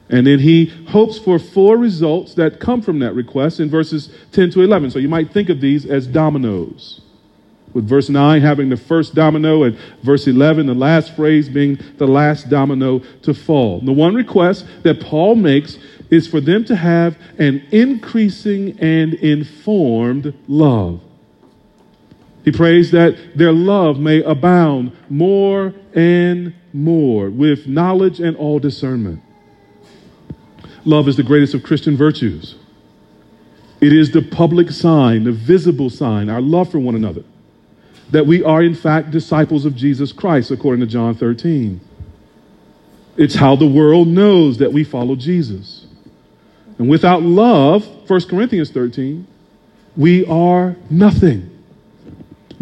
and 0.10 0.26
then 0.26 0.40
he 0.40 0.66
hopes 0.88 1.20
for 1.20 1.38
four 1.38 1.78
results 1.78 2.34
that 2.36 2.60
come 2.60 2.82
from 2.82 3.00
that 3.00 3.14
request 3.14 3.60
in 3.60 3.70
verses 3.70 4.10
10 4.32 4.52
to 4.52 4.62
11. 4.62 4.92
So 4.92 5.00
you 5.00 5.10
might 5.10 5.32
think 5.32 5.50
of 5.50 5.62
these 5.62 5.86
as 5.86 6.08
dominoes 6.08 7.02
with 7.74 7.88
verse 7.88 8.10
9 8.10 8.42
having 8.42 8.70
the 8.70 8.78
first 8.78 9.14
domino 9.14 9.64
and 9.64 9.78
verse 10.04 10.28
11, 10.28 10.66
the 10.66 10.74
last 10.74 11.16
phrase 11.16 11.50
being 11.50 11.80
the 11.98 12.08
last 12.08 12.50
domino 12.50 13.00
to 13.22 13.34
fall. 13.34 13.80
The 13.82 13.92
one 13.92 14.16
request 14.16 14.66
that 14.84 15.02
Paul 15.02 15.36
makes 15.36 15.78
is 16.10 16.28
for 16.28 16.42
them 16.42 16.66
to 16.66 16.76
have 16.76 17.18
an 17.38 17.66
increasing 17.72 18.80
and 18.80 19.14
informed 19.16 20.34
love. 20.48 21.02
He 22.44 22.52
prays 22.52 22.92
that 22.92 23.38
their 23.38 23.52
love 23.52 24.00
may 24.00 24.24
abound 24.24 24.96
more 25.10 25.74
and 25.94 26.54
more 26.74 27.30
with 27.30 27.68
knowledge 27.68 28.20
and 28.20 28.36
all 28.38 28.60
discernment. 28.60 29.22
Love 30.86 31.08
is 31.08 31.18
the 31.18 31.24
greatest 31.24 31.54
of 31.54 31.62
Christian 31.62 31.96
virtues. 31.96 32.56
It 33.82 33.94
is 33.94 34.12
the 34.12 34.22
public 34.22 34.72
sign, 34.72 35.26
the 35.26 35.32
visible 35.32 35.90
sign, 35.90 36.30
our 36.30 36.42
love 36.42 36.72
for 36.72 36.80
one 36.80 36.96
another 36.96 37.24
that 38.12 38.26
we 38.26 38.44
are, 38.44 38.64
in 38.64 38.76
fact, 38.76 39.12
disciples 39.12 39.66
of 39.66 39.76
Jesus 39.76 40.12
Christ, 40.12 40.52
according 40.52 40.82
to 40.82 40.88
John 40.88 41.16
13. 41.16 41.80
It's 43.18 43.36
how 43.36 43.56
the 43.56 43.68
world 43.68 44.08
knows 44.08 44.58
that 44.58 44.72
we 44.72 44.84
follow 44.84 45.16
Jesus. 45.16 45.86
And 46.78 46.90
without 46.90 47.22
love, 47.22 47.86
1 48.10 48.22
Corinthians 48.30 48.72
13, 48.72 49.28
we 49.98 50.26
are 50.26 50.76
nothing. 50.90 51.50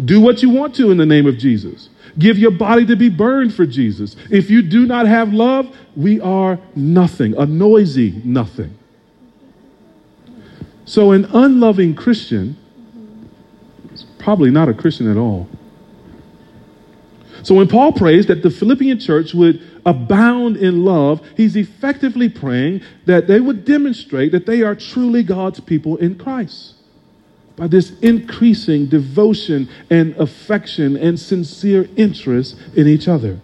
Do 0.04 0.20
what 0.20 0.42
you 0.42 0.50
want 0.50 0.74
to 0.76 0.90
in 0.90 0.96
the 0.96 1.06
name 1.06 1.26
of 1.26 1.38
Jesus. 1.38 1.88
Give 2.18 2.36
your 2.36 2.50
body 2.50 2.84
to 2.86 2.96
be 2.96 3.08
burned 3.08 3.54
for 3.54 3.64
Jesus. 3.64 4.16
If 4.30 4.50
you 4.50 4.62
do 4.62 4.86
not 4.86 5.06
have 5.06 5.32
love, 5.32 5.76
we 5.94 6.20
are 6.20 6.58
nothing, 6.74 7.36
a 7.36 7.46
noisy 7.46 8.20
nothing. 8.24 8.76
So, 10.84 11.12
an 11.12 11.26
unloving 11.26 11.94
Christian 11.94 12.56
probably 14.18 14.50
not 14.50 14.68
a 14.68 14.74
Christian 14.74 15.10
at 15.10 15.16
all. 15.16 15.48
So 17.42 17.54
when 17.54 17.68
Paul 17.68 17.92
prays 17.92 18.26
that 18.26 18.42
the 18.42 18.50
Philippian 18.50 18.98
church 18.98 19.32
would 19.32 19.62
abound 19.86 20.56
in 20.56 20.84
love, 20.84 21.24
he's 21.36 21.56
effectively 21.56 22.28
praying 22.28 22.82
that 23.06 23.26
they 23.26 23.40
would 23.40 23.64
demonstrate 23.64 24.32
that 24.32 24.44
they 24.44 24.62
are 24.62 24.74
truly 24.74 25.22
God's 25.22 25.60
people 25.60 25.96
in 25.98 26.18
Christ 26.18 26.74
by 27.56 27.66
this 27.66 27.98
increasing 28.00 28.86
devotion 28.86 29.68
and 29.90 30.16
affection 30.16 30.96
and 30.96 31.18
sincere 31.18 31.88
interest 31.96 32.56
in 32.74 32.86
each 32.86 33.08
other. 33.08 33.40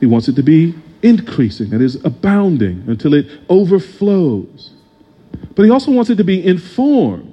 He 0.00 0.06
wants 0.06 0.28
it 0.28 0.36
to 0.36 0.42
be 0.42 0.74
increasing, 1.02 1.70
that 1.70 1.80
is, 1.80 2.02
abounding 2.04 2.84
until 2.86 3.14
it 3.14 3.26
overflows. 3.48 4.70
but 5.54 5.64
he 5.64 5.70
also 5.70 5.90
wants 5.90 6.10
it 6.10 6.16
to 6.16 6.24
be 6.24 6.44
informed. 6.44 7.29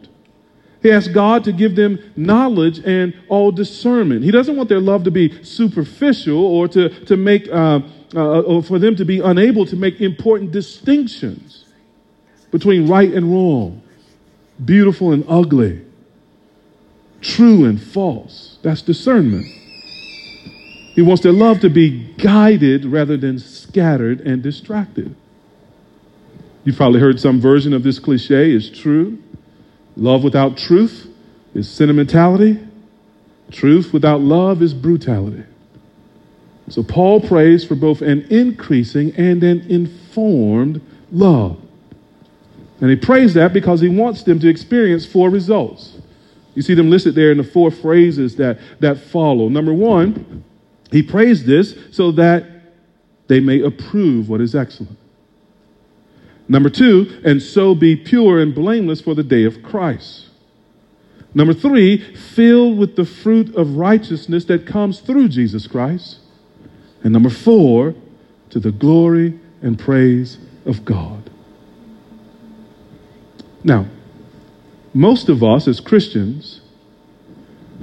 He 0.88 0.93
asks 0.93 1.09
God 1.09 1.43
to 1.43 1.51
give 1.51 1.75
them 1.75 1.99
knowledge 2.15 2.79
and 2.79 3.13
all 3.27 3.51
discernment. 3.51 4.23
He 4.23 4.31
doesn't 4.31 4.55
want 4.55 4.69
their 4.69 4.79
love 4.79 5.03
to 5.03 5.11
be 5.11 5.43
superficial 5.43 6.39
or 6.39 6.69
to, 6.69 6.88
to 7.07 7.17
make, 7.17 7.45
uh, 7.49 7.81
uh, 8.15 8.39
or 8.43 8.63
for 8.63 8.79
them 8.79 8.95
to 8.95 9.03
be 9.03 9.19
unable 9.19 9.65
to 9.65 9.75
make 9.75 9.99
important 9.99 10.53
distinctions 10.53 11.65
between 12.51 12.88
right 12.88 13.13
and 13.13 13.29
wrong, 13.29 13.81
beautiful 14.63 15.11
and 15.11 15.25
ugly, 15.27 15.81
true 17.19 17.65
and 17.65 17.81
false. 17.81 18.57
That's 18.61 18.81
discernment. 18.81 19.45
He 20.95 21.01
wants 21.01 21.21
their 21.21 21.33
love 21.33 21.59
to 21.59 21.69
be 21.69 22.13
guided 22.13 22.85
rather 22.85 23.17
than 23.17 23.39
scattered 23.39 24.21
and 24.21 24.41
distracted. 24.41 25.13
You've 26.63 26.77
probably 26.77 27.01
heard 27.01 27.19
some 27.19 27.41
version 27.41 27.73
of 27.73 27.83
this 27.83 27.99
cliche 27.99 28.53
is 28.53 28.69
true. 28.69 29.21
Love 29.97 30.23
without 30.23 30.55
truth 30.55 31.07
is 31.55 31.67
sentimentality. 31.67 32.59
Truth 33.51 33.93
without 33.93 34.21
love 34.21 34.61
is 34.61 34.73
brutality. 34.73 35.43
So 36.69 36.83
Paul 36.83 37.19
prays 37.19 37.65
for 37.65 37.75
both 37.75 38.01
an 38.01 38.27
increasing 38.29 39.13
and 39.15 39.43
an 39.43 39.61
informed 39.69 40.81
love. 41.11 41.59
And 42.79 42.91
he 42.91 42.95
prays 42.95 43.33
that 43.33 43.53
because 43.53 43.81
he 43.81 43.89
wants 43.89 44.21
them 44.23 44.39
to 44.39 44.47
experience 44.47 45.05
four 45.05 45.31
results. 45.31 45.97
You 46.53 46.61
see 46.61 46.75
them 46.75 46.91
listed 46.91 47.15
there 47.15 47.31
in 47.31 47.37
the 47.37 47.43
four 47.43 47.71
phrases 47.71 48.35
that, 48.35 48.59
that 48.79 48.99
follow. 48.99 49.49
Number 49.49 49.73
one, 49.73 50.43
he 50.91 51.01
prays 51.01 51.45
this 51.45 51.75
so 51.91 52.11
that 52.11 52.45
they 53.27 53.39
may 53.39 53.61
approve 53.61 54.29
what 54.29 54.41
is 54.41 54.53
excellent. 54.53 54.97
Number 56.49 56.69
two, 56.69 57.21
and 57.25 57.41
so 57.41 57.75
be 57.75 57.95
pure 57.95 58.39
and 58.39 58.55
blameless 58.55 59.01
for 59.01 59.13
the 59.13 59.23
day 59.23 59.43
of 59.43 59.61
Christ. 59.63 60.27
Number 61.33 61.53
three, 61.53 61.97
filled 62.15 62.77
with 62.77 62.95
the 62.95 63.05
fruit 63.05 63.53
of 63.55 63.75
righteousness 63.75 64.45
that 64.45 64.65
comes 64.65 65.01
through 65.01 65.27
Jesus 65.29 65.67
Christ. 65.67 66.19
And 67.03 67.13
number 67.13 67.29
four, 67.29 67.95
to 68.49 68.59
the 68.59 68.71
glory 68.71 69.39
and 69.61 69.77
praise 69.77 70.37
of 70.65 70.85
God. 70.85 71.29
Now, 73.63 73.87
most 74.93 75.29
of 75.29 75.43
us 75.43 75.67
as 75.67 75.79
Christians 75.79 76.61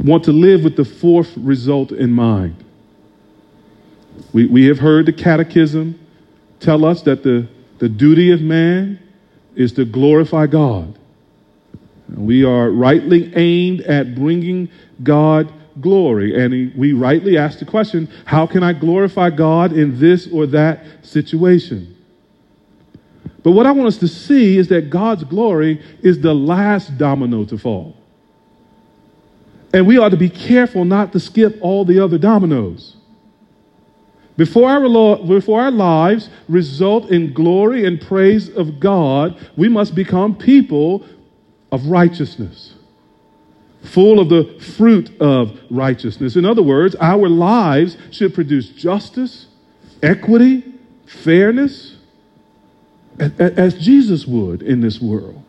want 0.03 0.25
to 0.25 0.33
live 0.33 0.65
with 0.65 0.77
the 0.77 0.85
fourth 0.85 1.37
result 1.37 1.93
in 1.93 2.11
mind. 2.11 2.57
We, 4.33 4.47
we 4.47 4.65
have 4.67 4.79
heard 4.79 5.07
the 5.07 5.13
catechism 5.13 5.99
tell 6.61 6.85
us 6.85 7.03
that 7.03 7.23
the, 7.23 7.47
the 7.85 7.89
duty 7.91 8.31
of 8.31 8.41
man 8.41 8.99
is 9.55 9.75
to 9.75 9.85
glorify 9.85 10.47
God. 10.47 10.99
We 12.09 12.43
are 12.43 12.71
rightly 12.71 13.31
aimed 13.37 13.83
at 13.83 14.15
bringing 14.15 14.71
God 15.03 15.53
glory. 15.83 16.35
And 16.35 16.75
we 16.77 16.95
rightly 16.95 17.37
ask 17.37 17.59
the 17.59 17.67
question 17.67 18.11
how 18.25 18.47
can 18.47 18.63
I 18.63 18.73
glorify 18.73 19.29
God 19.29 19.75
in 19.75 20.01
this 20.01 20.27
or 20.33 20.47
that 20.47 20.83
situation? 21.03 21.95
But 23.43 23.51
what 23.51 23.67
I 23.67 23.73
want 23.73 23.89
us 23.89 23.99
to 23.99 24.09
see 24.09 24.57
is 24.57 24.69
that 24.69 24.89
God's 24.89 25.25
glory 25.25 25.83
is 26.01 26.19
the 26.21 26.33
last 26.33 26.97
domino 26.97 27.45
to 27.45 27.59
fall. 27.59 27.99
And 29.75 29.87
we 29.87 29.99
ought 29.99 30.13
to 30.13 30.17
be 30.17 30.31
careful 30.31 30.87
not 30.87 31.13
to 31.13 31.21
skip 31.21 31.59
all 31.61 31.85
the 31.85 32.03
other 32.03 32.17
dominoes. 32.17 32.94
Before 34.37 34.69
our, 34.69 35.17
before 35.19 35.61
our 35.61 35.71
lives 35.71 36.29
result 36.49 37.11
in 37.11 37.33
glory 37.33 37.85
and 37.85 38.01
praise 38.01 38.49
of 38.49 38.81
God, 38.81 39.39
we 39.57 39.69
must 39.69 39.95
become 39.95 40.35
people 40.35 41.07
of 41.71 41.87
righteousness, 41.87 42.75
full 43.83 44.19
of 44.19 44.29
the 44.29 44.59
fruit 44.61 45.21
of 45.21 45.59
righteousness. 45.71 46.35
In 46.35 46.45
other 46.45 46.63
words, 46.63 46.97
our 47.01 47.29
lives 47.29 47.97
should 48.11 48.35
produce 48.35 48.69
justice, 48.71 49.47
equity, 50.03 50.65
fairness, 51.07 51.97
as 53.19 53.79
Jesus 53.79 54.27
would 54.27 54.63
in 54.63 54.81
this 54.81 55.01
world. 55.01 55.41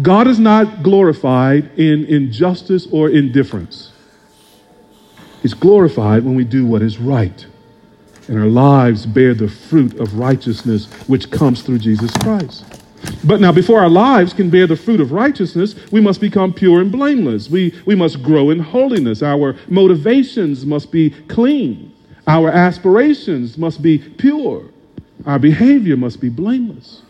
God 0.00 0.28
is 0.28 0.38
not 0.38 0.84
glorified 0.84 1.78
in 1.78 2.04
injustice 2.04 2.86
or 2.92 3.10
indifference. 3.10 3.89
He's 5.42 5.54
glorified 5.54 6.24
when 6.24 6.34
we 6.34 6.44
do 6.44 6.66
what 6.66 6.82
is 6.82 6.98
right 6.98 7.46
and 8.30 8.38
our 8.38 8.46
lives 8.46 9.06
bear 9.06 9.34
the 9.34 9.48
fruit 9.48 9.98
of 9.98 10.16
righteousness 10.16 10.86
which 11.08 11.32
comes 11.32 11.62
through 11.62 11.80
Jesus 11.80 12.16
Christ. 12.18 12.64
But 13.24 13.40
now, 13.40 13.50
before 13.50 13.80
our 13.80 13.88
lives 13.88 14.32
can 14.32 14.50
bear 14.50 14.68
the 14.68 14.76
fruit 14.76 15.00
of 15.00 15.10
righteousness, 15.10 15.74
we 15.90 16.00
must 16.00 16.20
become 16.20 16.52
pure 16.52 16.80
and 16.80 16.92
blameless. 16.92 17.50
We, 17.50 17.74
we 17.86 17.96
must 17.96 18.22
grow 18.22 18.50
in 18.50 18.60
holiness. 18.60 19.20
Our 19.20 19.56
motivations 19.66 20.64
must 20.64 20.92
be 20.92 21.10
clean. 21.10 21.92
Our 22.28 22.50
aspirations 22.50 23.58
must 23.58 23.82
be 23.82 23.98
pure. 23.98 24.70
Our 25.26 25.40
behavior 25.40 25.96
must 25.96 26.20
be 26.20 26.28
blameless. 26.28 27.02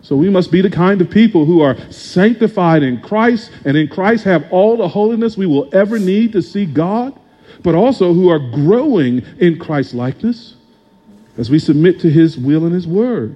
So 0.00 0.16
we 0.16 0.30
must 0.30 0.50
be 0.50 0.62
the 0.62 0.70
kind 0.70 1.02
of 1.02 1.10
people 1.10 1.44
who 1.44 1.60
are 1.60 1.76
sanctified 1.90 2.82
in 2.82 3.02
Christ 3.02 3.50
and 3.66 3.76
in 3.76 3.88
Christ 3.88 4.24
have 4.24 4.50
all 4.50 4.78
the 4.78 4.88
holiness 4.88 5.36
we 5.36 5.46
will 5.46 5.68
ever 5.74 5.98
need 5.98 6.32
to 6.32 6.40
see 6.40 6.64
God, 6.64 7.18
but 7.66 7.74
also 7.74 8.14
who 8.14 8.28
are 8.28 8.38
growing 8.38 9.24
in 9.40 9.58
Christ 9.58 9.92
likeness 9.92 10.54
as 11.36 11.50
we 11.50 11.58
submit 11.58 11.98
to 11.98 12.08
his 12.08 12.38
will 12.38 12.64
and 12.64 12.72
his 12.72 12.86
word. 12.86 13.34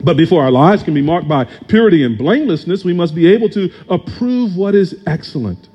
But 0.00 0.16
before 0.16 0.42
our 0.42 0.50
lives 0.50 0.82
can 0.82 0.94
be 0.94 1.02
marked 1.02 1.28
by 1.28 1.44
purity 1.68 2.02
and 2.02 2.16
blamelessness, 2.16 2.82
we 2.82 2.94
must 2.94 3.14
be 3.14 3.26
able 3.26 3.50
to 3.50 3.70
approve 3.90 4.56
what 4.56 4.74
is 4.74 5.02
excellent. 5.06 5.68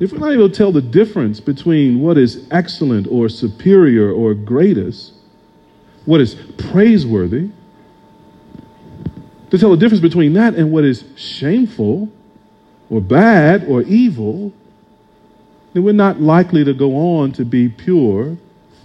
If 0.00 0.10
we're 0.10 0.18
not 0.18 0.32
able 0.32 0.48
to 0.48 0.54
tell 0.54 0.72
the 0.72 0.82
difference 0.82 1.38
between 1.38 2.00
what 2.00 2.18
is 2.18 2.48
excellent 2.50 3.06
or 3.06 3.28
superior 3.28 4.10
or 4.10 4.34
greatest, 4.34 5.12
what 6.04 6.20
is 6.20 6.34
praiseworthy, 6.58 7.50
to 9.50 9.56
tell 9.56 9.70
the 9.70 9.76
difference 9.76 10.02
between 10.02 10.32
that 10.32 10.56
and 10.56 10.72
what 10.72 10.84
is 10.84 11.04
shameful 11.14 12.08
or 12.90 13.00
bad 13.00 13.66
or 13.68 13.82
evil, 13.82 14.52
then 15.72 15.82
we're 15.82 15.92
not 15.92 16.20
likely 16.20 16.64
to 16.64 16.74
go 16.74 16.96
on 16.96 17.32
to 17.32 17.44
be 17.44 17.68
pure 17.68 18.36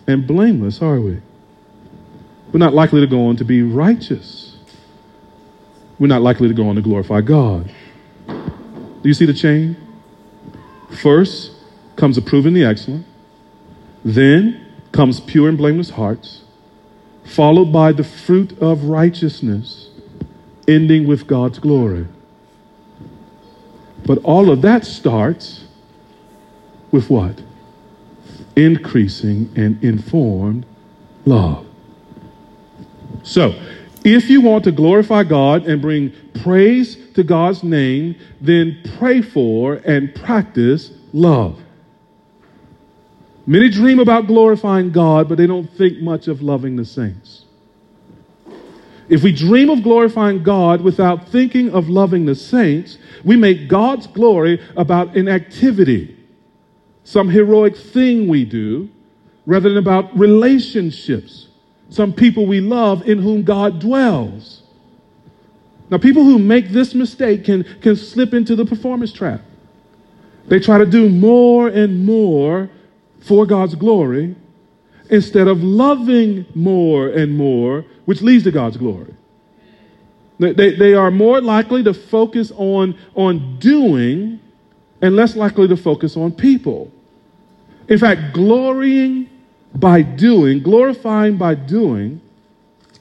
and 0.08 0.26
blameless, 0.26 0.82
are 0.82 1.02
we? 1.02 1.22
We're 2.52 2.60
not 2.60 2.74
likely 2.74 3.02
to 3.02 3.08
go 3.08 3.28
on 3.28 3.36
to 3.38 3.46
be 3.46 3.62
righteous. 3.62 4.58
We're 6.00 6.08
not 6.08 6.22
likely 6.22 6.48
to 6.48 6.54
go 6.54 6.70
on 6.70 6.76
to 6.76 6.82
glorify 6.82 7.22
God. 7.22 7.70
Do 8.28 9.02
you 9.04 9.14
see 9.14 9.26
the 9.26 9.34
chain? 9.34 9.76
First 11.02 11.52
comes 11.98 12.18
approving 12.18 12.54
the 12.54 12.64
excellent, 12.64 13.06
then 14.06 14.66
comes 14.92 15.20
pure 15.20 15.50
and 15.50 15.58
blameless 15.58 15.90
hearts, 15.90 16.44
followed 17.26 17.74
by 17.74 17.92
the 17.92 18.04
fruit 18.04 18.58
of 18.60 18.86
righteousness, 18.86 19.90
ending 20.68 21.06
with 21.06 21.28
God's 21.28 21.60
glory. 21.60 22.08
But 24.06 24.20
all 24.20 24.50
of 24.50 24.62
that 24.62 24.86
starts 24.86 25.67
with 26.92 27.10
what? 27.10 27.42
Increasing 28.56 29.52
and 29.56 29.84
informed 29.84 30.66
love. 31.26 31.66
So, 33.24 33.60
if 34.04 34.30
you 34.30 34.42
want 34.42 34.64
to 34.64 34.72
glorify 34.72 35.24
God 35.24 35.66
and 35.66 35.82
bring 35.82 36.14
praise 36.42 36.98
to 37.14 37.24
God's 37.24 37.64
name, 37.64 38.16
then 38.40 38.82
pray 38.98 39.22
for 39.22 39.76
and 39.76 40.14
practice 40.16 40.92
love. 41.14 41.60
Many 43.46 43.70
dream 43.70 44.00
about 44.00 44.28
glorifying 44.28 44.92
God, 44.92 45.30
but 45.30 45.38
they 45.38 45.48
don't 45.48 45.72
think 45.72 46.00
much 46.00 46.28
of 46.28 46.42
loving 46.42 46.76
the 46.76 46.84
saints. 46.84 47.46
If 49.10 49.24
we 49.24 49.32
dream 49.32 49.70
of 49.70 49.84
glorifying 49.84 50.44
God 50.44 50.82
without 50.82 51.30
thinking 51.30 51.70
of 51.70 51.88
loving 51.88 52.26
the 52.26 52.36
saints, 52.36 52.98
we 53.24 53.38
make 53.38 53.70
God's 53.70 54.06
glory 54.08 54.62
about 54.76 55.16
an 55.16 55.30
activity, 55.30 56.17
some 57.08 57.30
heroic 57.30 57.78
thing 57.78 58.28
we 58.28 58.44
do, 58.44 58.90
rather 59.46 59.70
than 59.70 59.78
about 59.78 60.20
relationships, 60.20 61.48
some 61.88 62.12
people 62.12 62.46
we 62.46 62.60
love 62.60 63.08
in 63.08 63.18
whom 63.20 63.44
God 63.44 63.80
dwells. 63.80 64.64
Now, 65.90 66.00
people 66.00 66.26
who 66.26 66.38
make 66.38 66.68
this 66.68 66.94
mistake 66.94 67.46
can, 67.46 67.64
can 67.80 67.96
slip 67.96 68.34
into 68.34 68.58
the 68.58 68.66
performance 68.66 69.14
trap. 69.14 69.40
They 70.48 70.60
try 70.60 70.80
to 70.80 70.86
do 70.86 71.08
more 71.08 71.70
and 71.70 72.06
more 72.06 72.70
for 73.22 73.46
God's 73.46 73.76
glory 73.76 74.36
instead 75.10 75.48
of 75.48 75.64
loving 75.64 76.46
more 76.56 77.08
and 77.08 77.38
more, 77.38 77.86
which 78.04 78.22
leads 78.22 78.44
to 78.44 78.52
God's 78.52 78.76
glory. 78.76 79.16
They, 80.40 80.76
they 80.76 80.94
are 80.94 81.10
more 81.10 81.40
likely 81.40 81.84
to 81.84 81.94
focus 81.94 82.52
on, 82.58 83.00
on 83.16 83.60
doing 83.60 84.42
and 85.02 85.16
less 85.16 85.38
likely 85.38 85.70
to 85.70 85.78
focus 85.78 86.18
on 86.18 86.34
people. 86.34 86.92
In 87.90 87.98
fact, 87.98 88.34
glorying 88.34 89.30
by 89.74 90.02
doing, 90.02 90.62
glorifying 90.62 91.38
by 91.38 91.56
doing, 91.56 92.22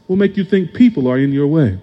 will 0.08 0.16
make 0.16 0.36
you 0.36 0.44
think 0.44 0.74
people 0.74 1.08
are 1.08 1.18
in 1.18 1.32
your 1.32 1.46
way. 1.46 1.78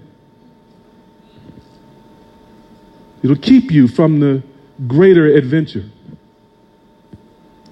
It'll 3.24 3.36
keep 3.36 3.72
you 3.72 3.88
from 3.88 4.20
the 4.20 4.43
greater 4.88 5.28
adventure. 5.28 5.89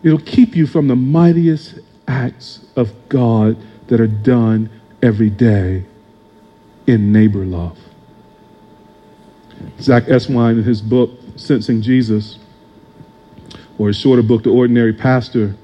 It'll 0.03 0.19
keep 0.19 0.55
you 0.55 0.65
from 0.65 0.87
the 0.87 0.95
mightiest 0.95 1.79
acts 2.07 2.65
of 2.75 2.91
God 3.09 3.57
that 3.87 3.99
are 3.99 4.07
done 4.07 4.69
every 5.01 5.29
day 5.29 5.85
in 6.87 7.11
neighbor 7.11 7.45
love. 7.45 7.77
Zack 9.79 10.05
Eswine, 10.05 10.57
in 10.57 10.63
his 10.63 10.81
book, 10.81 11.11
Sensing 11.35 11.81
Jesus, 11.81 12.39
or 13.81 13.89
a 13.89 13.93
shorter 13.93 14.21
book, 14.21 14.43
The 14.43 14.51
Ordinary 14.51 14.93
Pastor, 14.93 15.55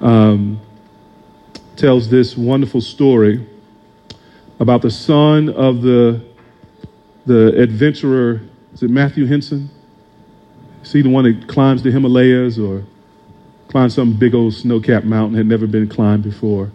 um, 0.00 0.58
tells 1.76 2.08
this 2.08 2.38
wonderful 2.38 2.80
story 2.80 3.46
about 4.60 4.80
the 4.80 4.90
son 4.90 5.50
of 5.50 5.82
the, 5.82 6.24
the 7.26 7.48
adventurer, 7.60 8.40
is 8.72 8.82
it 8.82 8.88
Matthew 8.88 9.26
Henson? 9.26 9.68
See 10.84 11.02
the 11.02 11.10
one 11.10 11.24
that 11.24 11.46
climbs 11.46 11.82
the 11.82 11.90
Himalayas 11.90 12.58
or 12.58 12.82
climbs 13.68 13.94
some 13.94 14.14
big 14.14 14.34
old 14.34 14.54
snow 14.54 14.80
capped 14.80 15.04
mountain, 15.04 15.36
had 15.36 15.44
never 15.44 15.66
been 15.66 15.90
climbed 15.90 16.22
before. 16.22 16.72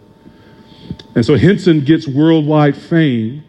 And 1.15 1.25
so 1.25 1.35
Henson 1.35 1.83
gets 1.83 2.07
worldwide 2.07 2.77
fame, 2.77 3.43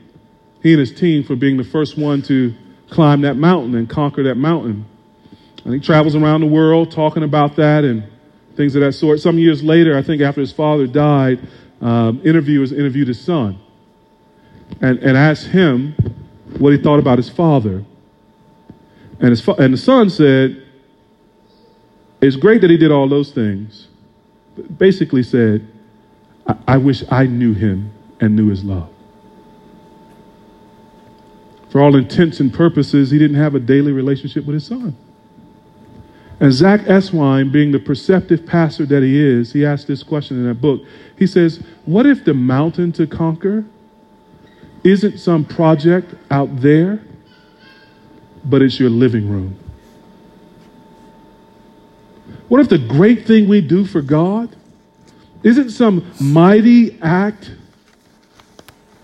he 0.62 0.72
and 0.72 0.80
his 0.80 0.94
team, 0.94 1.22
for 1.22 1.36
being 1.36 1.58
the 1.58 1.64
first 1.64 1.98
one 1.98 2.22
to 2.22 2.54
climb 2.88 3.20
that 3.20 3.36
mountain 3.36 3.74
and 3.74 3.90
conquer 3.90 4.22
that 4.22 4.36
mountain. 4.36 4.86
And 5.64 5.74
he 5.74 5.80
travels 5.80 6.14
around 6.14 6.40
the 6.40 6.46
world 6.46 6.90
talking 6.90 7.22
about 7.22 7.56
that 7.56 7.84
and 7.84 8.04
things 8.56 8.74
of 8.74 8.80
that 8.80 8.92
sort. 8.92 9.20
Some 9.20 9.38
years 9.38 9.62
later, 9.62 9.96
I 9.96 10.02
think 10.02 10.20
after 10.22 10.40
his 10.40 10.52
father 10.52 10.86
died, 10.86 11.40
um, 11.80 12.20
interviewers 12.24 12.72
interviewed 12.72 13.08
his 13.08 13.20
son 13.20 13.58
and, 14.80 14.98
and 14.98 15.16
asked 15.16 15.46
him 15.46 15.94
what 16.58 16.72
he 16.72 16.78
thought 16.78 16.98
about 16.98 17.18
his 17.18 17.28
father. 17.28 17.84
And, 19.20 19.30
his 19.30 19.40
fa- 19.40 19.56
and 19.58 19.74
the 19.74 19.78
son 19.78 20.10
said, 20.10 20.62
It's 22.20 22.36
great 22.36 22.60
that 22.60 22.70
he 22.70 22.76
did 22.76 22.90
all 22.90 23.08
those 23.08 23.30
things. 23.30 23.88
But 24.56 24.78
basically 24.78 25.22
said, 25.22 25.66
I, 26.46 26.56
I 26.68 26.76
wish 26.76 27.04
I 27.10 27.26
knew 27.26 27.54
him 27.54 27.92
and 28.20 28.36
knew 28.36 28.48
his 28.48 28.64
love. 28.64 28.88
For 31.70 31.80
all 31.80 31.96
intents 31.96 32.38
and 32.40 32.52
purposes, 32.52 33.10
he 33.10 33.18
didn't 33.18 33.38
have 33.38 33.54
a 33.54 33.60
daily 33.60 33.92
relationship 33.92 34.44
with 34.44 34.54
his 34.54 34.66
son. 34.66 34.94
And 36.42 36.52
Zack 36.52 36.80
Eswine, 36.80 37.52
being 37.52 37.70
the 37.70 37.78
perceptive 37.78 38.44
pastor 38.44 38.84
that 38.86 39.00
he 39.04 39.16
is, 39.16 39.52
he 39.52 39.64
asked 39.64 39.86
this 39.86 40.02
question 40.02 40.38
in 40.38 40.48
that 40.48 40.60
book. 40.60 40.82
He 41.16 41.24
says, 41.24 41.62
What 41.84 42.04
if 42.04 42.24
the 42.24 42.34
mountain 42.34 42.90
to 42.94 43.06
conquer 43.06 43.64
isn't 44.82 45.18
some 45.18 45.44
project 45.44 46.16
out 46.32 46.60
there, 46.60 47.00
but 48.44 48.60
it's 48.60 48.80
your 48.80 48.90
living 48.90 49.28
room? 49.28 49.56
What 52.48 52.60
if 52.60 52.68
the 52.68 52.78
great 52.78 53.24
thing 53.24 53.48
we 53.48 53.60
do 53.60 53.84
for 53.84 54.02
God 54.02 54.56
isn't 55.44 55.70
some 55.70 56.10
mighty 56.20 57.00
act 57.02 57.52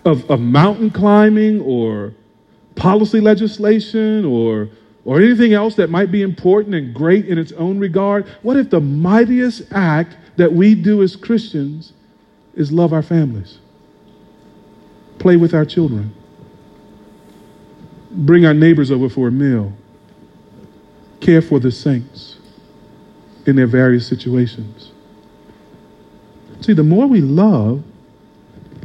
of, 0.05 0.29
of 0.29 0.41
mountain 0.41 0.91
climbing 0.91 1.61
or 1.61 2.15
policy 2.75 3.21
legislation 3.21 4.25
or 4.25 4.71
or 5.05 5.21
anything 5.21 5.53
else 5.53 5.75
that 5.77 5.91
might 5.91 6.11
be 6.11 6.23
important 6.23 6.75
and 6.75 6.95
great 6.95 7.27
in 7.27 7.39
its 7.39 7.53
own 7.53 7.79
regard? 7.79 8.27
What 8.43 8.57
if 8.57 8.71
the 8.71 8.81
mightiest 8.81 9.63
act 9.73 10.17
that 10.37 10.53
we 10.53 10.75
do 10.75 11.03
as 11.03 11.17
Christians 11.17 11.93
is 12.55 12.73
love 12.73 12.93
our 12.93 13.03
families, 13.03 13.59
play 15.19 15.37
with 15.37 15.55
our 15.55 15.65
children, 15.65 16.15
bring 18.11 18.45
our 18.47 18.55
neighbors 18.55 18.91
over 18.91 19.09
for 19.09 19.29
a 19.29 19.33
meal, 19.33 19.73
care 21.21 21.43
for 21.43 21.59
the 21.59 21.71
saints 21.71 22.39
in 23.47 23.57
their 23.57 23.67
various 23.67 24.07
situations? 24.07 24.93
See, 26.61 26.73
the 26.73 26.83
more 26.83 27.07
we 27.07 27.21
love, 27.21 27.83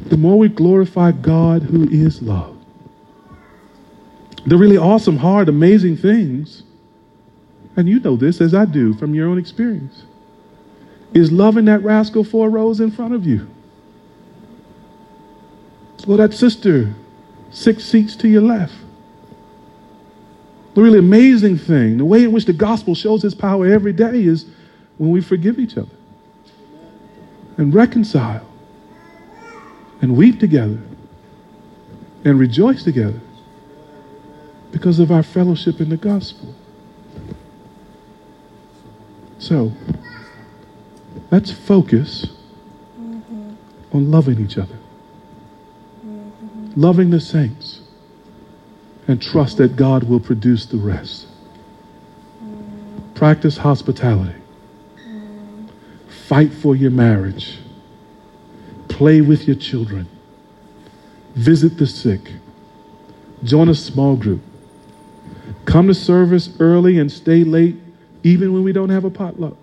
the 0.06 0.18
more 0.18 0.38
we 0.38 0.48
glorify 0.48 1.12
God 1.12 1.64
who 1.64 1.90
is 1.90 2.22
love 2.22 2.53
the 4.46 4.58
really 4.58 4.78
awesome, 4.78 5.18
hard, 5.18 5.50
amazing 5.50 5.98
things, 5.98 6.64
and 7.76 7.88
you 7.88 8.00
know 8.00 8.16
this 8.16 8.42
as 8.42 8.54
I 8.54 8.66
do 8.66 8.94
from 8.94 9.16
your 9.16 9.28
own 9.28 9.38
experience, 9.38 10.04
is 11.14 11.32
loving 11.32 11.66
that 11.66 11.84
rascal 11.84 12.24
four 12.24 12.50
rows 12.50 12.80
in 12.80 12.92
front 12.92 13.14
of 13.14 13.26
you. 13.26 13.50
Or 16.08 16.18
that 16.18 16.34
sister 16.34 16.94
six 17.52 17.86
seats 17.86 18.16
to 18.18 18.28
your 18.28 18.42
left. 18.42 18.74
The 20.74 20.82
really 20.82 21.00
amazing 21.00 21.58
thing, 21.58 21.98
the 21.98 22.06
way 22.06 22.24
in 22.24 22.32
which 22.32 22.46
the 22.46 22.54
gospel 22.54 22.96
shows 22.96 23.24
its 23.24 23.36
power 23.36 23.68
every 23.68 23.94
day 23.94 24.24
is 24.24 24.46
when 24.98 25.12
we 25.12 25.22
forgive 25.22 25.60
each 25.60 25.78
other 25.78 25.96
and 27.58 27.74
reconcile 27.74 28.46
and 30.02 30.18
weep 30.18 30.40
together 30.40 30.80
and 32.26 32.40
rejoice 32.40 32.84
together 32.84 33.22
because 34.74 35.00
of 35.00 35.12
our 35.12 35.24
fellowship 35.24 35.80
in 35.80 35.90
the 35.90 35.98
gospel. 35.98 36.54
So, 39.38 39.72
let's 41.32 41.52
focus 41.52 42.26
mm-hmm. 43.00 43.54
on 43.94 44.12
loving 44.12 44.44
each 44.44 44.58
other, 44.58 44.78
mm-hmm. 46.04 46.72
loving 46.76 47.12
the 47.12 47.20
saints, 47.20 47.82
and 49.08 49.22
trust 49.22 49.58
that 49.58 49.76
God 49.76 50.06
will 50.06 50.20
produce 50.20 50.66
the 50.66 50.78
rest. 50.78 51.28
Mm-hmm. 52.44 53.14
Practice 53.14 53.58
hospitality. 53.58 54.40
Fight 56.28 56.52
for 56.52 56.76
your 56.76 56.92
marriage. 56.92 57.60
Play 58.88 59.22
with 59.22 59.46
your 59.46 59.58
children. 59.58 60.10
Visit 61.36 61.78
the 61.78 61.86
sick. 61.86 62.32
Join 63.44 63.70
a 63.70 63.76
small 63.76 64.16
group 64.16 64.42
Come 65.66 65.88
to 65.88 65.94
service 65.94 66.50
early 66.60 67.00
and 67.00 67.12
stay 67.12 67.44
late, 67.44 67.76
even 68.24 68.54
when 68.54 68.64
we 68.64 68.74
don't 68.74 68.90
have 68.90 69.06
a 69.06 69.10
potluck. 69.10 69.58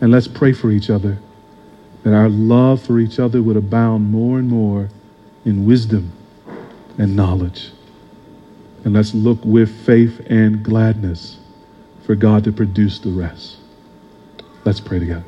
And 0.00 0.12
let's 0.12 0.28
pray 0.28 0.52
for 0.52 0.70
each 0.70 0.90
other 0.90 1.18
that 2.04 2.14
our 2.14 2.28
love 2.28 2.82
for 2.82 2.98
each 2.98 3.18
other 3.18 3.42
would 3.42 3.56
abound 3.56 4.10
more 4.10 4.38
and 4.38 4.48
more 4.48 4.88
in 5.44 5.66
wisdom 5.66 6.12
and 6.96 7.16
knowledge. 7.16 7.72
And 8.84 8.94
let's 8.94 9.12
look 9.12 9.44
with 9.44 9.70
faith 9.84 10.20
and 10.30 10.62
gladness 10.62 11.38
for 12.06 12.14
God 12.14 12.44
to 12.44 12.52
produce 12.52 13.00
the 13.00 13.10
rest. 13.10 13.56
Let's 14.64 14.80
pray 14.80 15.00
together. 15.00 15.24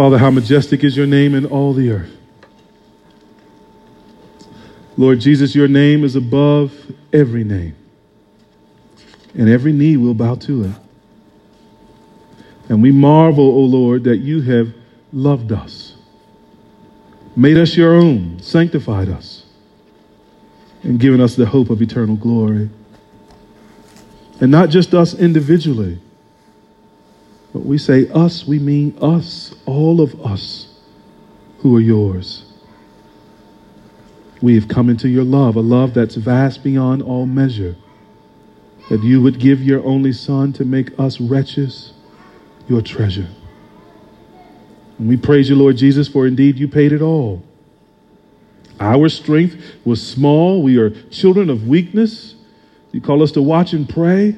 Father, 0.00 0.16
how 0.16 0.30
majestic 0.30 0.82
is 0.82 0.96
your 0.96 1.06
name 1.06 1.34
in 1.34 1.44
all 1.44 1.74
the 1.74 1.90
earth. 1.90 2.16
Lord 4.96 5.20
Jesus, 5.20 5.54
your 5.54 5.68
name 5.68 6.04
is 6.04 6.16
above 6.16 6.72
every 7.12 7.44
name, 7.44 7.76
and 9.34 9.46
every 9.46 9.74
knee 9.74 9.98
will 9.98 10.14
bow 10.14 10.36
to 10.36 10.64
it. 10.64 10.74
And 12.70 12.80
we 12.80 12.90
marvel, 12.90 13.44
O 13.44 13.60
Lord, 13.60 14.04
that 14.04 14.16
you 14.16 14.40
have 14.40 14.72
loved 15.12 15.52
us, 15.52 15.96
made 17.36 17.58
us 17.58 17.76
your 17.76 17.92
own, 17.92 18.40
sanctified 18.40 19.10
us, 19.10 19.44
and 20.82 20.98
given 20.98 21.20
us 21.20 21.36
the 21.36 21.44
hope 21.44 21.68
of 21.68 21.82
eternal 21.82 22.16
glory. 22.16 22.70
And 24.40 24.50
not 24.50 24.70
just 24.70 24.94
us 24.94 25.12
individually 25.12 26.00
but 27.52 27.64
we 27.64 27.78
say 27.78 28.08
us, 28.10 28.46
we 28.46 28.58
mean 28.58 28.96
us, 29.00 29.54
all 29.66 30.00
of 30.00 30.20
us 30.24 30.68
who 31.58 31.76
are 31.76 31.80
yours. 31.80 32.44
We 34.40 34.54
have 34.54 34.68
come 34.68 34.88
into 34.88 35.08
your 35.08 35.24
love, 35.24 35.56
a 35.56 35.60
love 35.60 35.94
that's 35.94 36.14
vast 36.14 36.62
beyond 36.62 37.02
all 37.02 37.26
measure. 37.26 37.76
That 38.88 39.02
you 39.02 39.20
would 39.20 39.38
give 39.38 39.62
your 39.62 39.84
only 39.84 40.12
Son 40.12 40.52
to 40.54 40.64
make 40.64 40.98
us 40.98 41.20
wretches 41.20 41.92
your 42.68 42.82
treasure. 42.82 43.28
And 44.98 45.08
we 45.08 45.16
praise 45.16 45.48
you, 45.48 45.56
Lord 45.56 45.76
Jesus, 45.76 46.08
for 46.08 46.26
indeed 46.26 46.58
you 46.58 46.68
paid 46.68 46.92
it 46.92 47.02
all. 47.02 47.42
Our 48.78 49.08
strength 49.08 49.62
was 49.84 50.06
small. 50.06 50.62
We 50.62 50.78
are 50.78 50.90
children 51.10 51.50
of 51.50 51.66
weakness. 51.66 52.34
You 52.92 53.00
call 53.00 53.22
us 53.22 53.32
to 53.32 53.42
watch 53.42 53.72
and 53.72 53.88
pray, 53.88 54.36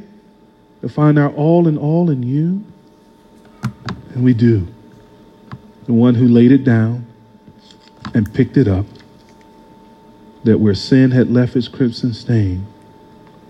to 0.80 0.88
find 0.88 1.18
our 1.18 1.30
all 1.30 1.68
in 1.68 1.78
all 1.78 2.10
in 2.10 2.22
you. 2.22 2.64
And 4.14 4.24
we 4.24 4.34
do. 4.34 4.66
The 5.86 5.92
one 5.92 6.14
who 6.14 6.28
laid 6.28 6.52
it 6.52 6.64
down 6.64 7.06
and 8.14 8.32
picked 8.32 8.56
it 8.56 8.68
up, 8.68 8.86
that 10.44 10.58
where 10.58 10.74
sin 10.74 11.10
had 11.10 11.30
left 11.30 11.56
its 11.56 11.68
crimson 11.68 12.12
stain, 12.12 12.66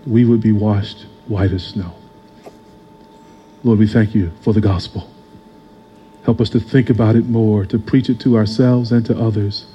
we 0.05 0.25
would 0.25 0.41
be 0.41 0.51
washed 0.51 1.05
white 1.27 1.51
as 1.51 1.65
snow. 1.65 1.93
Lord, 3.63 3.79
we 3.79 3.87
thank 3.87 4.13
you 4.13 4.31
for 4.41 4.53
the 4.53 4.61
gospel. 4.61 5.09
Help 6.25 6.39
us 6.39 6.49
to 6.51 6.59
think 6.59 6.89
about 6.89 7.15
it 7.15 7.25
more, 7.25 7.65
to 7.65 7.79
preach 7.79 8.09
it 8.09 8.19
to 8.21 8.37
ourselves 8.37 8.91
and 8.91 9.05
to 9.05 9.17
others, 9.17 9.65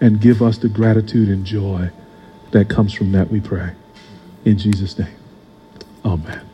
and 0.00 0.20
give 0.20 0.42
us 0.42 0.58
the 0.58 0.68
gratitude 0.68 1.28
and 1.28 1.44
joy 1.44 1.90
that 2.50 2.68
comes 2.68 2.92
from 2.92 3.12
that, 3.12 3.30
we 3.30 3.40
pray. 3.40 3.72
In 4.44 4.58
Jesus' 4.58 4.98
name, 4.98 5.14
amen. 6.04 6.45